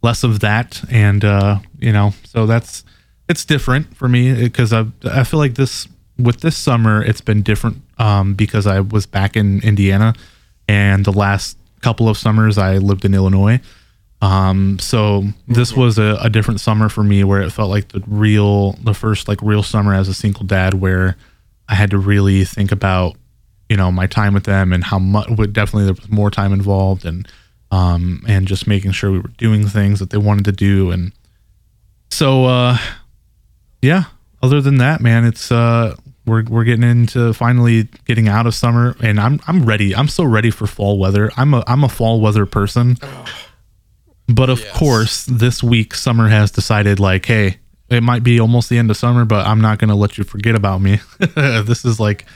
less 0.02 0.22
of 0.22 0.40
that, 0.40 0.82
and 0.90 1.24
uh, 1.24 1.58
you 1.78 1.92
know, 1.92 2.14
so 2.24 2.46
that's 2.46 2.84
it's 3.28 3.44
different 3.44 3.96
for 3.96 4.08
me 4.08 4.34
because 4.34 4.72
I 4.72 4.86
I 5.04 5.24
feel 5.24 5.40
like 5.40 5.54
this 5.54 5.88
with 6.16 6.40
this 6.40 6.56
summer 6.56 7.02
it's 7.02 7.20
been 7.20 7.42
different 7.42 7.78
um, 7.98 8.34
because 8.34 8.66
I 8.66 8.80
was 8.80 9.06
back 9.06 9.36
in 9.36 9.60
Indiana, 9.62 10.14
and 10.68 11.04
the 11.04 11.12
last 11.12 11.58
couple 11.80 12.08
of 12.08 12.16
summers 12.16 12.56
I 12.56 12.76
lived 12.76 13.04
in 13.04 13.14
Illinois. 13.14 13.60
Um, 14.20 14.78
so 14.80 15.24
this 15.46 15.74
was 15.74 15.98
a, 15.98 16.18
a 16.20 16.28
different 16.28 16.60
summer 16.60 16.88
for 16.88 17.04
me 17.04 17.22
where 17.22 17.40
it 17.40 17.50
felt 17.50 17.70
like 17.70 17.88
the 17.88 18.02
real, 18.06 18.72
the 18.82 18.94
first 18.94 19.28
like 19.28 19.40
real 19.42 19.62
summer 19.62 19.94
as 19.94 20.08
a 20.08 20.14
single 20.14 20.44
dad 20.44 20.74
where 20.74 21.16
I 21.68 21.74
had 21.74 21.90
to 21.90 21.98
really 21.98 22.44
think 22.44 22.72
about, 22.72 23.16
you 23.68 23.76
know, 23.76 23.92
my 23.92 24.07
time 24.07 24.35
with 24.35 24.44
them 24.44 24.72
and 24.72 24.83
how 24.83 24.98
much, 24.98 25.28
would 25.31 25.52
definitely 25.52 25.85
there 25.85 25.94
was 25.94 26.09
more 26.11 26.31
time 26.31 26.52
involved 26.52 27.04
and, 27.04 27.28
um, 27.70 28.22
and 28.26 28.46
just 28.48 28.66
making 28.66 28.92
sure 28.92 29.11
we 29.11 29.18
were 29.18 29.28
doing 29.37 29.66
things 29.66 29.98
that 30.00 30.11
they 30.11 30.16
wanted 30.18 30.46
to 30.46 30.52
do. 30.52 30.90
And 30.90 31.12
so, 32.11 32.46
uh, 32.46 32.78
yeah, 33.83 34.04
other 34.42 34.61
than 34.62 34.78
that, 34.78 35.00
man, 35.00 35.24
it's, 35.24 35.52
uh, 35.52 35.94
we're, 36.24 36.44
we're 36.44 36.64
getting 36.64 36.88
into 36.88 37.33
finally 37.35 37.88
getting 38.07 38.28
out 38.28 38.46
of 38.46 38.54
summer 38.54 38.96
and 39.02 39.18
I'm, 39.20 39.40
I'm 39.46 39.64
ready. 39.66 39.94
I'm 39.94 40.09
so 40.09 40.24
ready 40.24 40.50
for 40.50 40.66
fall 40.66 40.98
weather. 40.98 41.31
I'm 41.37 41.52
a, 41.54 41.62
I'm 41.66 41.85
a 41.85 41.88
fall 41.88 42.20
weather 42.20 42.46
person. 42.46 42.96
But 44.26 44.50
of 44.50 44.61
Yes. 44.61 44.76
course, 44.76 45.24
this 45.26 45.62
week 45.62 45.94
summer 45.94 46.28
has 46.28 46.50
decided 46.50 47.00
like, 47.00 47.24
hey, 47.26 47.59
it 47.90 48.03
might 48.03 48.22
be 48.22 48.38
almost 48.38 48.68
the 48.68 48.79
end 48.79 48.90
of 48.90 48.96
summer, 48.96 49.24
but 49.24 49.46
I'm 49.46 49.61
not 49.61 49.79
going 49.79 49.88
to 49.88 49.94
let 49.94 50.18
you 50.18 50.24
forget 50.24 50.55
about 50.55 50.81
me. 50.81 51.01
this 51.18 51.85
is 51.85 51.98
like, 51.98 52.27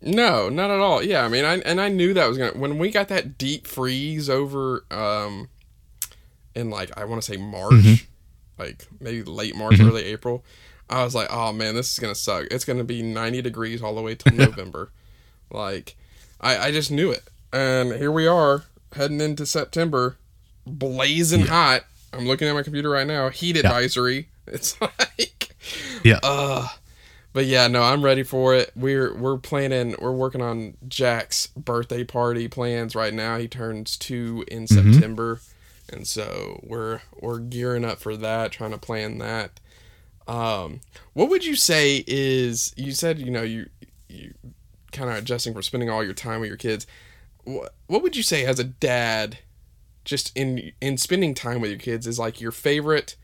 No, 0.00 0.48
not 0.48 0.70
at 0.70 0.80
all. 0.80 1.02
Yeah, 1.02 1.24
I 1.24 1.28
mean, 1.28 1.44
I 1.44 1.58
and 1.58 1.80
I 1.80 1.88
knew 1.88 2.14
that 2.14 2.26
was 2.28 2.38
gonna 2.38 2.52
when 2.52 2.78
we 2.78 2.90
got 2.90 3.08
that 3.08 3.36
deep 3.38 3.66
freeze 3.66 4.28
over 4.30 4.84
um 4.90 5.48
in 6.54 6.70
like 6.70 6.96
I 6.98 7.04
want 7.04 7.22
to 7.22 7.32
say 7.32 7.36
March, 7.38 8.06
like 8.58 8.86
maybe 9.00 9.22
late 9.22 9.56
March, 9.56 9.80
early 9.80 10.04
April. 10.04 10.44
I 10.90 11.02
was 11.02 11.14
like, 11.14 11.28
oh 11.30 11.52
man, 11.52 11.74
this 11.74 11.90
is 11.92 11.98
gonna 11.98 12.14
suck. 12.14 12.46
It's 12.50 12.64
gonna 12.64 12.84
be 12.84 13.02
ninety 13.02 13.40
degrees 13.42 13.82
all 13.82 13.94
the 13.94 14.02
way 14.02 14.14
till 14.14 14.32
November. 14.36 14.90
Like, 15.50 15.96
I 16.40 16.58
I 16.68 16.70
just 16.72 16.90
knew 16.90 17.10
it, 17.10 17.24
and 17.52 17.92
here 17.94 18.12
we 18.12 18.26
are 18.26 18.64
heading 18.94 19.20
into 19.20 19.46
September, 19.46 20.18
blazing 20.66 21.46
hot. 21.46 21.84
I'm 22.12 22.26
looking 22.26 22.46
at 22.46 22.54
my 22.54 22.62
computer 22.62 22.90
right 22.90 23.06
now. 23.06 23.28
Heat 23.30 23.56
advisory. 23.56 24.28
It's 24.52 24.78
like 24.80 25.56
yeah, 26.02 26.20
uh 26.22 26.68
but 27.32 27.46
yeah, 27.46 27.66
no, 27.66 27.82
I'm 27.82 28.04
ready 28.04 28.22
for 28.22 28.54
it. 28.54 28.70
We're 28.76 29.12
we're 29.14 29.38
planning 29.38 29.96
we're 29.98 30.12
working 30.12 30.40
on 30.40 30.76
Jack's 30.86 31.48
birthday 31.48 32.04
party 32.04 32.46
plans 32.46 32.94
right 32.94 33.12
now. 33.12 33.38
He 33.38 33.48
turns 33.48 33.96
2 33.96 34.44
in 34.48 34.66
September. 34.68 35.40
And 35.92 36.06
so 36.06 36.60
we're 36.62 37.00
we're 37.20 37.40
gearing 37.40 37.84
up 37.84 37.98
for 37.98 38.16
that, 38.16 38.52
trying 38.52 38.70
to 38.70 38.78
plan 38.78 39.18
that. 39.18 39.58
Um 40.28 40.80
what 41.12 41.28
would 41.28 41.44
you 41.44 41.56
say 41.56 42.04
is 42.06 42.72
you 42.76 42.92
said, 42.92 43.18
you 43.18 43.30
know, 43.30 43.42
you 43.42 43.68
you 44.08 44.34
kind 44.92 45.10
of 45.10 45.16
adjusting 45.16 45.54
for 45.54 45.62
spending 45.62 45.90
all 45.90 46.04
your 46.04 46.14
time 46.14 46.40
with 46.40 46.48
your 46.48 46.56
kids. 46.56 46.86
What 47.42 47.74
what 47.88 48.02
would 48.02 48.14
you 48.14 48.22
say 48.22 48.44
as 48.44 48.58
a 48.60 48.64
dad 48.64 49.38
just 50.04 50.30
in 50.36 50.70
in 50.80 50.98
spending 50.98 51.34
time 51.34 51.60
with 51.60 51.70
your 51.70 51.80
kids 51.80 52.06
is 52.06 52.18
like 52.18 52.40
your 52.40 52.52
favorite 52.52 53.16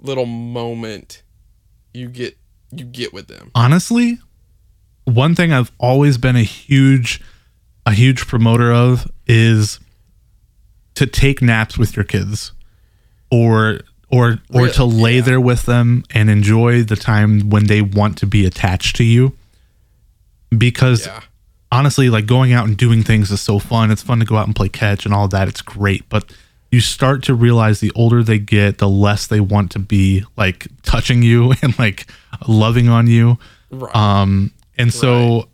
little 0.00 0.26
moment 0.26 1.22
you 1.92 2.08
get 2.08 2.36
you 2.72 2.84
get 2.84 3.12
with 3.12 3.26
them. 3.26 3.50
honestly, 3.54 4.18
one 5.04 5.34
thing 5.34 5.52
I've 5.52 5.72
always 5.78 6.18
been 6.18 6.36
a 6.36 6.42
huge, 6.44 7.20
a 7.84 7.92
huge 7.92 8.26
promoter 8.28 8.72
of 8.72 9.10
is 9.26 9.80
to 10.94 11.06
take 11.06 11.42
naps 11.42 11.76
with 11.78 11.96
your 11.96 12.04
kids, 12.04 12.52
or 13.30 13.80
or 14.08 14.38
or 14.52 14.62
Really? 14.62 14.72
to 14.72 14.84
lay 14.84 15.16
Yeah. 15.16 15.22
there 15.22 15.40
with 15.40 15.66
them 15.66 16.04
and 16.10 16.30
enjoy 16.30 16.82
the 16.84 16.96
time 16.96 17.48
when 17.50 17.66
they 17.66 17.80
want 17.82 18.16
to 18.18 18.26
be 18.26 18.44
attached 18.46 18.96
to 18.96 19.04
you. 19.04 19.34
Because 20.56 21.06
Yeah. 21.06 21.20
honestly, 21.72 22.10
like 22.10 22.26
going 22.26 22.52
out 22.52 22.66
and 22.66 22.76
doing 22.76 23.02
things 23.02 23.30
is 23.30 23.40
so 23.40 23.58
fun. 23.58 23.90
It's 23.90 24.02
fun 24.02 24.18
to 24.20 24.24
go 24.24 24.36
out 24.36 24.46
and 24.46 24.54
play 24.54 24.68
catch 24.68 25.04
and 25.04 25.14
all 25.14 25.28
that. 25.28 25.48
It's 25.48 25.62
great. 25.62 26.08
But 26.08 26.32
you 26.70 26.80
start 26.80 27.22
to 27.24 27.34
realize 27.34 27.80
the 27.80 27.92
older 27.94 28.22
they 28.22 28.38
get, 28.38 28.78
the 28.78 28.88
less 28.88 29.26
they 29.26 29.40
want 29.40 29.72
to 29.72 29.78
be 29.78 30.24
like 30.36 30.68
touching 30.82 31.22
you 31.22 31.52
and 31.62 31.78
like 31.78 32.06
loving 32.46 32.88
on 32.88 33.06
you. 33.06 33.38
Right. 33.70 33.94
Um, 33.94 34.52
and 34.78 34.92
so 34.92 35.48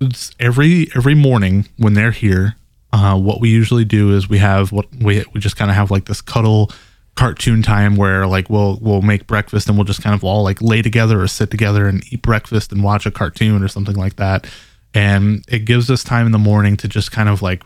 it's 0.00 0.30
every 0.38 0.88
every 0.94 1.14
morning 1.14 1.66
when 1.78 1.94
they're 1.94 2.12
here, 2.12 2.56
uh, 2.92 3.18
what 3.18 3.40
we 3.40 3.50
usually 3.50 3.84
do 3.84 4.14
is 4.14 4.28
we 4.28 4.38
have 4.38 4.72
what 4.72 4.86
we 5.00 5.24
we 5.34 5.40
just 5.40 5.56
kind 5.56 5.70
of 5.70 5.76
have 5.76 5.90
like 5.90 6.04
this 6.04 6.20
cuddle 6.20 6.70
cartoon 7.16 7.62
time 7.62 7.96
where 7.96 8.26
like 8.26 8.48
we'll 8.48 8.78
we'll 8.80 9.02
make 9.02 9.26
breakfast 9.26 9.68
and 9.68 9.76
we'll 9.76 9.84
just 9.84 10.02
kind 10.02 10.14
of 10.14 10.22
all 10.22 10.44
like 10.44 10.62
lay 10.62 10.80
together 10.82 11.20
or 11.20 11.26
sit 11.26 11.50
together 11.50 11.88
and 11.88 12.04
eat 12.12 12.22
breakfast 12.22 12.70
and 12.70 12.84
watch 12.84 13.06
a 13.06 13.10
cartoon 13.10 13.62
or 13.62 13.68
something 13.68 13.96
like 13.96 14.16
that. 14.16 14.46
And 14.94 15.44
it 15.48 15.60
gives 15.60 15.90
us 15.90 16.04
time 16.04 16.26
in 16.26 16.32
the 16.32 16.38
morning 16.38 16.76
to 16.78 16.88
just 16.88 17.10
kind 17.10 17.28
of 17.28 17.42
like 17.42 17.62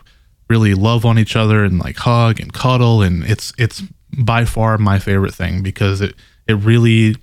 really 0.53 0.73
love 0.75 1.03
on 1.05 1.17
each 1.17 1.35
other 1.35 1.63
and 1.63 1.79
like 1.79 1.97
hug 1.97 2.39
and 2.39 2.53
cuddle 2.53 3.01
and 3.01 3.23
it's 3.33 3.51
it's 3.57 3.81
by 4.31 4.45
far 4.45 4.77
my 4.77 4.99
favorite 4.99 5.33
thing 5.33 5.63
because 5.63 5.99
it 6.01 6.13
it 6.47 6.53
really 6.69 7.15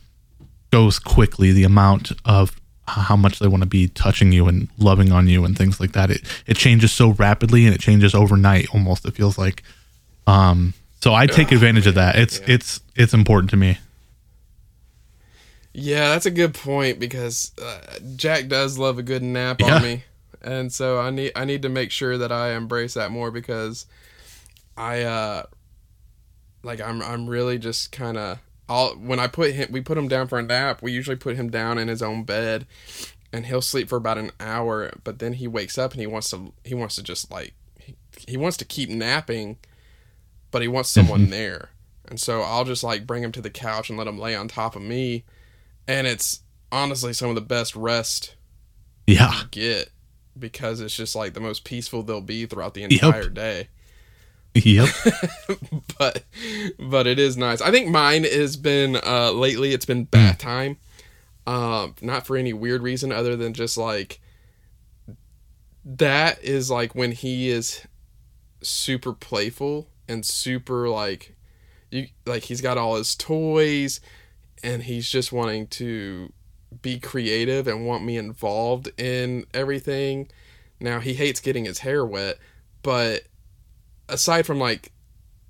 goes 0.72 0.98
quickly 0.98 1.52
the 1.52 1.64
amount 1.64 2.12
of 2.24 2.44
how 2.86 3.16
much 3.16 3.38
they 3.38 3.46
want 3.46 3.62
to 3.62 3.68
be 3.68 3.86
touching 3.88 4.32
you 4.32 4.48
and 4.48 4.68
loving 4.78 5.12
on 5.12 5.28
you 5.28 5.44
and 5.44 5.56
things 5.56 5.78
like 5.80 5.92
that. 5.92 6.10
It 6.10 6.22
it 6.46 6.56
changes 6.56 6.90
so 6.92 7.10
rapidly 7.12 7.64
and 7.66 7.74
it 7.74 7.80
changes 7.80 8.14
overnight 8.14 8.66
almost 8.74 9.04
it 9.06 9.14
feels 9.14 9.38
like. 9.38 9.62
Um 10.26 10.74
so 11.02 11.14
i 11.14 11.26
take 11.26 11.52
advantage 11.52 11.86
of 11.86 11.94
that. 11.94 12.16
It's 12.16 12.40
it's 12.46 12.80
it's 12.96 13.14
important 13.14 13.50
to 13.50 13.56
me. 13.56 13.78
Yeah, 15.72 16.08
that's 16.10 16.26
a 16.26 16.30
good 16.32 16.54
point 16.54 16.98
because 16.98 17.52
uh, 17.62 17.78
Jack 18.16 18.48
does 18.48 18.76
love 18.76 18.98
a 18.98 19.02
good 19.02 19.22
nap 19.22 19.60
Yeah. 19.60 19.76
on 19.76 19.82
me, 19.82 20.04
and 20.42 20.72
so 20.72 20.98
I 20.98 21.10
need 21.10 21.32
I 21.36 21.44
need 21.44 21.62
to 21.62 21.68
make 21.68 21.90
sure 21.90 22.16
that 22.18 22.32
I 22.32 22.52
embrace 22.52 22.94
that 22.94 23.10
more 23.10 23.30
because 23.30 23.86
I 24.76 25.02
uh 25.02 25.42
like 26.62 26.80
I'm 26.80 27.02
I'm 27.02 27.28
really 27.28 27.58
just 27.58 27.92
kind 27.92 28.16
of 28.16 28.38
I'll 28.68 28.90
when 28.94 29.18
I 29.18 29.26
put 29.26 29.52
him 29.52 29.70
we 29.72 29.80
put 29.80 29.98
him 29.98 30.08
down 30.08 30.28
for 30.28 30.38
a 30.38 30.42
nap 30.42 30.82
we 30.82 30.92
usually 30.92 31.16
put 31.16 31.36
him 31.36 31.50
down 31.50 31.78
in 31.78 31.88
his 31.88 32.02
own 32.02 32.24
bed 32.24 32.66
and 33.32 33.46
he'll 33.46 33.62
sleep 33.62 33.88
for 33.88 33.96
about 33.96 34.18
an 34.18 34.30
hour 34.40 34.92
but 35.04 35.18
then 35.18 35.34
he 35.34 35.46
wakes 35.48 35.78
up 35.78 35.92
and 35.92 36.00
he 36.00 36.06
wants 36.06 36.30
to 36.30 36.52
he 36.64 36.74
wants 36.74 36.96
to 36.96 37.02
just 37.02 37.30
like 37.30 37.54
he, 37.78 37.94
he 38.28 38.36
wants 38.36 38.56
to 38.58 38.64
keep 38.64 38.88
napping 38.90 39.58
but 40.50 40.62
he 40.62 40.68
wants 40.68 40.90
someone 40.90 41.30
there. 41.30 41.70
And 42.08 42.18
so 42.20 42.40
I'll 42.42 42.64
just 42.64 42.82
like 42.82 43.06
bring 43.06 43.22
him 43.22 43.30
to 43.32 43.40
the 43.40 43.50
couch 43.50 43.88
and 43.88 43.96
let 43.96 44.08
him 44.08 44.18
lay 44.18 44.34
on 44.34 44.48
top 44.48 44.74
of 44.74 44.82
me. 44.82 45.22
And 45.86 46.08
it's 46.08 46.40
honestly 46.72 47.12
some 47.12 47.28
of 47.28 47.36
the 47.36 47.40
best 47.40 47.76
rest 47.76 48.34
Yeah. 49.06 49.32
you 49.42 49.44
get 49.52 49.90
because 50.38 50.80
it's 50.80 50.96
just 50.96 51.14
like 51.16 51.34
the 51.34 51.40
most 51.40 51.64
peaceful 51.64 52.02
they'll 52.02 52.20
be 52.20 52.46
throughout 52.46 52.74
the 52.74 52.82
Yep. 52.82 52.92
entire 52.92 53.28
day 53.28 53.68
Yep. 54.54 54.88
but 55.98 56.24
but 56.78 57.06
it 57.06 57.18
is 57.20 57.36
nice. 57.36 57.60
I 57.60 57.70
think 57.70 57.88
mine 57.88 58.24
has 58.24 58.56
been 58.56 58.96
uh 58.96 59.30
lately 59.32 59.72
it's 59.72 59.86
been 59.86 60.04
bath 60.04 60.38
time. 60.38 60.76
Um 61.46 61.94
not 62.00 62.26
for 62.26 62.36
any 62.36 62.52
weird 62.52 62.82
reason 62.82 63.12
other 63.12 63.36
than 63.36 63.54
just 63.54 63.76
like 63.78 64.20
that 65.84 66.42
is 66.42 66.70
like 66.70 66.94
when 66.94 67.12
he 67.12 67.48
is 67.48 67.86
super 68.62 69.12
playful 69.12 69.88
and 70.08 70.24
super 70.26 70.88
like 70.88 71.34
you 71.90 72.08
like 72.26 72.44
he's 72.44 72.60
got 72.60 72.76
all 72.76 72.96
his 72.96 73.14
toys 73.14 74.00
and 74.62 74.82
he's 74.82 75.08
just 75.08 75.32
wanting 75.32 75.66
to 75.68 76.32
be 76.82 76.98
creative 76.98 77.66
and 77.66 77.86
want 77.86 78.04
me 78.04 78.16
involved 78.16 78.90
in 78.98 79.46
everything. 79.52 80.30
Now 80.80 81.00
he 81.00 81.14
hates 81.14 81.40
getting 81.40 81.64
his 81.64 81.80
hair 81.80 82.04
wet, 82.04 82.38
but 82.82 83.24
aside 84.08 84.46
from 84.46 84.58
like 84.58 84.92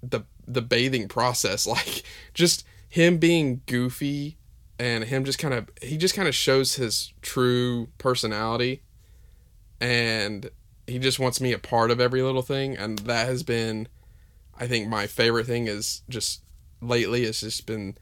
the 0.02 0.22
the 0.46 0.62
bathing 0.62 1.08
process, 1.08 1.66
like 1.66 2.02
just 2.34 2.64
him 2.88 3.18
being 3.18 3.62
goofy 3.66 4.36
and 4.78 5.04
him 5.04 5.24
just 5.24 5.38
kind 5.38 5.54
of 5.54 5.68
he 5.82 5.96
just 5.96 6.14
kind 6.14 6.26
of 6.26 6.34
shows 6.34 6.74
his 6.74 7.12
true 7.22 7.88
personality 7.98 8.82
and 9.80 10.50
he 10.86 10.98
just 10.98 11.18
wants 11.18 11.40
me 11.40 11.52
a 11.52 11.58
part 11.58 11.90
of 11.90 12.00
every 12.00 12.22
little 12.22 12.42
thing 12.42 12.76
and 12.76 13.00
that 13.00 13.26
has 13.26 13.42
been 13.42 13.86
I 14.58 14.66
think 14.66 14.88
my 14.88 15.06
favorite 15.06 15.46
thing 15.46 15.68
is 15.68 16.02
just 16.08 16.42
lately 16.80 17.24
it's 17.24 17.40
just 17.40 17.66
been 17.66 17.96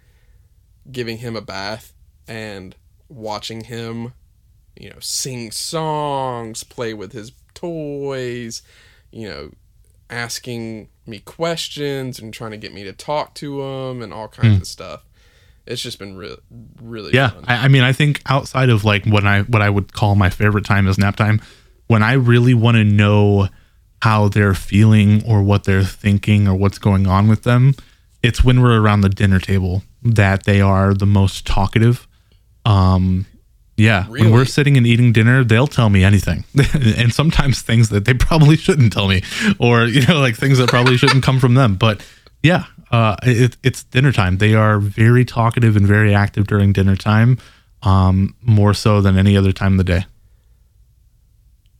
giving 0.90 1.18
him 1.18 1.36
a 1.36 1.42
bath 1.42 1.92
and 2.26 2.74
watching 3.08 3.64
him 3.64 4.12
you 4.78 4.90
know 4.90 4.98
sing 5.00 5.50
songs, 5.50 6.64
play 6.64 6.94
with 6.94 7.12
his 7.12 7.32
toys, 7.54 8.62
you 9.10 9.28
know 9.28 9.50
asking 10.10 10.88
me 11.06 11.18
questions 11.18 12.18
and 12.18 12.32
trying 12.32 12.50
to 12.50 12.56
get 12.56 12.72
me 12.72 12.84
to 12.84 12.92
talk 12.92 13.34
to 13.34 13.62
him 13.62 14.02
and 14.02 14.12
all 14.12 14.28
kinds 14.28 14.56
hmm. 14.56 14.62
of 14.62 14.66
stuff. 14.66 15.04
It's 15.66 15.82
just 15.82 15.98
been 15.98 16.16
really, 16.16 16.38
really 16.80 17.12
Yeah, 17.12 17.28
fun. 17.28 17.44
I, 17.46 17.66
I 17.66 17.68
mean, 17.68 17.82
I 17.82 17.92
think 17.92 18.22
outside 18.26 18.70
of 18.70 18.84
like 18.84 19.04
when 19.04 19.26
I 19.26 19.42
what 19.42 19.60
I 19.60 19.68
would 19.68 19.92
call 19.92 20.14
my 20.14 20.30
favorite 20.30 20.64
time 20.64 20.86
is 20.88 20.96
nap 20.96 21.16
time, 21.16 21.42
when 21.88 22.02
I 22.02 22.14
really 22.14 22.54
want 22.54 22.76
to 22.76 22.84
know 22.84 23.48
how 24.00 24.28
they're 24.28 24.54
feeling 24.54 25.22
or 25.26 25.42
what 25.42 25.64
they're 25.64 25.84
thinking 25.84 26.48
or 26.48 26.54
what's 26.54 26.78
going 26.78 27.06
on 27.06 27.28
with 27.28 27.42
them, 27.42 27.74
it's 28.22 28.42
when 28.42 28.62
we're 28.62 28.80
around 28.80 29.02
the 29.02 29.08
dinner 29.10 29.40
table 29.40 29.82
that 30.02 30.44
they 30.44 30.60
are 30.60 30.94
the 30.94 31.06
most 31.06 31.46
talkative. 31.46 32.07
Um, 32.68 33.24
yeah, 33.78 34.06
when 34.06 34.32
we're 34.32 34.44
sitting 34.44 34.76
and 34.76 34.86
eating 34.86 35.12
dinner, 35.12 35.42
they'll 35.44 35.68
tell 35.68 35.88
me 35.88 36.04
anything, 36.04 36.44
and 36.74 37.14
sometimes 37.14 37.62
things 37.62 37.88
that 37.90 38.04
they 38.04 38.12
probably 38.12 38.56
shouldn't 38.56 38.92
tell 38.92 39.08
me, 39.08 39.22
or 39.58 39.84
you 39.84 40.04
know, 40.06 40.18
like 40.18 40.36
things 40.36 40.58
that 40.58 40.68
probably 40.68 40.96
shouldn't 40.96 41.22
come 41.22 41.38
from 41.38 41.54
them. 41.54 41.76
But 41.76 42.04
yeah, 42.42 42.64
uh, 42.90 43.16
it, 43.22 43.56
it's 43.62 43.84
dinner 43.84 44.12
time. 44.12 44.38
They 44.38 44.54
are 44.54 44.80
very 44.80 45.24
talkative 45.24 45.76
and 45.76 45.86
very 45.86 46.14
active 46.14 46.46
during 46.46 46.72
dinner 46.72 46.96
time, 46.96 47.38
um, 47.82 48.34
more 48.42 48.74
so 48.74 49.00
than 49.00 49.16
any 49.16 49.36
other 49.36 49.52
time 49.52 49.72
of 49.74 49.78
the 49.78 49.84
day. 49.84 50.06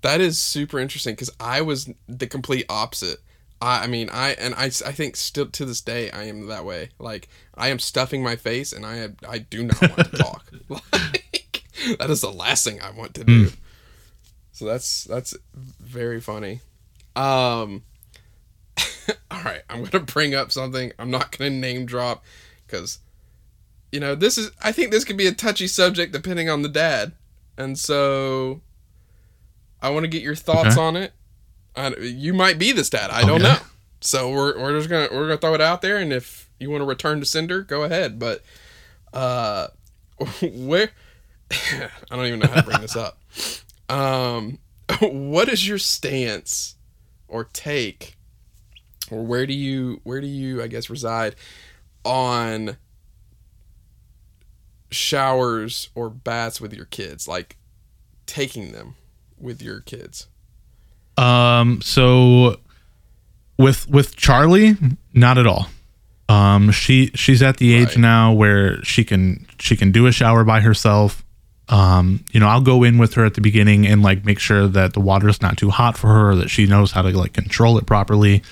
That 0.03 0.20
is 0.20 0.39
super 0.39 0.78
interesting 0.78 1.14
because 1.14 1.30
I 1.41 1.61
was 1.62 1.91
the 2.07 2.28
complete 2.28 2.64
opposite. 2.68 3.18
I, 3.61 3.85
I 3.85 3.87
mean, 3.87 4.09
I 4.13 4.31
and 4.33 4.55
I, 4.55 4.67
I 4.67 4.93
think 4.93 5.17
still 5.17 5.47
to 5.47 5.65
this 5.65 5.81
day 5.81 6.11
I 6.11 6.25
am 6.25 6.47
that 6.47 6.65
way. 6.65 6.91
Like 6.99 7.29
I 7.55 7.69
am 7.69 7.79
stuffing 7.79 8.23
my 8.23 8.37
face 8.37 8.73
and 8.73 8.87
I 8.87 9.09
I 9.29 9.39
do 9.39 9.65
not 9.65 9.81
want 9.81 10.11
to 10.13 10.17
talk. 10.17 10.51
Like 11.01 11.63
that 12.01 12.11
is 12.11 12.21
the 12.23 12.33
last 12.33 12.65
thing 12.65 12.81
I 12.83 12.91
want 12.91 13.15
to 13.15 13.25
do. 13.25 13.51
So 14.53 14.65
that's 14.65 15.05
that's 15.05 15.35
very 15.55 16.21
funny. 16.21 16.61
Um. 17.15 17.83
all 19.31 19.43
right, 19.45 19.63
I'm 19.71 19.85
gonna 19.85 20.05
bring 20.05 20.35
up 20.35 20.51
something. 20.53 20.93
I'm 20.99 21.11
not 21.11 21.37
gonna 21.37 21.51
name 21.51 21.87
drop 21.87 22.25
because 22.67 22.99
you 23.93 24.01
know 24.01 24.15
this 24.17 24.37
is. 24.39 24.51
I 24.61 24.73
think 24.73 24.91
this 24.91 25.05
could 25.05 25.17
be 25.17 25.27
a 25.29 25.33
touchy 25.33 25.69
subject 25.69 26.13
depending 26.13 26.49
on 26.51 26.63
the 26.63 26.69
dad, 26.69 27.13
and 27.57 27.79
so 27.79 28.61
I 29.81 29.91
want 29.91 30.03
to 30.05 30.09
get 30.09 30.23
your 30.23 30.35
thoughts 30.35 30.77
Okay. 30.77 30.81
on 30.81 30.97
it. 30.97 31.13
I, 31.79 31.97
you 32.01 32.35
might 32.35 32.59
be 32.59 32.72
this 32.72 32.91
dad. 32.91 33.11
I 33.11 33.22
don't 33.24 33.41
Okay. 33.43 33.55
know. 33.55 33.59
So 34.01 34.31
we're 34.31 34.59
we're 34.59 34.76
just 34.79 34.89
gonna 34.89 35.09
we're 35.12 35.26
gonna 35.29 35.39
throw 35.39 35.55
it 35.55 35.61
out 35.61 35.83
there, 35.83 35.97
and 35.99 36.12
if 36.12 36.49
you 36.59 36.70
want 36.70 36.83
to 36.83 36.87
return 36.87 37.20
to 37.20 37.26
Cinder, 37.26 37.62
go 37.62 37.83
ahead. 37.85 38.18
But 38.18 38.43
uh, 39.12 39.68
where 40.43 40.91
I 41.51 41.89
don't 42.16 42.26
even 42.26 42.39
know 42.41 42.49
how 42.49 42.57
to 42.61 42.62
bring 42.62 42.81
this 42.81 42.97
up. 42.97 43.18
Um, 43.89 44.59
what 45.01 45.49
is 45.49 45.66
your 45.66 45.79
stance 45.79 46.76
or 47.26 47.45
take, 47.45 48.16
or 49.11 49.24
where 49.24 49.47
do 49.47 49.55
you 49.55 50.01
where 50.05 50.20
do 50.20 50.26
you 50.26 50.62
I 50.62 50.66
guess 50.68 50.89
reside 50.91 51.35
on 52.05 52.76
showers 54.91 55.91
or 55.95 56.09
baths 56.11 56.61
with 56.61 56.72
your 56.72 56.87
kids, 56.87 57.29
like 57.29 57.57
taking 58.26 58.72
them 58.72 58.95
with 59.39 59.61
your 59.62 59.81
kids? 59.81 60.26
Um, 61.19 61.81
so 61.83 62.59
with 63.59 63.89
with 63.89 64.16
Charlie, 64.16 64.77
not 65.12 65.39
at 65.39 65.47
all. 65.47 65.66
Um, 66.29 66.71
she 66.71 67.11
she's 67.14 67.43
at 67.43 67.57
the 67.57 67.75
age 67.75 67.89
Right. 67.89 67.99
now 67.99 68.33
where 68.33 68.83
she 68.85 69.05
can 69.05 69.47
she 69.59 69.77
can 69.77 69.93
do 69.93 70.07
a 70.07 70.12
shower 70.12 70.45
by 70.45 70.61
herself. 70.61 71.25
Um, 71.71 72.25
you 72.33 72.41
know, 72.41 72.49
I'll 72.49 72.61
go 72.62 72.83
in 72.83 72.97
with 72.99 73.14
her 73.14 73.25
at 73.27 73.35
the 73.35 73.41
beginning 73.43 73.87
and 73.87 74.03
like 74.03 74.25
make 74.25 74.39
sure 74.39 74.69
that 74.69 74.95
the 74.95 75.01
water's 75.01 75.43
not 75.43 75.59
too 75.59 75.71
hot 75.71 75.99
for 75.99 76.09
her, 76.09 76.35
that 76.37 76.49
she 76.49 76.66
knows 76.66 76.93
how 76.93 77.03
to 77.03 77.11
like 77.16 77.33
control 77.35 77.77
it 77.79 77.85
properly. 77.87 78.43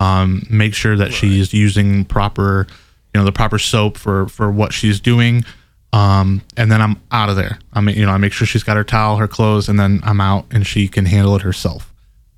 Um, 0.00 0.44
make 0.50 0.74
sure 0.74 0.96
that 0.96 1.12
she's 1.12 1.52
using 1.54 2.04
proper, 2.04 2.66
you 3.14 3.20
know, 3.20 3.24
the 3.24 3.32
proper 3.32 3.58
soap 3.58 3.96
for 3.96 4.26
for 4.28 4.50
what 4.50 4.72
she's 4.72 4.98
doing. 5.00 5.44
Um, 5.92 6.42
and 6.56 6.70
then 6.72 6.82
I'm 6.82 7.00
out 7.12 7.28
of 7.28 7.36
there. 7.36 7.58
I 7.72 7.80
mean, 7.80 7.96
you 7.96 8.04
know, 8.06 8.10
I 8.12 8.18
make 8.18 8.32
sure 8.32 8.46
she's 8.48 8.64
got 8.64 8.76
her 8.76 8.82
towel, 8.82 9.18
her 9.18 9.28
clothes, 9.28 9.68
and 9.68 9.78
then 9.78 10.00
I'm 10.02 10.20
out 10.20 10.46
and 10.50 10.66
she 10.66 10.88
can 10.88 11.04
handle 11.04 11.36
it 11.36 11.42
herself. 11.42 11.92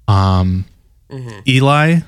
Um, 0.08 0.64
Eli, 1.46 2.00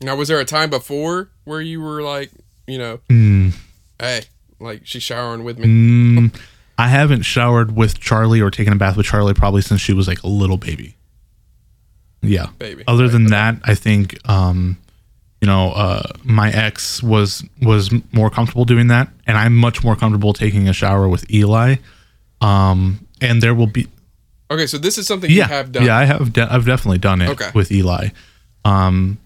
Now, 0.00 0.16
was 0.16 0.28
there 0.28 0.40
a 0.40 0.44
time 0.44 0.70
before 0.70 1.30
where 1.44 1.60
you 1.60 1.80
were 1.80 2.02
like, 2.02 2.30
you 2.66 2.78
know, 2.78 3.00
hey, 4.00 4.22
like 4.60 4.82
she's 4.84 5.02
showering 5.02 5.44
with 5.44 5.58
me? 5.58 5.66
mm, 5.66 6.40
I 6.78 6.88
haven't 6.88 7.22
showered 7.22 7.74
with 7.76 7.98
Charlie 8.00 8.40
or 8.40 8.50
taken 8.50 8.72
a 8.72 8.76
bath 8.76 8.96
with 8.96 9.06
Charlie 9.06 9.34
probably 9.34 9.62
since 9.62 9.80
she 9.80 9.92
was 9.92 10.06
like 10.08 10.22
a 10.22 10.28
little 10.28 10.56
baby. 10.58 10.96
Yeah. 12.22 12.48
Baby. 12.58 12.84
Other 12.86 13.04
Right, 13.04 13.12
than 13.12 13.26
that, 13.26 13.56
I 13.64 13.74
think, 13.74 14.18
um, 14.28 14.76
you 15.40 15.46
know, 15.46 15.70
uh, 15.72 16.02
my 16.24 16.50
ex 16.50 17.02
was 17.02 17.44
was 17.62 17.92
more 18.12 18.30
comfortable 18.30 18.64
doing 18.64 18.88
that, 18.88 19.08
and 19.26 19.36
I'm 19.38 19.54
much 19.56 19.84
more 19.84 19.94
comfortable 19.94 20.32
taking 20.32 20.68
a 20.68 20.72
shower 20.72 21.08
with 21.08 21.30
Eli. 21.32 21.76
Um, 22.40 23.06
and 23.20 23.42
there 23.42 23.54
will 23.54 23.66
be 23.66 23.86
Okay, 24.50 24.66
so 24.66 24.78
this 24.78 24.96
is 24.98 25.06
something 25.06 25.30
yeah, 25.30 25.36
you 25.48 25.54
have 25.54 25.72
done. 25.72 25.84
yeah, 25.84 25.96
I 25.96 26.04
have 26.04 26.32
de- 26.32 26.52
I've 26.52 26.66
definitely 26.66 26.98
done 26.98 27.20
it 27.20 27.30
Okay. 27.30 27.50
with 27.54 27.72
Eli. 27.72 28.08
Um, 28.64 29.18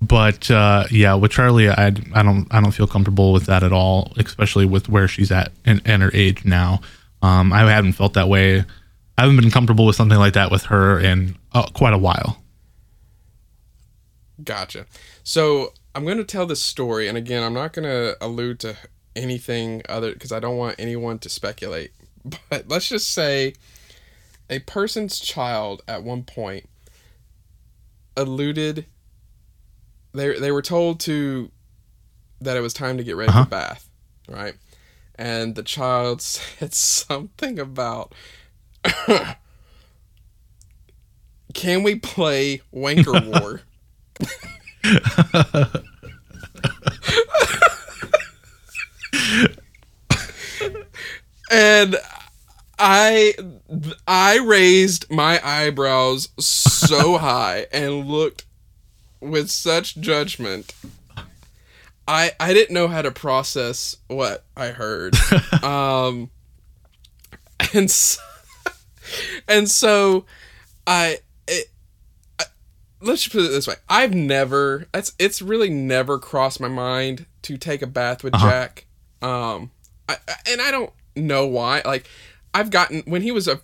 but 0.00 0.50
uh, 0.50 0.84
yeah, 0.90 1.14
with 1.14 1.32
Charlie, 1.32 1.68
I, 1.68 1.88
I 1.88 2.22
don't 2.22 2.46
I 2.50 2.60
don't 2.60 2.72
feel 2.72 2.86
comfortable 2.86 3.32
with 3.32 3.46
that 3.46 3.62
at 3.62 3.72
all, 3.72 4.12
especially 4.16 4.64
with 4.64 4.88
where 4.88 5.08
she's 5.08 5.30
at 5.30 5.52
and, 5.64 5.82
and 5.84 6.02
her 6.02 6.10
age 6.14 6.44
now. 6.44 6.80
Um, 7.20 7.52
I 7.52 7.70
haven't 7.70 7.92
felt 7.94 8.14
that 8.14 8.28
way. 8.28 8.64
I 9.18 9.22
haven't 9.22 9.36
been 9.40 9.50
comfortable 9.50 9.84
with 9.86 9.96
something 9.96 10.18
like 10.18 10.34
that 10.34 10.50
with 10.52 10.64
her 10.64 11.00
in 11.00 11.36
uh, 11.52 11.66
quite 11.74 11.92
a 11.92 11.98
while. 11.98 12.40
Gotcha. 14.42 14.86
So 15.24 15.72
I'm 15.94 16.04
going 16.04 16.18
to 16.18 16.24
tell 16.24 16.46
this 16.46 16.62
story, 16.62 17.08
and 17.08 17.18
again, 17.18 17.42
I'm 17.42 17.54
not 17.54 17.72
going 17.72 17.84
to 17.88 18.16
allude 18.24 18.60
to 18.60 18.76
anything 19.16 19.82
other 19.88 20.12
because 20.12 20.30
I 20.30 20.38
don't 20.38 20.56
want 20.56 20.76
anyone 20.78 21.18
to 21.20 21.28
speculate. 21.28 21.92
But 22.50 22.68
let's 22.68 22.88
just 22.88 23.10
say 23.10 23.54
a 24.50 24.58
person's 24.60 25.18
child 25.18 25.82
at 25.88 26.02
one 26.02 26.22
point 26.24 26.68
alluded. 28.16 28.86
They 30.12 30.38
they 30.38 30.50
were 30.50 30.62
told 30.62 31.00
to 31.00 31.50
that 32.40 32.56
it 32.56 32.60
was 32.60 32.72
time 32.72 32.96
to 32.98 33.04
get 33.04 33.16
ready 33.16 33.30
Uh-huh. 33.30 33.44
for 33.44 33.50
bath, 33.50 33.88
right? 34.28 34.54
and 35.20 35.56
the 35.56 35.62
child 35.64 36.22
said 36.22 36.72
something 36.72 37.58
about 37.58 38.14
can 41.54 41.82
we 41.82 41.96
play 41.96 42.62
Wanker 42.72 43.24
War? 43.40 43.62
and 51.50 51.96
I 52.78 53.34
I 54.06 54.38
raised 54.38 55.10
my 55.10 55.40
eyebrows 55.44 56.28
so 56.38 57.18
high 57.18 57.66
and 57.72 58.06
looked 58.06 58.44
with 59.20 59.50
such 59.50 59.96
judgment. 59.96 60.74
I 62.06 62.32
I 62.38 62.52
didn't 62.54 62.72
know 62.74 62.88
how 62.88 63.02
to 63.02 63.10
process 63.10 63.96
what 64.06 64.44
I 64.56 64.68
heard. 64.68 65.14
um 65.62 66.30
and 67.74 67.90
so, 67.90 68.20
and 69.48 69.68
so 69.68 70.24
I 70.86 71.18
it, 71.46 71.66
I, 72.38 72.44
let's 73.00 73.22
just 73.22 73.32
put 73.34 73.44
it 73.44 73.48
this 73.50 73.66
way. 73.66 73.74
I've 73.88 74.14
never 74.14 74.86
it's 74.94 75.12
it's 75.18 75.42
really 75.42 75.68
never 75.70 76.18
crossed 76.18 76.60
my 76.60 76.68
mind 76.68 77.26
to 77.42 77.56
take 77.58 77.82
a 77.82 77.86
bath 77.86 78.22
with 78.22 78.34
Uh-huh. 78.34 78.48
Jack. 78.48 78.86
Um 79.20 79.70
I, 80.08 80.16
I- 80.28 80.50
and 80.52 80.62
I 80.62 80.70
don't 80.70 80.92
know 81.16 81.46
why. 81.46 81.82
Like 81.84 82.08
I've 82.54 82.70
gotten 82.70 83.02
when 83.06 83.22
he 83.22 83.30
was 83.30 83.46
a 83.48 83.60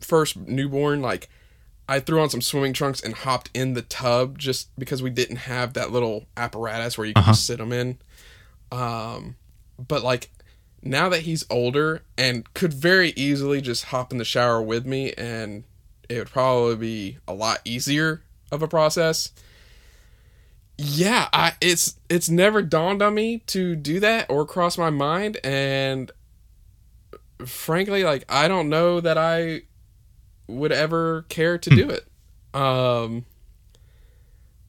first 0.00 0.36
newborn 0.36 1.02
like 1.02 1.28
I 1.88 1.98
threw 2.00 2.20
on 2.20 2.30
some 2.30 2.40
swimming 2.40 2.72
trunks 2.72 3.00
and 3.00 3.14
hopped 3.14 3.50
in 3.52 3.74
the 3.74 3.82
tub 3.82 4.38
just 4.38 4.68
because 4.78 5.02
we 5.02 5.10
didn't 5.10 5.36
have 5.36 5.72
that 5.74 5.90
little 5.90 6.26
apparatus 6.36 6.96
where 6.96 7.06
you 7.06 7.14
can 7.14 7.22
Uh-huh. 7.22 7.32
just 7.32 7.46
sit 7.46 7.58
him 7.60 7.72
in. 7.72 7.98
Um, 8.70 9.36
but 9.76 10.02
like 10.04 10.30
now 10.82 11.08
that 11.08 11.22
he's 11.22 11.44
older 11.50 12.02
and 12.16 12.52
could 12.54 12.72
very 12.72 13.10
easily 13.16 13.60
just 13.60 13.86
hop 13.86 14.12
in 14.12 14.18
the 14.18 14.24
shower 14.24 14.62
with 14.62 14.86
me, 14.86 15.12
and 15.14 15.64
it 16.08 16.18
would 16.18 16.30
probably 16.30 16.76
be 16.76 17.18
a 17.28 17.34
lot 17.34 17.60
easier 17.64 18.22
of 18.52 18.62
a 18.62 18.68
process. 18.68 19.32
Yeah, 20.78 21.28
I 21.32 21.54
it's 21.60 21.96
it's 22.08 22.30
never 22.30 22.62
dawned 22.62 23.02
on 23.02 23.14
me 23.14 23.38
to 23.48 23.76
do 23.76 24.00
that 24.00 24.30
or 24.30 24.46
cross 24.46 24.78
my 24.78 24.88
mind, 24.90 25.36
and 25.44 26.10
frankly, 27.46 28.04
like 28.04 28.24
I 28.28 28.48
don't 28.48 28.68
know 28.68 29.00
that 29.00 29.18
I 29.18 29.62
would 30.46 30.72
ever 30.72 31.22
care 31.28 31.58
to 31.58 31.70
do 31.70 31.84
hmm. 31.84 31.90
it. 31.90 32.06
Um, 32.54 33.24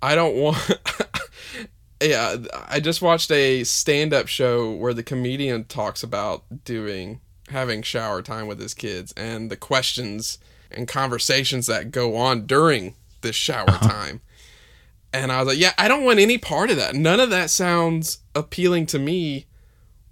I 0.02 0.16
don't 0.16 0.36
want. 0.36 0.58
yeah, 2.02 2.38
I 2.68 2.80
just 2.80 3.02
watched 3.02 3.32
a 3.32 3.64
stand-up 3.64 4.28
show 4.28 4.72
where 4.72 4.94
the 4.94 5.04
comedian 5.04 5.66
talks 5.66 6.04
about 6.04 6.44
doing 6.64 7.22
having 7.50 7.82
shower 7.82 8.22
time 8.22 8.48
with 8.48 8.60
his 8.60 8.74
kids 8.74 9.14
and 9.18 9.52
the 9.52 9.58
questions 9.58 10.38
and 10.72 10.88
conversations 10.88 11.68
that 11.68 11.92
go 11.92 12.16
on 12.16 12.46
during 12.46 12.96
this 13.22 13.36
shower 13.36 13.70
uh-huh. 13.70 13.88
time. 13.88 14.22
And 15.14 15.32
I 15.32 15.40
was 15.40 15.50
like, 15.50 15.60
yeah, 15.60 15.74
I 15.78 15.88
don't 15.88 16.06
want 16.06 16.20
any 16.20 16.38
part 16.38 16.72
of 16.72 16.78
that. 16.78 16.96
None 16.96 17.20
of 17.20 17.30
that 17.32 17.50
sounds 17.50 18.20
appealing 18.34 18.86
to 18.88 19.00
me 19.00 19.46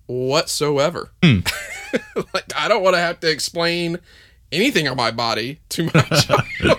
whatsoever. 0.07 1.12
Hmm. 1.24 1.39
like 2.33 2.51
I 2.55 2.67
don't 2.67 2.83
want 2.83 2.95
to 2.95 2.99
have 3.01 3.19
to 3.21 3.29
explain 3.29 3.97
anything 4.51 4.87
on 4.87 4.97
my 4.97 5.11
body 5.11 5.59
to 5.69 5.83
my 5.85 6.01
child. 6.01 6.77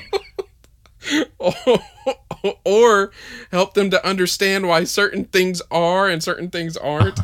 or, 1.38 1.78
or 2.64 3.10
help 3.50 3.74
them 3.74 3.90
to 3.90 4.06
understand 4.06 4.68
why 4.68 4.84
certain 4.84 5.24
things 5.24 5.62
are 5.70 6.08
and 6.08 6.22
certain 6.22 6.50
things 6.50 6.76
aren't 6.76 7.18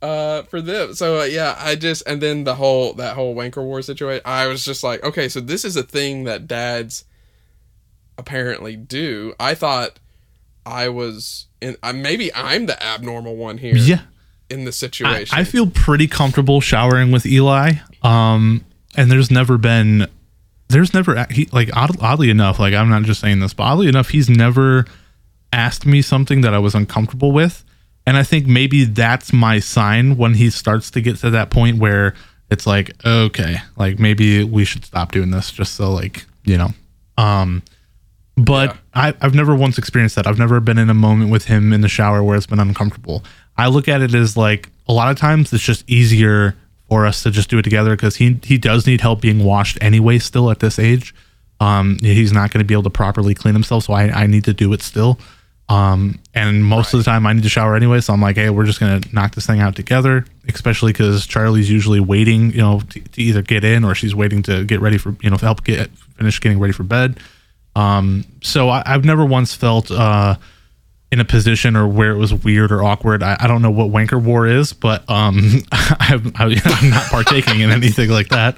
uh 0.00 0.42
for 0.44 0.60
them 0.62 0.94
so 0.94 1.20
uh, 1.20 1.24
yeah 1.24 1.56
i 1.58 1.74
just 1.74 2.04
and 2.06 2.22
then 2.22 2.44
the 2.44 2.54
whole 2.54 2.92
that 2.92 3.16
whole 3.16 3.34
wanker 3.34 3.62
war 3.64 3.82
situation 3.82 4.22
i 4.24 4.46
was 4.46 4.64
just 4.64 4.84
like 4.84 5.02
okay 5.02 5.28
so 5.28 5.40
this 5.40 5.64
is 5.64 5.76
a 5.76 5.82
thing 5.82 6.22
that 6.22 6.46
dads 6.46 7.04
apparently 8.16 8.76
do 8.76 9.34
i 9.40 9.54
thought 9.54 9.98
i 10.64 10.88
was 10.88 11.46
in 11.60 11.76
uh, 11.82 11.92
maybe 11.92 12.32
i'm 12.32 12.66
the 12.66 12.80
abnormal 12.80 13.34
one 13.34 13.58
here 13.58 13.76
Yeah. 13.76 14.02
In 14.50 14.64
the 14.64 14.72
situation 14.72 15.36
I 15.36 15.44
feel 15.44 15.68
pretty 15.68 16.06
comfortable 16.06 16.60
showering 16.60 17.12
with 17.12 17.26
Eli. 17.26 17.72
Um, 18.02 18.64
and 18.96 19.10
there's 19.10 19.30
never 19.30 19.58
been, 19.58 20.06
there's 20.68 20.94
never 20.94 21.26
he 21.30 21.46
like 21.52 21.74
odd, 21.76 22.00
oddly 22.00 22.30
enough, 22.30 22.58
like 22.58 22.74
I'm 22.74 22.88
not 22.88 23.02
just 23.02 23.20
saying 23.20 23.40
this, 23.40 23.54
but 23.54 23.64
oddly 23.64 23.88
enough, 23.88 24.08
he's 24.10 24.28
never 24.28 24.86
asked 25.52 25.86
me 25.86 26.02
something 26.02 26.40
that 26.42 26.54
I 26.54 26.58
was 26.58 26.74
uncomfortable 26.74 27.32
with. 27.32 27.64
And 28.06 28.16
I 28.16 28.22
think 28.22 28.46
maybe 28.46 28.84
that's 28.84 29.32
my 29.32 29.58
sign 29.58 30.16
when 30.16 30.34
he 30.34 30.50
starts 30.50 30.90
to 30.92 31.00
get 31.00 31.16
to 31.18 31.30
that 31.30 31.50
point 31.50 31.78
where 31.78 32.14
it's 32.50 32.66
like, 32.66 32.92
okay, 33.04 33.56
like 33.76 33.98
maybe 33.98 34.44
we 34.44 34.64
should 34.64 34.84
stop 34.84 35.12
doing 35.12 35.30
this 35.30 35.50
just 35.50 35.74
so 35.74 35.92
like, 35.92 36.24
you 36.44 36.56
know. 36.56 36.70
Um 37.18 37.62
but 38.38 38.76
I, 38.94 39.14
I've 39.20 39.34
never 39.34 39.54
once 39.54 39.78
experienced 39.78 40.14
that. 40.14 40.26
I've 40.26 40.38
never 40.38 40.60
been 40.60 40.78
in 40.78 40.90
a 40.90 40.94
moment 40.94 41.30
with 41.30 41.46
him 41.46 41.72
in 41.72 41.80
the 41.80 41.88
shower 41.88 42.22
where 42.22 42.36
it's 42.36 42.46
been 42.46 42.60
uncomfortable. 42.60 43.24
I 43.58 43.66
look 43.66 43.88
at 43.88 44.00
it 44.00 44.14
as 44.14 44.36
like 44.36 44.70
a 44.88 44.92
lot 44.92 45.10
of 45.10 45.18
times 45.18 45.52
it's 45.52 45.62
just 45.62 45.88
easier 45.90 46.54
for 46.88 47.04
us 47.04 47.22
to 47.24 47.30
just 47.30 47.50
do 47.50 47.58
it 47.58 47.62
together 47.62 47.90
because 47.90 48.16
he 48.16 48.38
he 48.44 48.56
does 48.56 48.86
need 48.86 49.00
help 49.00 49.20
being 49.20 49.44
washed 49.44 49.76
anyway. 49.80 50.18
Still 50.18 50.50
at 50.50 50.60
this 50.60 50.78
age, 50.78 51.14
um, 51.60 51.98
he's 52.00 52.32
not 52.32 52.50
going 52.50 52.60
to 52.60 52.64
be 52.64 52.74
able 52.74 52.84
to 52.84 52.90
properly 52.90 53.34
clean 53.34 53.54
himself, 53.54 53.84
so 53.84 53.92
I, 53.92 54.04
I 54.10 54.26
need 54.26 54.44
to 54.44 54.54
do 54.54 54.72
it 54.72 54.80
still. 54.80 55.18
Um, 55.68 56.18
and 56.34 56.64
most 56.64 56.94
of 56.94 57.00
the 57.00 57.04
time 57.04 57.26
I 57.26 57.34
need 57.34 57.42
to 57.42 57.50
shower 57.50 57.76
anyway, 57.76 58.00
so 58.00 58.14
I'm 58.14 58.22
like, 58.22 58.36
hey, 58.36 58.48
we're 58.48 58.64
just 58.64 58.80
gonna 58.80 59.00
knock 59.12 59.34
this 59.34 59.46
thing 59.46 59.60
out 59.60 59.76
together. 59.76 60.24
Especially 60.48 60.92
because 60.92 61.26
Charlie's 61.26 61.70
usually 61.70 62.00
waiting, 62.00 62.52
you 62.52 62.58
know, 62.58 62.80
to, 62.80 63.00
to 63.00 63.20
either 63.20 63.42
get 63.42 63.64
in 63.64 63.84
or 63.84 63.94
she's 63.94 64.14
waiting 64.14 64.42
to 64.44 64.64
get 64.64 64.80
ready 64.80 64.96
for, 64.96 65.14
you 65.20 65.28
know, 65.28 65.36
help 65.36 65.64
get 65.64 65.90
finish 66.16 66.40
getting 66.40 66.58
ready 66.58 66.72
for 66.72 66.84
bed. 66.84 67.20
Um, 67.76 68.24
so 68.42 68.70
I, 68.70 68.82
I've 68.86 69.04
never 69.04 69.26
once 69.26 69.54
felt 69.54 69.90
uh, 69.90 70.36
in 71.10 71.20
a 71.20 71.24
position 71.24 71.74
or 71.74 71.88
where 71.88 72.10
it 72.10 72.18
was 72.18 72.34
weird 72.34 72.70
or 72.70 72.82
awkward. 72.82 73.22
I, 73.22 73.36
I 73.40 73.46
don't 73.46 73.62
know 73.62 73.70
what 73.70 73.88
wanker 73.88 74.22
war 74.22 74.46
is, 74.46 74.72
but 74.72 75.08
um, 75.08 75.62
I'm, 75.72 76.32
I'm 76.36 76.90
not 76.90 77.04
partaking 77.10 77.60
in 77.60 77.70
anything 77.70 78.10
like 78.10 78.28
that. 78.28 78.56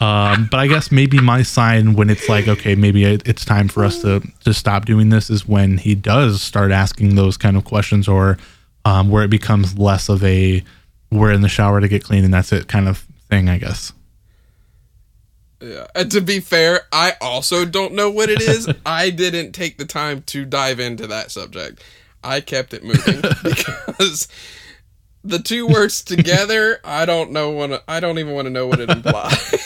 Um, 0.00 0.48
but 0.50 0.60
I 0.60 0.66
guess 0.66 0.92
maybe 0.92 1.20
my 1.20 1.42
sign 1.42 1.94
when 1.94 2.10
it's 2.10 2.28
like, 2.28 2.48
okay, 2.48 2.74
maybe 2.74 3.04
it, 3.04 3.26
it's 3.26 3.44
time 3.44 3.68
for 3.68 3.82
us 3.84 4.02
to 4.02 4.20
to 4.44 4.52
stop 4.52 4.84
doing 4.84 5.08
this 5.08 5.30
is 5.30 5.48
when 5.48 5.78
he 5.78 5.94
does 5.94 6.42
start 6.42 6.70
asking 6.70 7.14
those 7.14 7.38
kind 7.38 7.56
of 7.56 7.64
questions, 7.64 8.06
or 8.06 8.36
um, 8.84 9.08
where 9.08 9.22
it 9.22 9.30
becomes 9.30 9.78
less 9.78 10.10
of 10.10 10.22
a 10.22 10.62
we're 11.10 11.32
in 11.32 11.40
the 11.40 11.48
shower 11.48 11.80
to 11.80 11.88
get 11.88 12.04
clean 12.04 12.24
and 12.24 12.34
that's 12.34 12.52
it 12.52 12.68
kind 12.68 12.88
of 12.88 13.06
thing. 13.30 13.48
I 13.48 13.56
guess. 13.56 13.92
Yeah. 15.60 15.86
And 15.94 16.10
to 16.12 16.20
be 16.20 16.40
fair, 16.40 16.82
I 16.92 17.14
also 17.20 17.64
don't 17.64 17.94
know 17.94 18.10
what 18.10 18.28
it 18.28 18.40
is. 18.40 18.68
I 18.86 19.10
didn't 19.10 19.52
take 19.52 19.78
the 19.78 19.86
time 19.86 20.22
to 20.26 20.44
dive 20.44 20.80
into 20.80 21.06
that 21.06 21.30
subject. 21.30 21.82
I 22.22 22.40
kept 22.40 22.74
it 22.74 22.84
moving 22.84 23.20
because 23.42 24.28
the 25.24 25.38
two 25.38 25.66
words 25.66 26.02
together, 26.02 26.80
I 26.84 27.06
don't 27.06 27.30
know 27.30 27.50
what 27.50 27.84
I 27.88 28.00
don't 28.00 28.18
even 28.18 28.34
want 28.34 28.46
to 28.46 28.50
know 28.50 28.66
what 28.66 28.80
it 28.80 28.90
implies. 28.90 29.60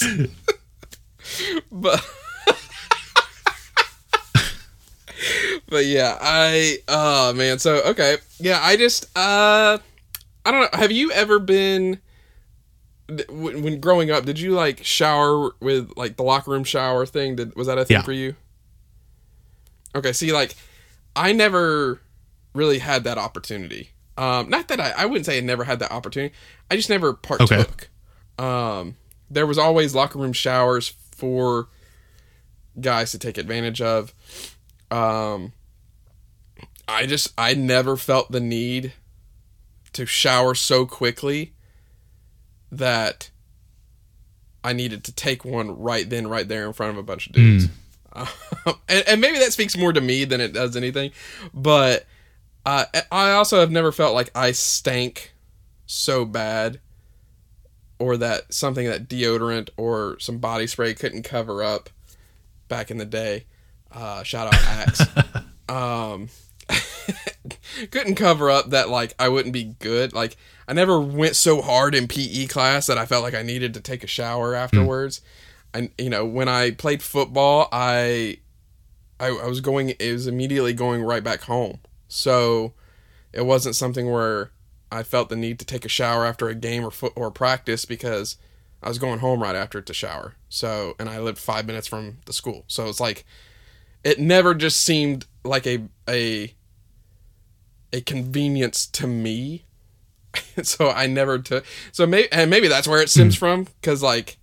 but 1.72 2.04
But 5.68 5.86
yeah, 5.86 6.18
I 6.20 6.78
oh 6.86 7.32
man, 7.32 7.58
so 7.58 7.82
okay. 7.82 8.18
Yeah, 8.38 8.60
I 8.62 8.76
just 8.76 9.06
uh 9.16 9.78
I 10.44 10.50
don't 10.50 10.60
know. 10.72 10.78
Have 10.78 10.92
you 10.92 11.10
ever 11.10 11.38
been 11.38 11.98
when, 13.28 13.62
when 13.62 13.80
growing 13.80 14.10
up, 14.10 14.24
did 14.24 14.38
you 14.40 14.52
like 14.52 14.82
shower 14.84 15.52
with 15.60 15.92
like 15.96 16.16
the 16.16 16.22
locker 16.22 16.50
room 16.50 16.64
shower 16.64 17.04
thing? 17.06 17.36
Did 17.36 17.54
was 17.56 17.66
that 17.66 17.78
a 17.78 17.84
thing 17.84 17.96
Yeah. 17.96 18.02
for 18.02 18.12
you? 18.12 18.34
Okay, 19.94 20.12
see, 20.12 20.32
like 20.32 20.54
I 21.14 21.32
never 21.32 22.00
really 22.54 22.78
had 22.78 23.04
that 23.04 23.18
opportunity. 23.18 23.90
Um, 24.16 24.48
not 24.48 24.68
that 24.68 24.80
I, 24.80 24.90
I 24.96 25.06
wouldn't 25.06 25.26
say 25.26 25.38
I 25.38 25.40
never 25.40 25.64
had 25.64 25.80
that 25.80 25.90
opportunity. 25.92 26.34
I 26.70 26.76
just 26.76 26.88
never 26.88 27.12
partook. 27.14 27.88
Um, 28.38 28.96
there 29.30 29.46
was 29.46 29.58
always 29.58 29.94
locker 29.94 30.18
room 30.18 30.32
showers 30.32 30.88
for 31.12 31.68
guys 32.80 33.10
to 33.12 33.18
take 33.18 33.38
advantage 33.38 33.80
of. 33.80 34.14
Um, 34.90 35.52
I 36.86 37.06
just 37.06 37.32
I 37.38 37.54
never 37.54 37.96
felt 37.96 38.30
the 38.30 38.40
need 38.40 38.92
to 39.94 40.06
shower 40.06 40.54
so 40.54 40.86
quickly 40.86 41.53
that 42.78 43.30
I 44.62 44.72
needed 44.72 45.04
to 45.04 45.12
take 45.12 45.44
one 45.44 45.78
right 45.78 46.08
then, 46.08 46.26
right 46.26 46.46
there 46.46 46.66
in 46.66 46.72
front 46.72 46.92
of 46.92 46.98
a 46.98 47.02
bunch 47.02 47.26
of 47.26 47.32
dudes. 47.32 47.68
Um, 48.16 48.28
and, 48.88 49.02
and 49.08 49.20
maybe 49.20 49.40
that 49.40 49.52
speaks 49.52 49.76
more 49.76 49.92
to 49.92 50.00
me 50.00 50.24
than 50.24 50.40
it 50.40 50.52
does 50.52 50.76
anything. 50.76 51.10
But 51.52 52.06
uh, 52.64 52.84
I 53.10 53.32
also 53.32 53.58
have 53.58 53.72
never 53.72 53.90
felt 53.90 54.14
like 54.14 54.30
I 54.36 54.52
stank 54.52 55.34
so 55.86 56.24
bad 56.24 56.78
or 57.98 58.16
that 58.16 58.54
something 58.54 58.86
that 58.86 59.08
deodorant 59.08 59.70
or 59.76 60.16
some 60.20 60.38
body 60.38 60.68
spray 60.68 60.94
couldn't 60.94 61.24
cover 61.24 61.60
up 61.60 61.90
back 62.68 62.90
in 62.90 62.98
the 62.98 63.04
day. 63.04 63.46
Uh, 63.90 64.22
shout 64.22 64.46
out 64.46 64.62
Axe. 64.64 65.02
um, 65.68 66.28
couldn't 67.90 68.14
cover 68.16 68.50
up 68.50 68.70
that 68.70 68.88
like 68.88 69.14
I 69.18 69.28
wouldn't 69.28 69.52
be 69.52 69.74
good. 69.78 70.12
Like 70.12 70.36
I 70.66 70.72
never 70.72 71.00
went 71.00 71.36
so 71.36 71.60
hard 71.60 71.94
in 71.94 72.08
PE 72.08 72.46
class 72.46 72.86
that 72.86 72.98
I 72.98 73.06
felt 73.06 73.22
like 73.22 73.34
I 73.34 73.42
needed 73.42 73.74
to 73.74 73.80
take 73.80 74.04
a 74.04 74.08
shower 74.08 74.50
hmm. 74.50 74.56
afterwards. 74.56 75.20
And 75.72 75.90
you 75.98 76.10
know, 76.10 76.24
when 76.24 76.48
I 76.48 76.70
played 76.70 77.02
football, 77.02 77.68
I, 77.72 78.38
I 79.18 79.28
I 79.28 79.46
was 79.46 79.60
going 79.60 79.90
it 79.90 80.12
was 80.12 80.26
immediately 80.26 80.72
going 80.72 81.02
right 81.02 81.24
back 81.24 81.42
home. 81.42 81.80
So 82.08 82.74
it 83.32 83.44
wasn't 83.44 83.76
something 83.76 84.10
where 84.10 84.52
I 84.92 85.02
felt 85.02 85.28
the 85.28 85.36
need 85.36 85.58
to 85.58 85.64
take 85.64 85.84
a 85.84 85.88
shower 85.88 86.24
after 86.24 86.48
a 86.48 86.54
game 86.54 86.84
or 86.84 86.90
foot 86.90 87.12
or 87.16 87.30
practice 87.30 87.84
because 87.84 88.36
I 88.82 88.88
was 88.88 88.98
going 88.98 89.18
home 89.18 89.42
right 89.42 89.56
after 89.56 89.80
to 89.80 89.94
shower. 89.94 90.36
So 90.48 90.94
and 91.00 91.08
I 91.08 91.18
lived 91.18 91.38
5 91.38 91.66
minutes 91.66 91.88
from 91.88 92.18
the 92.26 92.32
school. 92.32 92.64
So 92.68 92.88
it's 92.88 93.00
like 93.00 93.24
it 94.04 94.20
never 94.20 94.54
just 94.54 94.82
seemed 94.82 95.26
like 95.44 95.66
a 95.66 95.88
a 96.08 96.54
a 97.94 98.00
convenience 98.02 98.86
to 98.86 99.06
me. 99.06 99.64
so 100.62 100.90
I 100.90 101.06
never 101.06 101.38
took. 101.38 101.64
So 101.92 102.06
maybe 102.06 102.28
and 102.32 102.50
maybe 102.50 102.68
that's 102.68 102.88
where 102.88 103.00
it 103.00 103.08
stems 103.08 103.36
from 103.36 103.64
because 103.80 104.02
like, 104.02 104.36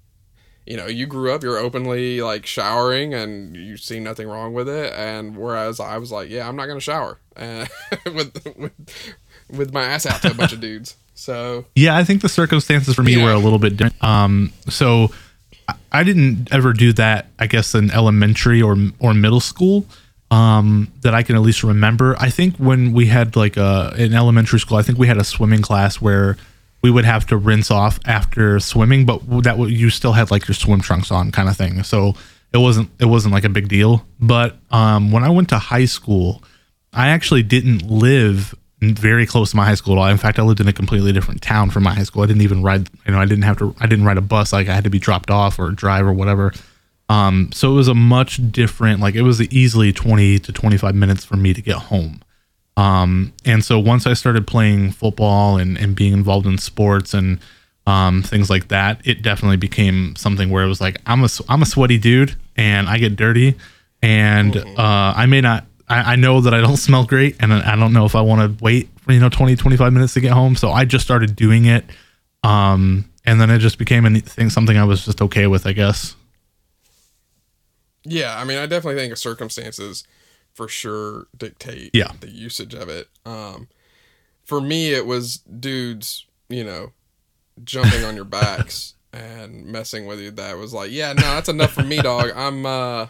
you 0.66 0.78
know, 0.78 0.88
you 0.88 1.06
grew 1.06 1.32
up, 1.34 1.44
you're 1.44 1.58
openly 1.58 2.22
like 2.22 2.46
showering, 2.46 3.14
and 3.14 3.56
you 3.58 3.76
see 3.78 4.00
nothing 4.00 4.28
wrong 4.28 4.54
with 4.54 4.70
it. 4.70 4.94
And 4.94 5.36
whereas 5.36 5.80
I 5.80 5.98
was 5.98 6.12
like, 6.12 6.30
yeah, 6.30 6.48
I'm 6.48 6.56
not 6.56 6.68
gonna 6.68 6.80
shower 6.80 7.18
uh, 7.36 7.66
with 8.06 8.42
with 8.58 8.72
with 9.50 9.74
my 9.74 9.84
ass 9.84 10.06
out 10.06 10.22
to 10.22 10.32
a 10.32 10.34
bunch 10.34 10.54
of 10.54 10.62
dudes. 10.62 10.96
So 11.14 11.66
Yeah, 11.76 11.96
I 11.98 12.04
think 12.06 12.22
the 12.22 12.30
circumstances 12.30 12.96
for 12.96 13.04
me 13.04 13.16
Yeah. 13.18 13.26
were 13.26 13.32
a 13.34 13.38
little 13.40 13.60
bit 13.60 13.76
different. 13.78 14.02
Um, 14.04 14.54
so 14.70 15.12
I- 15.68 15.76
I 15.92 16.04
didn't 16.04 16.48
ever 16.54 16.72
do 16.74 16.94
that. 16.94 17.28
I 17.38 17.48
guess 17.48 17.76
in 17.76 17.92
elementary 17.92 18.62
or 18.62 18.78
or 19.00 19.14
middle 19.14 19.42
school. 19.42 19.86
Um, 20.32 20.92
that 21.02 21.14
I 21.14 21.24
can 21.24 21.36
at 21.36 21.42
least 21.42 21.62
remember. 21.62 22.16
I 22.18 22.30
think 22.30 22.56
when 22.56 22.94
we 22.94 23.08
had 23.08 23.36
like 23.36 23.58
a 23.58 23.94
in 23.98 24.14
elementary 24.14 24.60
school, 24.60 24.78
I 24.78 24.82
think 24.82 24.98
we 24.98 25.08
had 25.08 25.18
a 25.18 25.26
swimming 25.26 25.62
class 25.62 26.00
where 26.00 26.38
we 26.82 26.90
would 26.90 27.06
have 27.06 27.26
to 27.28 27.38
rinse 27.38 27.70
off 27.70 28.00
after 28.06 28.60
swimming, 28.62 29.06
but 29.06 29.20
that 29.44 29.58
you 29.70 29.90
still 29.90 30.14
had 30.14 30.32
like 30.32 30.48
your 30.48 30.56
swim 30.56 30.80
trunks 30.80 31.12
on, 31.12 31.32
kind 31.32 31.50
of 31.50 31.58
thing. 31.58 31.84
So 31.84 32.16
it 32.54 32.60
wasn't 32.60 32.90
it 33.00 33.06
wasn't 33.06 33.34
like 33.34 33.44
a 33.44 33.50
big 33.50 33.68
deal. 33.68 34.06
But 34.20 34.58
um, 34.72 35.12
when 35.12 35.24
I 35.24 35.30
went 35.30 35.50
to 35.50 35.60
high 35.60 35.86
school, 35.86 36.42
I 36.94 37.10
actually 37.10 37.44
didn't 37.44 37.90
live 37.90 38.56
very 38.82 39.28
close 39.28 39.52
to 39.52 39.58
my 39.58 39.66
high 39.66 39.76
school 39.76 39.94
at 39.94 40.00
all. 40.00 40.08
In 40.08 40.18
fact, 40.18 40.40
I 40.40 40.42
lived 40.42 40.60
in 40.60 40.68
a 40.68 40.74
completely 40.74 41.14
different 41.14 41.42
town 41.42 41.70
from 41.70 41.84
my 41.84 41.94
high 41.94 42.04
school. 42.04 42.24
I 42.24 42.26
didn't 42.26 42.42
even 42.42 42.64
ride, 42.64 42.90
you 43.06 43.12
know, 43.12 43.20
I 43.20 43.26
didn't 43.26 43.44
have 43.44 43.58
to, 43.60 43.76
I 43.80 43.86
didn't 43.86 44.06
ride 44.06 44.18
a 44.18 44.22
bus. 44.22 44.52
Like 44.52 44.68
I 44.68 44.74
had 44.74 44.86
to 44.86 44.90
be 44.90 44.98
dropped 44.98 45.30
off 45.30 45.60
or 45.60 45.70
drive 45.70 46.06
or 46.06 46.14
whatever. 46.14 46.52
Um, 47.12 47.50
so 47.52 47.70
it 47.74 47.76
was 47.76 47.90
a 47.90 47.94
much 47.94 48.40
different, 48.54 49.02
like 49.02 49.16
it 49.16 49.24
was 49.24 49.42
easily 49.52 49.92
20 49.92 50.40
to 50.40 50.54
25 50.54 50.96
minutes 50.96 51.26
for 51.26 51.36
me 51.36 51.54
to 51.54 51.62
get 51.62 51.76
home. 51.76 52.22
Um, 52.78 53.34
and 53.44 53.66
so 53.66 53.80
once 53.80 54.08
I 54.08 54.14
started 54.14 54.48
playing 54.48 54.92
football 54.92 55.58
and, 55.58 55.78
and 55.78 55.94
being 55.94 56.14
involved 56.14 56.48
in 56.48 56.58
sports 56.58 57.14
and 57.14 57.40
um, 57.86 58.24
things 58.24 58.50
like 58.50 58.70
that, 58.70 59.02
it 59.04 59.22
definitely 59.22 59.58
became 59.58 60.16
something 60.16 60.50
where 60.50 60.64
it 60.64 60.70
was 60.70 60.80
like, 60.80 61.02
I'm 61.06 61.22
a, 61.26 61.28
I'm 61.50 61.62
a 61.62 61.66
sweaty 61.66 61.98
dude 61.98 62.38
and 62.56 62.88
I 62.88 62.98
get 62.98 63.18
dirty 63.18 63.58
and 64.02 64.56
uh, 64.56 65.14
I 65.18 65.26
may 65.26 65.42
not, 65.42 65.66
I, 65.90 66.14
I 66.14 66.16
know 66.16 66.40
that 66.40 66.54
I 66.54 66.62
don't 66.62 66.78
smell 66.88 67.06
great 67.06 67.36
and 67.42 67.52
I 67.52 67.76
don't 67.76 67.92
know 67.92 68.06
if 68.06 68.16
I 68.16 68.22
want 68.22 68.58
to 68.58 68.64
wait, 68.64 68.88
for, 69.00 69.12
you 69.12 69.20
know, 69.20 69.28
20, 69.28 69.58
25 69.58 69.92
minutes 69.92 70.14
to 70.14 70.22
get 70.22 70.32
home. 70.32 70.56
So 70.56 70.72
I 70.72 70.86
just 70.86 71.04
started 71.04 71.36
doing 71.36 71.66
it. 71.66 71.84
Um, 72.42 73.10
and 73.26 73.42
then 73.42 73.50
it 73.50 73.60
just 73.60 73.78
became 73.78 74.06
a 74.06 74.20
thing, 74.22 74.50
something 74.50 74.78
I 74.78 74.86
was 74.86 75.04
just 75.04 75.22
okay 75.22 75.46
with, 75.48 75.68
I 75.68 75.74
guess. 75.74 76.16
Yeah, 78.04 78.38
I 78.40 78.44
mean, 78.44 78.58
I 78.58 78.66
definitely 78.66 79.00
think 79.02 79.16
circumstances 79.18 80.04
for 80.54 80.68
sure 80.68 81.28
dictate 81.38 81.92
Yeah. 81.94 82.12
the 82.20 82.30
usage 82.30 82.74
of 82.74 82.90
it. 82.90 83.08
Um, 83.26 83.68
for 84.44 84.60
me, 84.62 84.94
it 84.94 85.06
was 85.06 85.38
dudes, 85.38 86.26
you 86.50 86.64
know, 86.64 86.92
jumping 87.64 88.04
on 88.04 88.16
your 88.16 88.26
backs 88.40 88.96
and 89.14 89.66
messing 89.66 90.06
with 90.06 90.20
you. 90.20 90.32
That 90.32 90.58
was 90.58 90.74
like, 90.74 90.92
yeah, 90.92 91.14
no, 91.14 91.22
that's 91.22 91.50
enough 91.50 91.72
for 91.72 91.84
me, 91.84 91.98
dog. 92.02 92.32
I'm, 92.36 92.66
uh, 92.66 93.08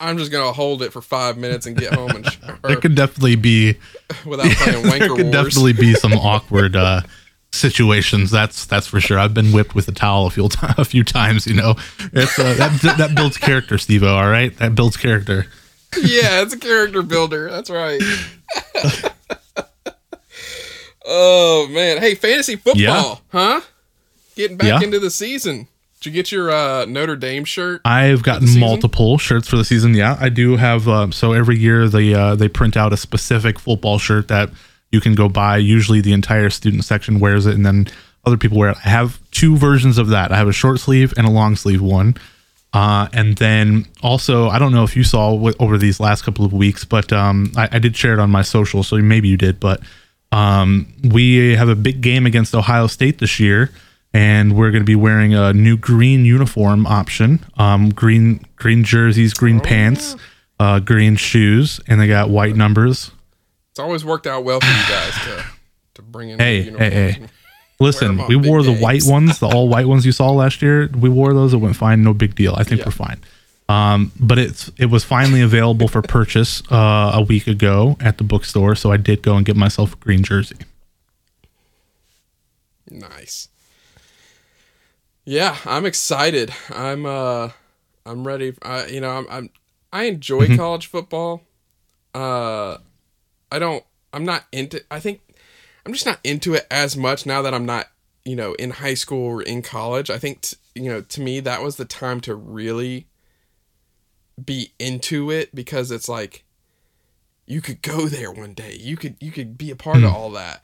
I'm 0.00 0.18
just 0.18 0.30
gonna 0.30 0.52
hold 0.52 0.82
it 0.82 0.92
for 0.92 1.02
five 1.02 1.36
minutes 1.36 1.66
and 1.66 1.76
get 1.76 1.94
home 1.94 2.10
and 2.10 2.24
shower 2.30 2.58
There 2.64 2.76
could 2.76 2.94
definitely 2.94 3.34
be 3.36 3.74
without 4.24 4.46
playing 4.52 4.82
there 4.82 4.92
wanker 5.00 5.16
could 5.16 5.26
wars. 5.26 5.32
definitely 5.32 5.72
be 5.72 5.94
some 5.94 6.12
awkward 6.12 6.76
uh, 6.76 7.00
situations. 7.52 8.30
That's 8.30 8.64
that's 8.66 8.86
for 8.86 9.00
sure. 9.00 9.18
I've 9.18 9.34
been 9.34 9.52
whipped 9.52 9.74
with 9.74 9.88
a 9.88 9.92
towel 9.92 10.26
a 10.26 10.30
few 10.30 10.48
ti- 10.48 10.58
a 10.78 10.84
few 10.84 11.04
times. 11.04 11.46
You 11.46 11.54
know, 11.54 11.74
it's 12.12 12.38
uh, 12.38 12.54
that 12.54 12.96
that 12.98 13.14
builds 13.14 13.36
character, 13.36 13.78
Steve. 13.78 14.02
All 14.04 14.28
right, 14.28 14.56
that 14.58 14.74
builds 14.74 14.96
character. 14.96 15.46
yeah, 15.96 16.42
it's 16.42 16.54
a 16.54 16.58
character 16.58 17.02
builder. 17.02 17.50
That's 17.50 17.68
right. 17.70 18.00
oh 21.06 21.68
man, 21.70 21.98
hey, 21.98 22.14
fantasy 22.14 22.56
football, 22.56 22.76
Yeah. 22.80 23.14
huh? 23.32 23.60
Getting 24.36 24.56
back 24.56 24.68
Yeah. 24.80 24.86
into 24.86 24.98
the 24.98 25.10
season. 25.10 25.66
Did 26.00 26.06
you 26.06 26.12
get 26.12 26.32
your 26.32 26.50
uh, 26.50 26.86
Notre 26.86 27.16
Dame 27.16 27.44
shirt? 27.44 27.82
I've 27.84 28.22
gotten 28.22 28.58
multiple 28.58 29.18
shirts 29.18 29.48
for 29.48 29.56
the 29.58 29.64
season. 29.66 29.92
Yeah, 29.92 30.16
I 30.18 30.30
do 30.30 30.56
have. 30.56 30.88
Um, 30.88 31.12
so 31.12 31.32
every 31.32 31.58
year 31.58 31.88
they 31.88 32.14
uh, 32.14 32.36
they 32.36 32.48
print 32.48 32.74
out 32.76 32.92
a 32.94 32.96
specific 32.96 33.58
football 33.58 33.98
shirt 33.98 34.28
that 34.28 34.48
you 34.90 35.00
can 35.00 35.14
go 35.14 35.28
buy. 35.28 35.56
Usually 35.56 36.00
the 36.00 36.12
entire 36.12 36.50
student 36.50 36.84
section 36.84 37.20
wears 37.20 37.46
it, 37.46 37.54
and 37.54 37.64
then 37.64 37.86
other 38.24 38.36
people 38.36 38.58
wear 38.58 38.70
it. 38.70 38.76
I 38.84 38.88
have 38.88 39.20
two 39.30 39.56
versions 39.56 39.98
of 39.98 40.08
that. 40.08 40.32
I 40.32 40.36
have 40.36 40.48
a 40.48 40.52
short 40.52 40.80
sleeve 40.80 41.14
and 41.16 41.26
a 41.26 41.30
long 41.30 41.56
sleeve 41.56 41.80
one. 41.80 42.16
Uh, 42.72 43.08
and 43.12 43.36
then 43.38 43.86
also, 44.02 44.48
I 44.48 44.58
don't 44.58 44.72
know 44.72 44.84
if 44.84 44.94
you 44.94 45.02
saw 45.02 45.32
w- 45.32 45.56
over 45.58 45.76
these 45.76 45.98
last 45.98 46.22
couple 46.22 46.44
of 46.44 46.52
weeks, 46.52 46.84
but 46.84 47.12
um, 47.12 47.52
I, 47.56 47.68
I 47.72 47.78
did 47.78 47.96
share 47.96 48.12
it 48.12 48.20
on 48.20 48.30
my 48.30 48.42
social, 48.42 48.82
so 48.82 48.96
maybe 48.98 49.28
you 49.28 49.36
did. 49.36 49.58
But 49.58 49.80
um, 50.30 50.92
we 51.02 51.56
have 51.56 51.68
a 51.68 51.74
big 51.74 52.00
game 52.00 52.26
against 52.26 52.54
Ohio 52.54 52.86
State 52.86 53.18
this 53.18 53.40
year, 53.40 53.72
and 54.14 54.56
we're 54.56 54.70
going 54.70 54.82
to 54.82 54.86
be 54.86 54.94
wearing 54.94 55.34
a 55.34 55.52
new 55.52 55.76
green 55.76 56.24
uniform 56.24 56.86
option, 56.86 57.44
um, 57.56 57.90
green 57.90 58.44
green 58.54 58.84
jerseys, 58.84 59.34
green 59.34 59.58
pants, 59.58 60.14
uh, 60.60 60.78
green 60.78 61.16
shoes, 61.16 61.80
and 61.88 62.00
they 62.00 62.06
got 62.06 62.30
white 62.30 62.54
numbers. 62.54 63.10
It's 63.70 63.78
always 63.78 64.04
worked 64.04 64.26
out 64.26 64.44
well 64.44 64.60
for 64.60 64.66
you 64.66 64.72
guys 64.88 65.14
to 65.24 65.44
to 65.94 66.02
bring 66.02 66.30
in. 66.30 66.38
Hey, 66.38 66.62
hey, 66.62 66.90
hey. 66.90 67.26
Listen, 67.78 68.26
we 68.26 68.36
wore 68.36 68.62
the 68.62 68.72
games. 68.72 68.82
white 68.82 69.02
ones, 69.06 69.38
the 69.38 69.46
all 69.46 69.68
white 69.68 69.86
ones 69.86 70.04
you 70.04 70.12
saw 70.12 70.30
last 70.32 70.60
year. 70.60 70.88
We 70.88 71.08
wore 71.08 71.32
those; 71.32 71.54
it 71.54 71.58
went 71.58 71.76
fine, 71.76 72.02
no 72.02 72.12
big 72.12 72.34
deal. 72.34 72.54
I 72.56 72.62
think 72.62 72.80
Yeah. 72.80 72.86
we're 72.86 72.92
fine. 72.92 73.20
Um, 73.70 74.12
but 74.20 74.38
it's 74.38 74.70
it 74.76 74.86
was 74.86 75.04
finally 75.04 75.40
available 75.40 75.88
for 75.88 76.02
purchase 76.02 76.62
uh, 76.70 77.12
a 77.14 77.22
week 77.22 77.46
ago 77.46 77.96
at 78.00 78.18
the 78.18 78.24
bookstore, 78.24 78.74
so 78.74 78.90
I 78.92 78.96
did 78.98 79.22
go 79.22 79.36
and 79.36 79.46
get 79.46 79.56
myself 79.56 79.94
a 79.94 79.96
green 79.96 80.22
jersey. 80.24 80.56
Nice. 82.90 83.48
Yeah, 85.24 85.56
I'm 85.64 85.86
excited. 85.86 86.52
I'm 86.74 87.06
uh 87.06 87.50
I'm 88.04 88.26
ready. 88.26 88.54
I 88.62 88.86
you 88.86 89.00
know, 89.00 89.10
I'm, 89.10 89.26
I'm 89.30 89.50
I 89.92 90.04
enjoy 90.04 90.46
Mm-hmm. 90.46 90.56
college 90.56 90.86
football. 90.88 91.42
Uh 92.14 92.78
I 93.50 93.58
don't 93.58 93.84
I'm 94.12 94.24
not 94.24 94.44
into 94.52 94.82
I 94.90 95.00
think 95.00 95.20
I'm 95.84 95.92
just 95.92 96.06
not 96.06 96.20
into 96.24 96.54
it 96.54 96.66
as 96.70 96.96
much 96.96 97.26
now 97.26 97.42
that 97.42 97.54
I'm 97.54 97.64
not, 97.64 97.88
you 98.24 98.36
know, 98.36 98.52
in 98.54 98.70
high 98.70 98.94
school 98.94 99.26
or 99.26 99.42
in 99.42 99.62
college. 99.62 100.10
I 100.10 100.18
think 100.18 100.42
t- 100.42 100.56
you 100.74 100.90
know, 100.90 101.00
to 101.00 101.20
me 101.20 101.40
that 101.40 101.62
was 101.62 101.76
the 101.76 101.84
time 101.84 102.20
to 102.22 102.34
really 102.34 103.06
be 104.42 104.72
into 104.78 105.30
it 105.30 105.54
because 105.54 105.90
it's 105.90 106.08
like 106.08 106.44
you 107.46 107.60
could 107.60 107.82
go 107.82 108.06
there 108.06 108.30
one 108.30 108.54
day. 108.54 108.76
You 108.78 108.96
could 108.96 109.16
you 109.20 109.32
could 109.32 109.58
be 109.58 109.70
a 109.70 109.76
part 109.76 109.96
of 109.96 110.02
hmm. 110.02 110.16
all 110.16 110.30
that. 110.32 110.62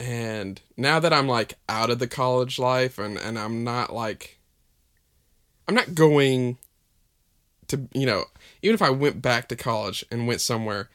And 0.00 0.60
now 0.76 0.98
that 0.98 1.12
I'm 1.12 1.28
like 1.28 1.54
out 1.68 1.90
of 1.90 1.98
the 1.98 2.08
college 2.08 2.58
life 2.58 2.98
and 2.98 3.18
and 3.18 3.38
I'm 3.38 3.64
not 3.64 3.92
like 3.92 4.38
I'm 5.68 5.74
not 5.74 5.94
going 5.94 6.58
to 7.68 7.88
you 7.92 8.06
know, 8.06 8.24
even 8.62 8.74
if 8.74 8.82
I 8.82 8.90
went 8.90 9.22
back 9.22 9.48
to 9.48 9.56
college 9.56 10.04
and 10.10 10.26
went 10.26 10.40
somewhere, 10.40 10.88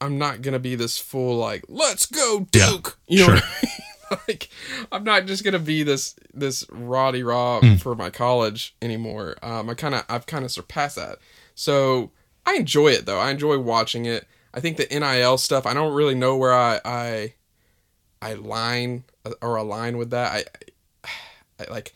I'm 0.00 0.18
not 0.18 0.42
going 0.42 0.52
to 0.52 0.58
be 0.58 0.74
this 0.74 0.98
full 0.98 1.36
like 1.36 1.64
let's 1.68 2.06
go 2.06 2.46
Yeah, 2.52 2.70
Duke. 2.70 2.98
You 3.08 3.18
know 3.26 3.36
sure. 3.36 3.36
I 3.36 3.40
mean? 3.62 4.20
like 4.28 4.48
I'm 4.92 5.04
not 5.04 5.26
just 5.26 5.42
going 5.42 5.52
to 5.54 5.58
be 5.58 5.82
this 5.82 6.14
this 6.34 6.64
roddy 6.70 7.22
raw 7.22 7.60
Mm. 7.60 7.80
for 7.80 7.94
my 7.94 8.10
college 8.10 8.74
anymore. 8.82 9.36
Um 9.42 9.70
I 9.70 9.74
kind 9.74 9.94
of 9.94 10.04
I've 10.08 10.26
kind 10.26 10.44
of 10.44 10.50
surpassed 10.50 10.96
that. 10.96 11.18
So 11.54 12.10
I 12.44 12.54
enjoy 12.54 12.88
it 12.88 13.06
though. 13.06 13.18
I 13.18 13.30
enjoy 13.30 13.58
watching 13.58 14.04
it. 14.06 14.26
I 14.54 14.60
think 14.60 14.76
the 14.76 14.86
NIL 14.90 15.38
stuff, 15.38 15.66
I 15.66 15.74
don't 15.74 15.92
really 15.94 16.14
know 16.14 16.36
where 16.36 16.54
I 16.54 16.80
I 16.84 17.34
I 18.22 18.34
line 18.34 19.04
or 19.42 19.56
align 19.56 19.96
with 19.98 20.10
that. 20.10 20.46
I, 21.04 21.10
I 21.60 21.70
like 21.70 21.92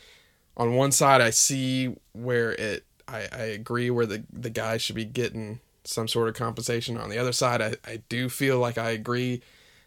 on 0.56 0.74
one 0.74 0.92
side 0.92 1.20
I 1.20 1.30
see 1.30 1.94
where 2.12 2.52
it 2.52 2.84
I, 3.06 3.28
I 3.32 3.42
agree 3.44 3.90
where 3.90 4.06
the 4.06 4.24
the 4.32 4.50
guy 4.50 4.76
should 4.78 4.96
be 4.96 5.04
getting 5.04 5.60
some 5.90 6.08
sort 6.08 6.28
of 6.28 6.34
compensation. 6.34 6.96
On 6.96 7.10
the 7.10 7.18
other 7.18 7.32
side, 7.32 7.60
I, 7.60 7.74
I 7.84 8.02
do 8.08 8.28
feel 8.28 8.58
like 8.58 8.78
I 8.78 8.90
agree 8.90 9.42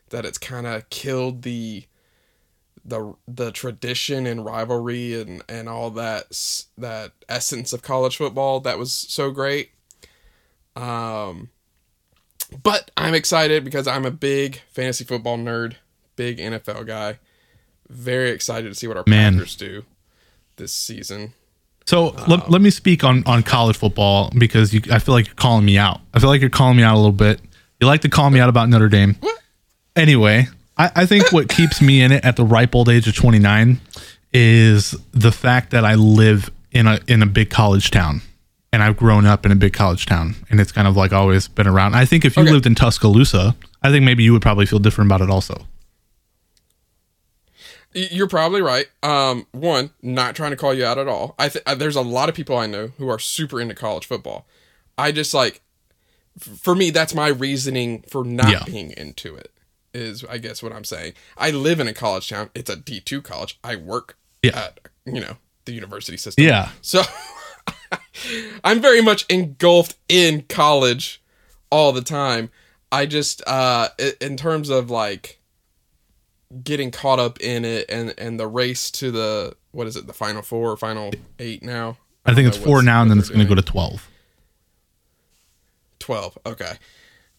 that 0.09 0.25
it's 0.25 0.37
kind 0.37 0.67
of 0.67 0.89
killed 0.89 1.41
the 1.43 1.85
the 2.85 3.15
the 3.27 3.51
tradition 3.51 4.27
and 4.27 4.43
rivalry 4.43 5.19
and 5.19 5.41
and 5.47 5.69
all 5.69 5.89
that 5.91 6.25
that 6.77 7.13
essence 7.29 7.71
of 7.71 7.81
college 7.81 8.17
football 8.17 8.59
that 8.59 8.77
was 8.77 8.93
so 8.93 9.31
great. 9.31 9.71
Um, 10.75 11.49
but 12.61 12.91
I'm 12.97 13.13
excited 13.13 13.63
because 13.63 13.87
I'm 13.87 14.05
a 14.05 14.11
big 14.11 14.61
fantasy 14.71 15.05
football 15.05 15.37
nerd, 15.37 15.75
big 16.15 16.37
NFL 16.37 16.85
guy. 16.85 17.19
Very 17.89 18.31
excited 18.31 18.69
to 18.69 18.75
see 18.75 18.87
what 18.87 18.97
our 18.97 19.03
Man. 19.07 19.33
Packers 19.33 19.55
do 19.55 19.85
this 20.57 20.73
season. 20.73 21.33
So 21.85 22.11
let, 22.27 22.49
let 22.49 22.61
me 22.61 22.69
speak 22.69 23.03
on, 23.03 23.23
on 23.25 23.43
college 23.43 23.75
football 23.77 24.31
because 24.37 24.73
you, 24.73 24.81
I 24.91 24.99
feel 24.99 25.13
like 25.13 25.27
you're 25.27 25.35
calling 25.35 25.65
me 25.65 25.77
out. 25.77 25.99
I 26.13 26.19
feel 26.19 26.29
like 26.29 26.39
you're 26.41 26.49
calling 26.49 26.77
me 26.77 26.83
out 26.83 26.93
a 26.95 26.97
little 26.97 27.11
bit. 27.11 27.41
You 27.79 27.87
like 27.87 28.01
to 28.01 28.09
call 28.09 28.29
me 28.29 28.39
out 28.39 28.47
about 28.49 28.69
Notre 28.69 28.87
Dame. 28.89 29.15
Anyway, 29.95 30.47
I, 30.77 30.91
I 30.95 31.05
think 31.05 31.31
what 31.31 31.49
keeps 31.49 31.81
me 31.81 32.01
in 32.01 32.11
it 32.11 32.23
at 32.25 32.35
the 32.35 32.45
ripe 32.45 32.73
old 32.75 32.89
age 32.89 33.07
of 33.07 33.15
29 33.15 33.79
is 34.33 34.95
the 35.11 35.31
fact 35.31 35.71
that 35.71 35.85
I 35.85 35.95
live 35.95 36.49
in 36.71 36.87
a 36.87 36.99
in 37.07 37.21
a 37.21 37.25
big 37.27 37.49
college 37.49 37.91
town. 37.91 38.21
And 38.71 38.81
I've 38.81 38.97
grown 38.97 39.27
up 39.27 39.45
in 39.45 39.51
a 39.51 39.55
big 39.55 39.73
college 39.73 40.07
town, 40.07 40.33
and 40.49 40.59
it's 40.59 40.71
kind 40.71 40.87
of 40.87 40.97
like 40.97 41.13
always 41.13 41.47
been 41.47 41.67
around. 41.67 41.93
I 41.95 42.05
think 42.05 42.25
if 42.25 42.35
you 42.35 42.41
Okay. 42.41 42.51
lived 42.51 42.65
in 42.65 42.73
Tuscaloosa, 42.73 43.55
I 43.83 43.91
think 43.91 44.03
maybe 44.03 44.23
you 44.23 44.33
would 44.33 44.41
probably 44.41 44.65
feel 44.65 44.79
different 44.79 45.09
about 45.09 45.21
it 45.21 45.29
also. 45.29 45.67
You're 47.93 48.27
probably 48.27 48.61
right. 48.61 48.87
Um, 49.03 49.45
one, 49.51 49.91
not 50.01 50.35
trying 50.35 50.51
to 50.51 50.57
call 50.57 50.73
you 50.73 50.85
out 50.85 50.97
at 50.97 51.07
all. 51.07 51.35
I 51.37 51.49
th- 51.49 51.63
there's 51.77 51.95
a 51.95 52.01
lot 52.01 52.29
of 52.29 52.35
people 52.35 52.57
I 52.57 52.65
know 52.67 52.87
who 52.97 53.07
are 53.09 53.19
super 53.19 53.59
into 53.61 53.75
college 53.75 54.05
football. 54.05 54.47
I 54.97 55.11
just 55.11 55.33
like, 55.33 55.61
f- 56.39 56.57
for 56.59 56.75
me, 56.75 56.89
that's 56.89 57.13
my 57.15 57.27
reasoning 57.27 58.03
for 58.09 58.23
not 58.23 58.49
Yeah. 58.51 58.63
being 58.65 58.91
into 58.91 59.35
it. 59.35 59.51
Is 59.93 60.23
I 60.25 60.39
guess 60.39 60.63
what 60.63 60.73
I'm 60.73 60.83
saying. 60.83 61.13
I 61.37 61.51
live 61.51 61.79
in 61.79 61.87
a 61.87 61.93
college 61.93 62.29
town. 62.29 62.49
It's 62.55 62.69
a 62.69 62.75
D2 62.75 63.23
college. 63.23 63.59
I 63.63 63.75
work 63.75 64.17
Yeah. 64.41 64.57
at 64.59 64.79
you 65.05 65.21
know 65.21 65.37
the 65.65 65.73
university 65.73 66.17
system. 66.17 66.43
Yeah. 66.45 66.69
So 66.81 67.03
I'm 68.63 68.81
very 68.81 69.01
much 69.01 69.25
engulfed 69.29 69.95
in 70.09 70.43
college 70.49 71.21
all 71.69 71.91
the 71.91 72.01
time. 72.01 72.49
I 72.91 73.05
just 73.05 73.41
uh 73.47 73.89
in 74.21 74.37
terms 74.37 74.69
of 74.69 74.89
like 74.89 75.39
getting 76.63 76.91
caught 76.91 77.19
up 77.19 77.39
in 77.41 77.65
it 77.65 77.85
and 77.89 78.13
and 78.17 78.39
the 78.39 78.47
race 78.47 78.91
to 78.91 79.11
the 79.11 79.55
what 79.71 79.87
is 79.87 79.95
it 79.95 80.07
the 80.07 80.13
final 80.13 80.41
4 80.41 80.71
or 80.71 80.77
final 80.77 81.11
8 81.39 81.63
now? 81.63 81.97
I 82.25 82.33
think 82.33 82.47
it's 82.47 82.57
four 82.57 82.81
now, 82.81 83.01
and 83.01 83.11
then 83.11 83.19
it's 83.19 83.29
going 83.29 83.41
to 83.41 83.45
go 83.45 83.55
to 83.55 83.61
12. 83.61 84.09
12 85.99 86.37
okay. 86.45 86.73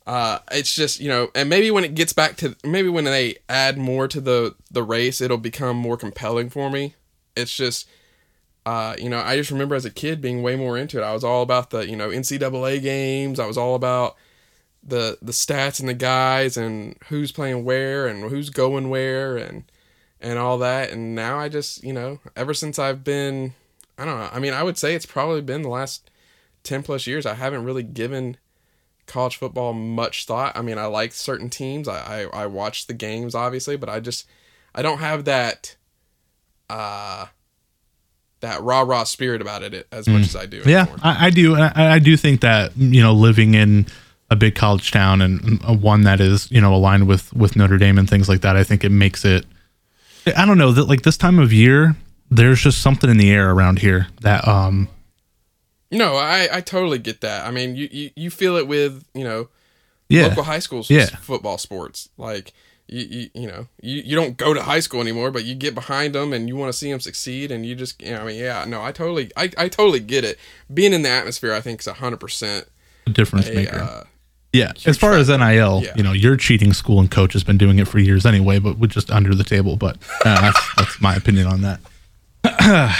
Uh 0.07 0.39
it's 0.51 0.75
just 0.75 1.01
you 1.01 1.09
know 1.09 1.31
and 1.35 1.49
maybe 1.49 1.71
when 1.71 1.85
it 1.85 1.95
gets 1.95 2.13
back 2.13 2.37
to 2.37 2.57
maybe 2.65 2.89
when 2.89 3.05
they 3.05 3.37
add 3.49 3.79
more 3.79 4.07
to 4.09 4.21
the 4.21 4.55
the 4.71 4.83
race 4.83 5.21
it'll 5.21 5.39
become 5.39 5.77
more 5.77 5.97
compelling 5.97 6.51
for 6.51 6.71
me. 6.71 6.95
It's 7.37 7.55
just 7.55 7.89
uh 8.67 8.97
you 8.99 9.11
know 9.11 9.19
i 9.19 9.37
just 9.37 9.51
remember 9.51 9.75
as 9.75 9.85
a 9.85 9.91
kid 9.91 10.21
being 10.21 10.43
way 10.43 10.57
more 10.57 10.77
into 10.79 10.99
it. 10.99 11.03
I 11.03 11.13
was 11.13 11.25
all 11.25 11.43
about 11.43 11.71
the 11.71 11.89
you 11.89 11.97
know 11.97 12.09
ncaa 12.09 12.83
games. 12.83 13.39
I 13.39 13.47
was 13.47 13.59
all 13.59 13.75
about 13.75 14.17
the 14.87 15.19
the 15.23 15.33
stats 15.33 15.81
and 15.81 15.89
the 15.89 15.95
guys 15.95 16.57
and 16.57 16.97
who's 17.09 17.33
playing 17.33 17.65
where 17.65 18.07
and 18.07 18.29
who's 18.31 18.51
going 18.51 18.91
where 18.91 19.37
and 19.37 19.65
and 20.21 20.39
all 20.39 20.59
that 20.59 20.91
and 20.91 21.15
now 21.15 21.39
i 21.39 21.49
just 21.49 21.83
you 21.83 21.93
know 21.93 22.19
ever 22.37 22.53
since 22.53 22.79
i've 22.79 23.03
been 23.03 23.55
i 23.97 24.05
don't 24.05 24.19
know 24.19 24.29
i 24.33 24.39
mean 24.39 24.53
i 24.53 24.63
would 24.63 24.77
say 24.77 24.95
it's 24.95 25.07
probably 25.07 25.41
been 25.41 25.63
the 25.63 25.69
last 25.69 26.11
10 26.65 26.83
plus 26.83 27.07
years 27.07 27.25
i 27.25 27.35
haven't 27.35 27.65
really 27.65 27.83
given 27.83 28.37
college 29.07 29.37
football 29.37 29.73
much 29.73 30.27
thought. 30.27 30.57
I 30.57 30.63
mean, 30.63 30.79
I 30.79 30.87
like 30.87 31.13
certain 31.13 31.51
teams. 31.51 31.89
I, 31.89 32.23
I 32.33 32.43
I 32.43 32.47
watch 32.47 32.87
the 32.87 32.95
games 32.95 33.35
obviously, 33.35 33.77
but 33.77 33.89
I 33.89 34.01
just 34.01 34.27
I 34.75 34.83
don't 34.83 34.99
have 34.99 35.25
that 35.25 35.77
uh 36.71 37.27
that 38.41 38.63
rah 38.63 38.81
rah 38.83 39.05
spirit 39.05 39.41
about 39.41 39.63
it 39.63 39.87
as 39.91 40.07
much 40.09 40.23
as 40.23 40.37
I 40.37 40.47
do. 40.47 40.63
Mm. 40.63 40.67
Yeah. 40.67 40.87
I, 41.03 41.27
I 41.27 41.31
do. 41.31 41.57
I, 41.57 41.73
I 41.95 41.99
do 41.99 42.17
think 42.17 42.41
that 42.43 42.77
you 42.77 43.03
know, 43.03 43.13
living 43.13 43.55
in 43.55 43.87
a 44.35 44.37
big 44.37 44.55
college 44.55 44.91
town 44.91 45.23
and 45.23 45.63
one 45.83 46.03
that 46.03 46.21
is 46.21 46.51
you 46.51 46.61
know 46.61 46.75
aligned 46.75 47.07
with 47.09 47.33
with 47.33 47.57
Notre 47.57 47.79
Dame 47.79 47.97
and 47.99 48.09
things 48.11 48.29
like 48.29 48.43
that, 48.43 48.57
I 48.57 48.65
think 48.65 48.85
it 48.85 48.91
makes 48.91 49.25
it. 49.25 49.47
I 50.37 50.45
don't 50.47 50.59
know 50.59 50.73
that 50.73 50.85
like 50.85 51.03
this 51.03 51.17
time 51.17 51.39
of 51.39 51.53
year, 51.53 51.97
there's 52.31 52.61
just 52.63 52.83
something 52.83 53.09
in 53.11 53.17
the 53.17 53.31
air 53.31 53.51
around 53.51 53.79
here 53.79 54.09
that 54.21 54.47
um 54.47 54.89
No, 55.91 56.17
I 56.17 56.49
I 56.53 56.61
totally 56.61 56.99
get 56.99 57.21
that. 57.23 57.47
I 57.47 57.51
mean, 57.51 57.77
you 57.77 57.89
you, 57.91 58.11
you 58.17 58.31
feel 58.31 58.57
it 58.57 58.67
with 58.69 59.05
you 59.15 59.25
know 59.25 59.49
yeah 60.09 60.27
local 60.27 60.43
high 60.45 60.59
schools 60.61 60.91
Yeah. 60.91 61.07
football 61.07 61.57
sports 61.59 62.09
like. 62.19 62.53
You, 62.87 63.07
you, 63.09 63.31
you 63.35 63.49
know 63.49 63.67
you, 63.81 64.03
you 64.05 64.15
don't 64.15 64.37
go 64.37 64.53
to 64.53 64.61
high 64.63 64.81
school 64.81 65.01
anymore 65.01 65.31
but 65.31 65.47
you 65.47 65.55
get 65.55 65.75
behind 65.75 66.15
them 66.15 66.35
and 66.35 66.49
you 66.49 66.55
want 66.55 66.71
to 66.71 66.77
see 66.79 66.91
them 66.91 67.01
succeed 67.01 67.51
and 67.51 67.65
you 67.65 67.75
just 67.75 68.01
you 68.03 68.13
know, 68.13 68.21
I 68.21 68.25
mean 68.27 68.39
yeah 68.39 68.67
no 68.69 68.83
I 68.83 68.93
totally 68.93 69.33
I, 69.39 69.45
I 69.57 69.69
totally 69.71 70.01
get 70.01 70.23
it 70.23 70.39
being 70.73 70.93
in 70.93 71.01
the 71.01 71.09
atmosphere 71.09 71.55
I 71.55 71.63
think 71.63 71.81
is 71.81 71.87
hundred 71.87 72.19
percent 72.21 72.69
a 73.07 73.11
difference 73.11 73.49
a 73.49 73.55
maker. 73.55 73.79
uh, 73.81 74.05
yeah, 74.55 74.73
as 74.87 74.97
far 74.97 75.13
as 75.15 75.29
NIL, 75.29 75.83
Yeah. 75.83 75.93
you 75.97 76.03
know, 76.03 76.13
your 76.13 76.37
cheating 76.37 76.73
school 76.73 77.01
and 77.01 77.11
coach 77.11 77.33
has 77.35 77.45
been 77.45 77.59
doing 77.59 77.79
it 77.79 77.89
for 77.89 77.99
years 77.99 78.25
anyway, 78.25 78.59
but 78.59 78.79
we're 78.79 78.87
just 78.87 79.11
under 79.11 79.35
the 79.35 79.45
table. 79.45 79.77
But 79.77 79.97
uh, 80.25 80.41
that's 80.41 80.75
that's 80.77 81.01
my 81.01 81.15
opinion 81.17 81.47
on 81.49 81.61
that. 81.63 81.81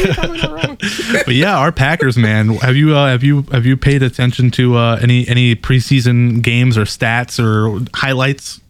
but 0.00 1.34
yeah, 1.34 1.56
our 1.58 1.72
Packers, 1.72 2.16
man. 2.16 2.48
Have 2.56 2.76
you 2.76 2.96
uh, 2.96 3.08
have 3.08 3.22
you 3.22 3.42
have 3.52 3.66
you 3.66 3.76
paid 3.76 4.02
attention 4.02 4.50
to 4.52 4.76
uh, 4.76 4.98
any 5.02 5.26
any 5.28 5.54
preseason 5.54 6.42
games 6.42 6.76
or 6.78 6.82
stats 6.82 7.38
or 7.42 7.84
highlights? 7.94 8.60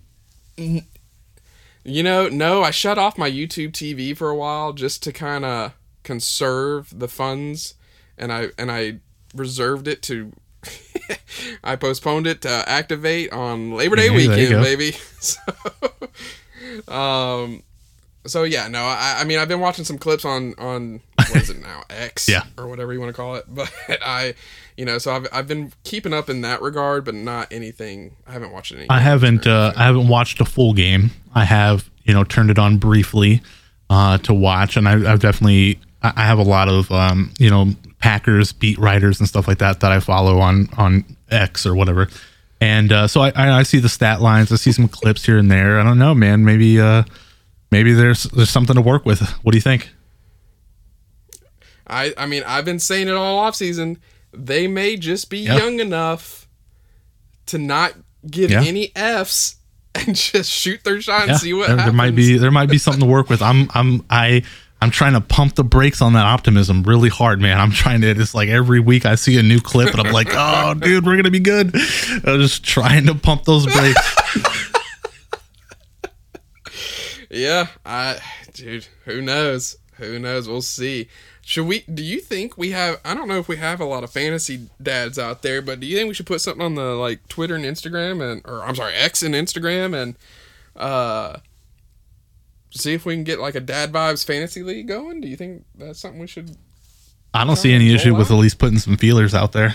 You 0.57 0.83
know, 2.03 2.28
no, 2.28 2.62
I 2.62 2.70
shut 2.70 2.99
off 2.99 3.16
my 3.16 3.31
YouTube 3.31 3.72
TV 3.72 4.16
for 4.16 4.28
a 4.31 4.37
while 4.37 4.72
just 4.72 5.03
to 5.05 5.12
kind 5.12 5.45
of 5.45 5.72
conserve 6.03 6.99
the 6.99 7.09
funds, 7.09 7.74
and 8.21 8.33
I 8.33 8.51
and 8.59 8.71
I 8.71 8.99
reserved 9.35 9.89
it 9.89 10.03
to. 10.03 10.33
I 11.64 11.75
postponed 11.77 12.27
it 12.27 12.43
to 12.43 12.51
activate 12.68 13.33
on 13.33 13.73
Labor 13.73 13.97
Day 13.97 14.07
Yeah, 14.11 14.16
weekend, 14.16 14.62
baby. 14.62 14.97
So, 15.21 16.93
um, 16.95 17.62
so 18.27 18.45
yeah, 18.45 18.68
no, 18.68 18.81
I, 18.83 19.16
I 19.21 19.25
mean, 19.25 19.39
I've 19.39 19.49
been 19.49 19.61
watching 19.61 19.85
some 19.85 19.99
clips 19.99 20.25
on 20.25 20.55
on 20.59 21.01
what 21.16 21.37
is 21.37 21.51
it 21.51 21.61
now, 21.61 21.83
X, 21.91 22.29
Yeah. 22.29 22.45
or 22.59 22.68
whatever 22.68 22.93
you 22.93 23.01
want 23.01 23.09
to 23.11 23.14
call 23.16 23.37
it. 23.37 23.45
But 23.49 23.73
I, 24.03 24.35
you 24.77 24.85
know, 24.85 24.99
so 24.99 25.12
I've 25.14 25.27
I've 25.33 25.49
been 25.49 25.73
keeping 25.85 26.12
up 26.12 26.29
in 26.29 26.43
that 26.43 26.61
regard, 26.62 27.05
but 27.05 27.14
not 27.14 27.49
anything. 27.51 28.16
I 28.27 28.33
haven't 28.33 28.53
watched 28.53 28.73
any. 28.73 28.87
I 28.91 29.01
haven't 29.01 29.47
uh, 29.47 29.73
I 29.77 29.85
haven't 29.85 30.09
watched 30.09 30.41
a 30.41 30.45
full 30.45 30.75
game. 30.75 31.11
I 31.35 31.45
have 31.45 31.91
you 32.05 32.12
know 32.14 32.25
turned 32.25 32.51
it 32.51 32.59
on 32.59 32.77
briefly 32.79 33.41
uh, 33.89 34.18
to 34.18 34.35
watch, 34.35 34.77
and 34.77 34.87
I, 34.89 35.11
I've 35.11 35.21
definitely 35.21 35.81
I 36.03 36.23
have 36.23 36.39
a 36.39 36.43
lot 36.43 36.69
of 36.69 36.91
um, 36.91 37.33
you 37.39 37.51
know 37.51 37.75
Packers 37.99 38.53
beat 38.53 38.79
writers 38.79 39.21
and 39.21 39.29
stuff 39.29 39.47
like 39.47 39.59
that 39.59 39.81
that 39.81 39.93
I 39.93 40.01
follow 40.01 40.39
on 40.41 40.69
on 40.79 41.05
X 41.31 41.67
or 41.67 41.75
whatever. 41.75 42.09
And 42.63 42.93
uh, 42.93 43.07
so 43.09 43.23
I, 43.23 43.33
I 43.37 43.63
see 43.63 43.79
the 43.79 43.89
stat 43.89 44.21
lines. 44.21 44.53
I 44.53 44.57
see 44.57 44.73
some 44.73 44.87
clips 44.89 45.25
here 45.25 45.39
and 45.39 45.51
there. 45.51 45.81
I 45.81 45.83
don't 45.85 45.99
know, 45.99 46.15
man. 46.15 46.45
Maybe 46.45 46.81
uh, 46.81 47.05
maybe 47.71 47.93
there's 47.93 48.25
there's 48.25 48.51
something 48.51 48.77
to 48.77 48.83
work 48.83 49.05
with. 49.07 49.21
What 49.43 49.53
do 49.53 49.57
you 49.59 49.63
think? 49.63 49.89
I 51.87 52.13
I 52.17 52.27
mean 52.27 52.43
I've 52.47 52.65
been 52.65 52.79
saying 52.79 53.09
it 53.09 53.15
all 53.15 53.39
off 53.39 53.55
season. 53.57 53.99
They 54.33 54.69
may 54.69 54.97
just 54.97 55.29
be 55.31 55.39
young 55.41 55.81
enough 55.81 56.47
to 57.47 57.59
not 57.59 57.95
give 58.31 58.51
Yeah. 58.51 58.63
any 58.63 58.93
Fs 58.95 59.57
and 59.95 60.15
just 60.15 60.51
shoot 60.51 60.85
their 60.85 61.01
shot 61.01 61.23
and 61.23 61.31
Yeah, 61.33 61.37
see 61.39 61.53
what 61.53 61.67
there, 61.69 61.77
happens. 61.79 61.87
there 61.93 61.97
might 61.97 62.15
be 62.15 62.39
there 62.39 62.51
might 62.51 62.71
be 62.71 62.79
something 62.79 63.01
to 63.01 63.07
work 63.07 63.29
with. 63.29 63.43
I'm 63.43 63.69
I'm 63.75 64.05
I 64.09 64.43
I'm 64.83 64.91
trying 64.91 65.12
to 65.12 65.20
pump 65.20 65.57
the 65.57 65.64
brakes 65.64 66.01
on 66.01 66.14
that 66.14 66.24
optimism 66.24 66.83
really 66.85 67.11
hard, 67.11 67.41
man. 67.41 67.61
I'm 67.61 67.70
trying 67.70 68.01
to 68.01 68.09
It's 68.09 68.35
like 68.35 68.49
every 68.49 68.81
week 68.81 69.05
I 69.05 69.14
see 69.14 69.39
a 69.39 69.43
new 69.43 69.61
clip 69.61 69.93
and 69.93 70.01
I'm 70.07 70.12
like, 70.12 70.28
oh, 70.33 70.74
dude, 70.74 71.05
we're 71.05 71.16
gonna 71.16 71.31
be 71.31 71.41
good. 71.41 71.74
I'm 71.74 72.41
just 72.41 72.64
trying 72.64 73.07
to 73.07 73.14
pump 73.14 73.45
those 73.45 73.66
brakes. 73.66 74.16
Yeah, 77.31 77.68
I 77.87 78.18
dude, 78.53 78.89
who 79.05 79.22
knows? 79.22 79.76
Who 79.95 80.18
knows? 80.18 80.49
We'll 80.49 80.62
see. 80.62 81.09
Should 81.43 81.66
we 81.66 81.81
do 81.83 82.03
you 82.03 82.20
think 82.20 82.59
we 82.59 82.72
have 82.72 83.01
I 83.05 83.14
don't 83.14 83.28
know 83.28 83.39
if 83.39 83.47
we 83.49 83.57
have 83.57 83.81
a 83.81 83.85
lot 83.85 84.03
of 84.03 84.11
fantasy 84.11 84.68
dads 84.83 85.18
out 85.18 85.43
there, 85.43 85.62
but 85.62 85.78
do 85.78 85.87
you 85.87 85.97
think 85.97 86.09
we 86.09 86.14
should 86.14 86.26
put 86.26 86.41
something 86.41 86.62
on 86.62 86.74
the 86.74 86.95
like 86.97 87.26
Twitter 87.28 87.55
and 87.55 87.64
Instagram 87.64 88.20
and 88.20 88.43
or 88.45 88.62
I'm 88.64 88.74
sorry, 88.74 88.95
X 88.95 89.22
and 89.22 89.35
Instagram 89.35 89.95
and 89.95 90.16
uh 90.74 91.39
see 92.71 92.95
if 92.95 93.05
we 93.05 93.14
can 93.14 93.25
get 93.25 93.39
like 93.41 93.55
a 93.55 93.61
dad 93.61 93.93
vibes 93.93 94.25
fantasy 94.25 94.62
league 94.62 94.89
going? 94.89 95.21
Do 95.21 95.29
you 95.29 95.37
think 95.37 95.64
that's 95.77 95.99
something 96.01 96.21
we 96.21 96.27
should 96.27 96.57
I 97.33 97.45
don't 97.45 97.57
see 97.57 97.73
any 97.73 97.95
issue 97.95 98.14
with 98.14 98.31
at 98.31 98.35
least 98.37 98.59
putting 98.59 98.79
some 98.79 98.97
feelers 98.97 99.35
out 99.35 99.53
there. 99.53 99.75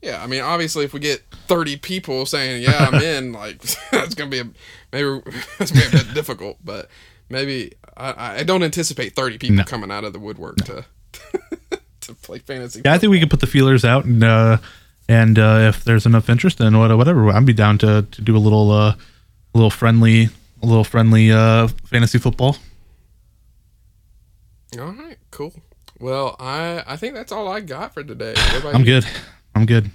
Yeah, 0.00 0.22
I 0.22 0.26
mean, 0.26 0.40
obviously, 0.40 0.84
if 0.84 0.92
we 0.92 1.00
get 1.00 1.22
thirty 1.46 1.76
people 1.76 2.26
saying, 2.26 2.62
"Yeah, 2.62 2.88
I'm 2.90 2.94
in," 3.02 3.32
like 3.32 3.60
that's 3.92 4.14
gonna 4.14 4.30
be 4.30 4.40
a 4.40 4.44
maybe 4.92 5.20
that's 5.58 5.70
gonna 5.70 5.90
be 5.90 5.96
a 6.00 6.04
bit 6.04 6.14
difficult, 6.14 6.58
but 6.64 6.88
maybe 7.28 7.72
I, 7.96 8.38
I 8.38 8.42
don't 8.42 8.62
anticipate 8.62 9.14
thirty 9.14 9.38
people 9.38 9.56
No. 9.56 9.64
coming 9.64 9.90
out 9.90 10.04
of 10.04 10.12
the 10.12 10.18
woodwork 10.18 10.56
to 10.64 10.84
to 12.00 12.14
play 12.16 12.38
fantasy. 12.40 12.82
Yeah, 12.84 12.94
I 12.94 12.98
think 12.98 13.10
we 13.12 13.20
could 13.20 13.30
put 13.30 13.40
the 13.40 13.46
feelers 13.46 13.84
out 13.84 14.04
and 14.04 14.24
uh 14.24 14.58
and 15.08 15.38
uh 15.38 15.58
if 15.68 15.84
there's 15.84 16.04
enough 16.06 16.28
interest 16.28 16.60
in 16.60 16.76
what 16.76 16.96
whatever, 16.96 17.30
I'd 17.30 17.46
be 17.46 17.52
down 17.52 17.78
to 17.78 18.02
to 18.10 18.22
do 18.22 18.36
a 18.36 18.38
little 18.38 18.72
uh 18.72 18.94
a 18.94 18.98
little 19.54 19.70
friendly 19.70 20.30
a 20.62 20.66
little 20.66 20.84
friendly 20.84 21.32
uh 21.32 21.68
fantasy 21.84 22.18
football. 22.18 22.56
All 24.78 24.92
right, 24.92 25.18
cool. 25.30 25.52
Well, 25.98 26.36
I 26.38 26.82
I 26.86 26.96
think 26.96 27.14
that's 27.14 27.32
all 27.32 27.48
I 27.48 27.60
got 27.60 27.94
for 27.94 28.02
today. 28.02 28.34
I'm 28.36 28.80
you? 28.80 28.86
good. 28.86 29.06
I'm 29.54 29.66
good. 29.66 29.90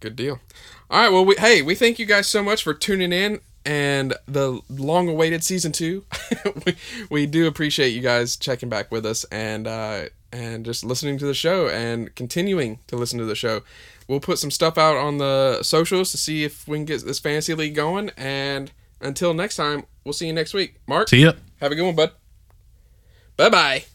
Good 0.00 0.16
deal. 0.16 0.40
All 0.90 1.00
right. 1.00 1.12
Well, 1.12 1.24
we, 1.24 1.34
hey, 1.38 1.62
we 1.62 1.74
thank 1.74 1.98
you 1.98 2.06
guys 2.06 2.26
so 2.26 2.42
much 2.42 2.62
for 2.62 2.74
tuning 2.74 3.12
in 3.12 3.40
and 3.64 4.14
the 4.26 4.60
long-awaited 4.68 5.42
season 5.42 5.72
two. 5.72 6.04
we, 6.66 6.76
we 7.10 7.26
do 7.26 7.46
appreciate 7.46 7.88
you 7.90 8.02
guys 8.02 8.36
checking 8.36 8.68
back 8.68 8.92
with 8.92 9.06
us 9.06 9.24
and 9.24 9.66
uh, 9.66 10.04
and 10.32 10.64
just 10.64 10.84
listening 10.84 11.16
to 11.18 11.26
the 11.26 11.34
show 11.34 11.68
and 11.68 12.14
continuing 12.14 12.80
to 12.88 12.96
listen 12.96 13.18
to 13.18 13.24
the 13.24 13.34
show. 13.34 13.62
We'll 14.08 14.20
put 14.20 14.38
some 14.38 14.50
stuff 14.50 14.76
out 14.76 14.96
on 14.96 15.18
the 15.18 15.62
socials 15.62 16.10
to 16.10 16.18
see 16.18 16.44
if 16.44 16.68
we 16.68 16.76
can 16.76 16.84
get 16.84 17.04
this 17.04 17.18
fantasy 17.18 17.54
league 17.54 17.74
going. 17.74 18.10
And 18.16 18.70
until 19.00 19.32
next 19.34 19.56
time, 19.56 19.84
we'll 20.04 20.12
see 20.12 20.26
you 20.26 20.32
next 20.32 20.52
week. 20.54 20.76
Mark, 20.86 21.08
See 21.08 21.22
ya. 21.22 21.32
have 21.60 21.72
a 21.72 21.74
good 21.74 21.84
one, 21.86 21.94
bud. 21.96 22.12
Bye 23.36 23.48
bye. 23.50 23.93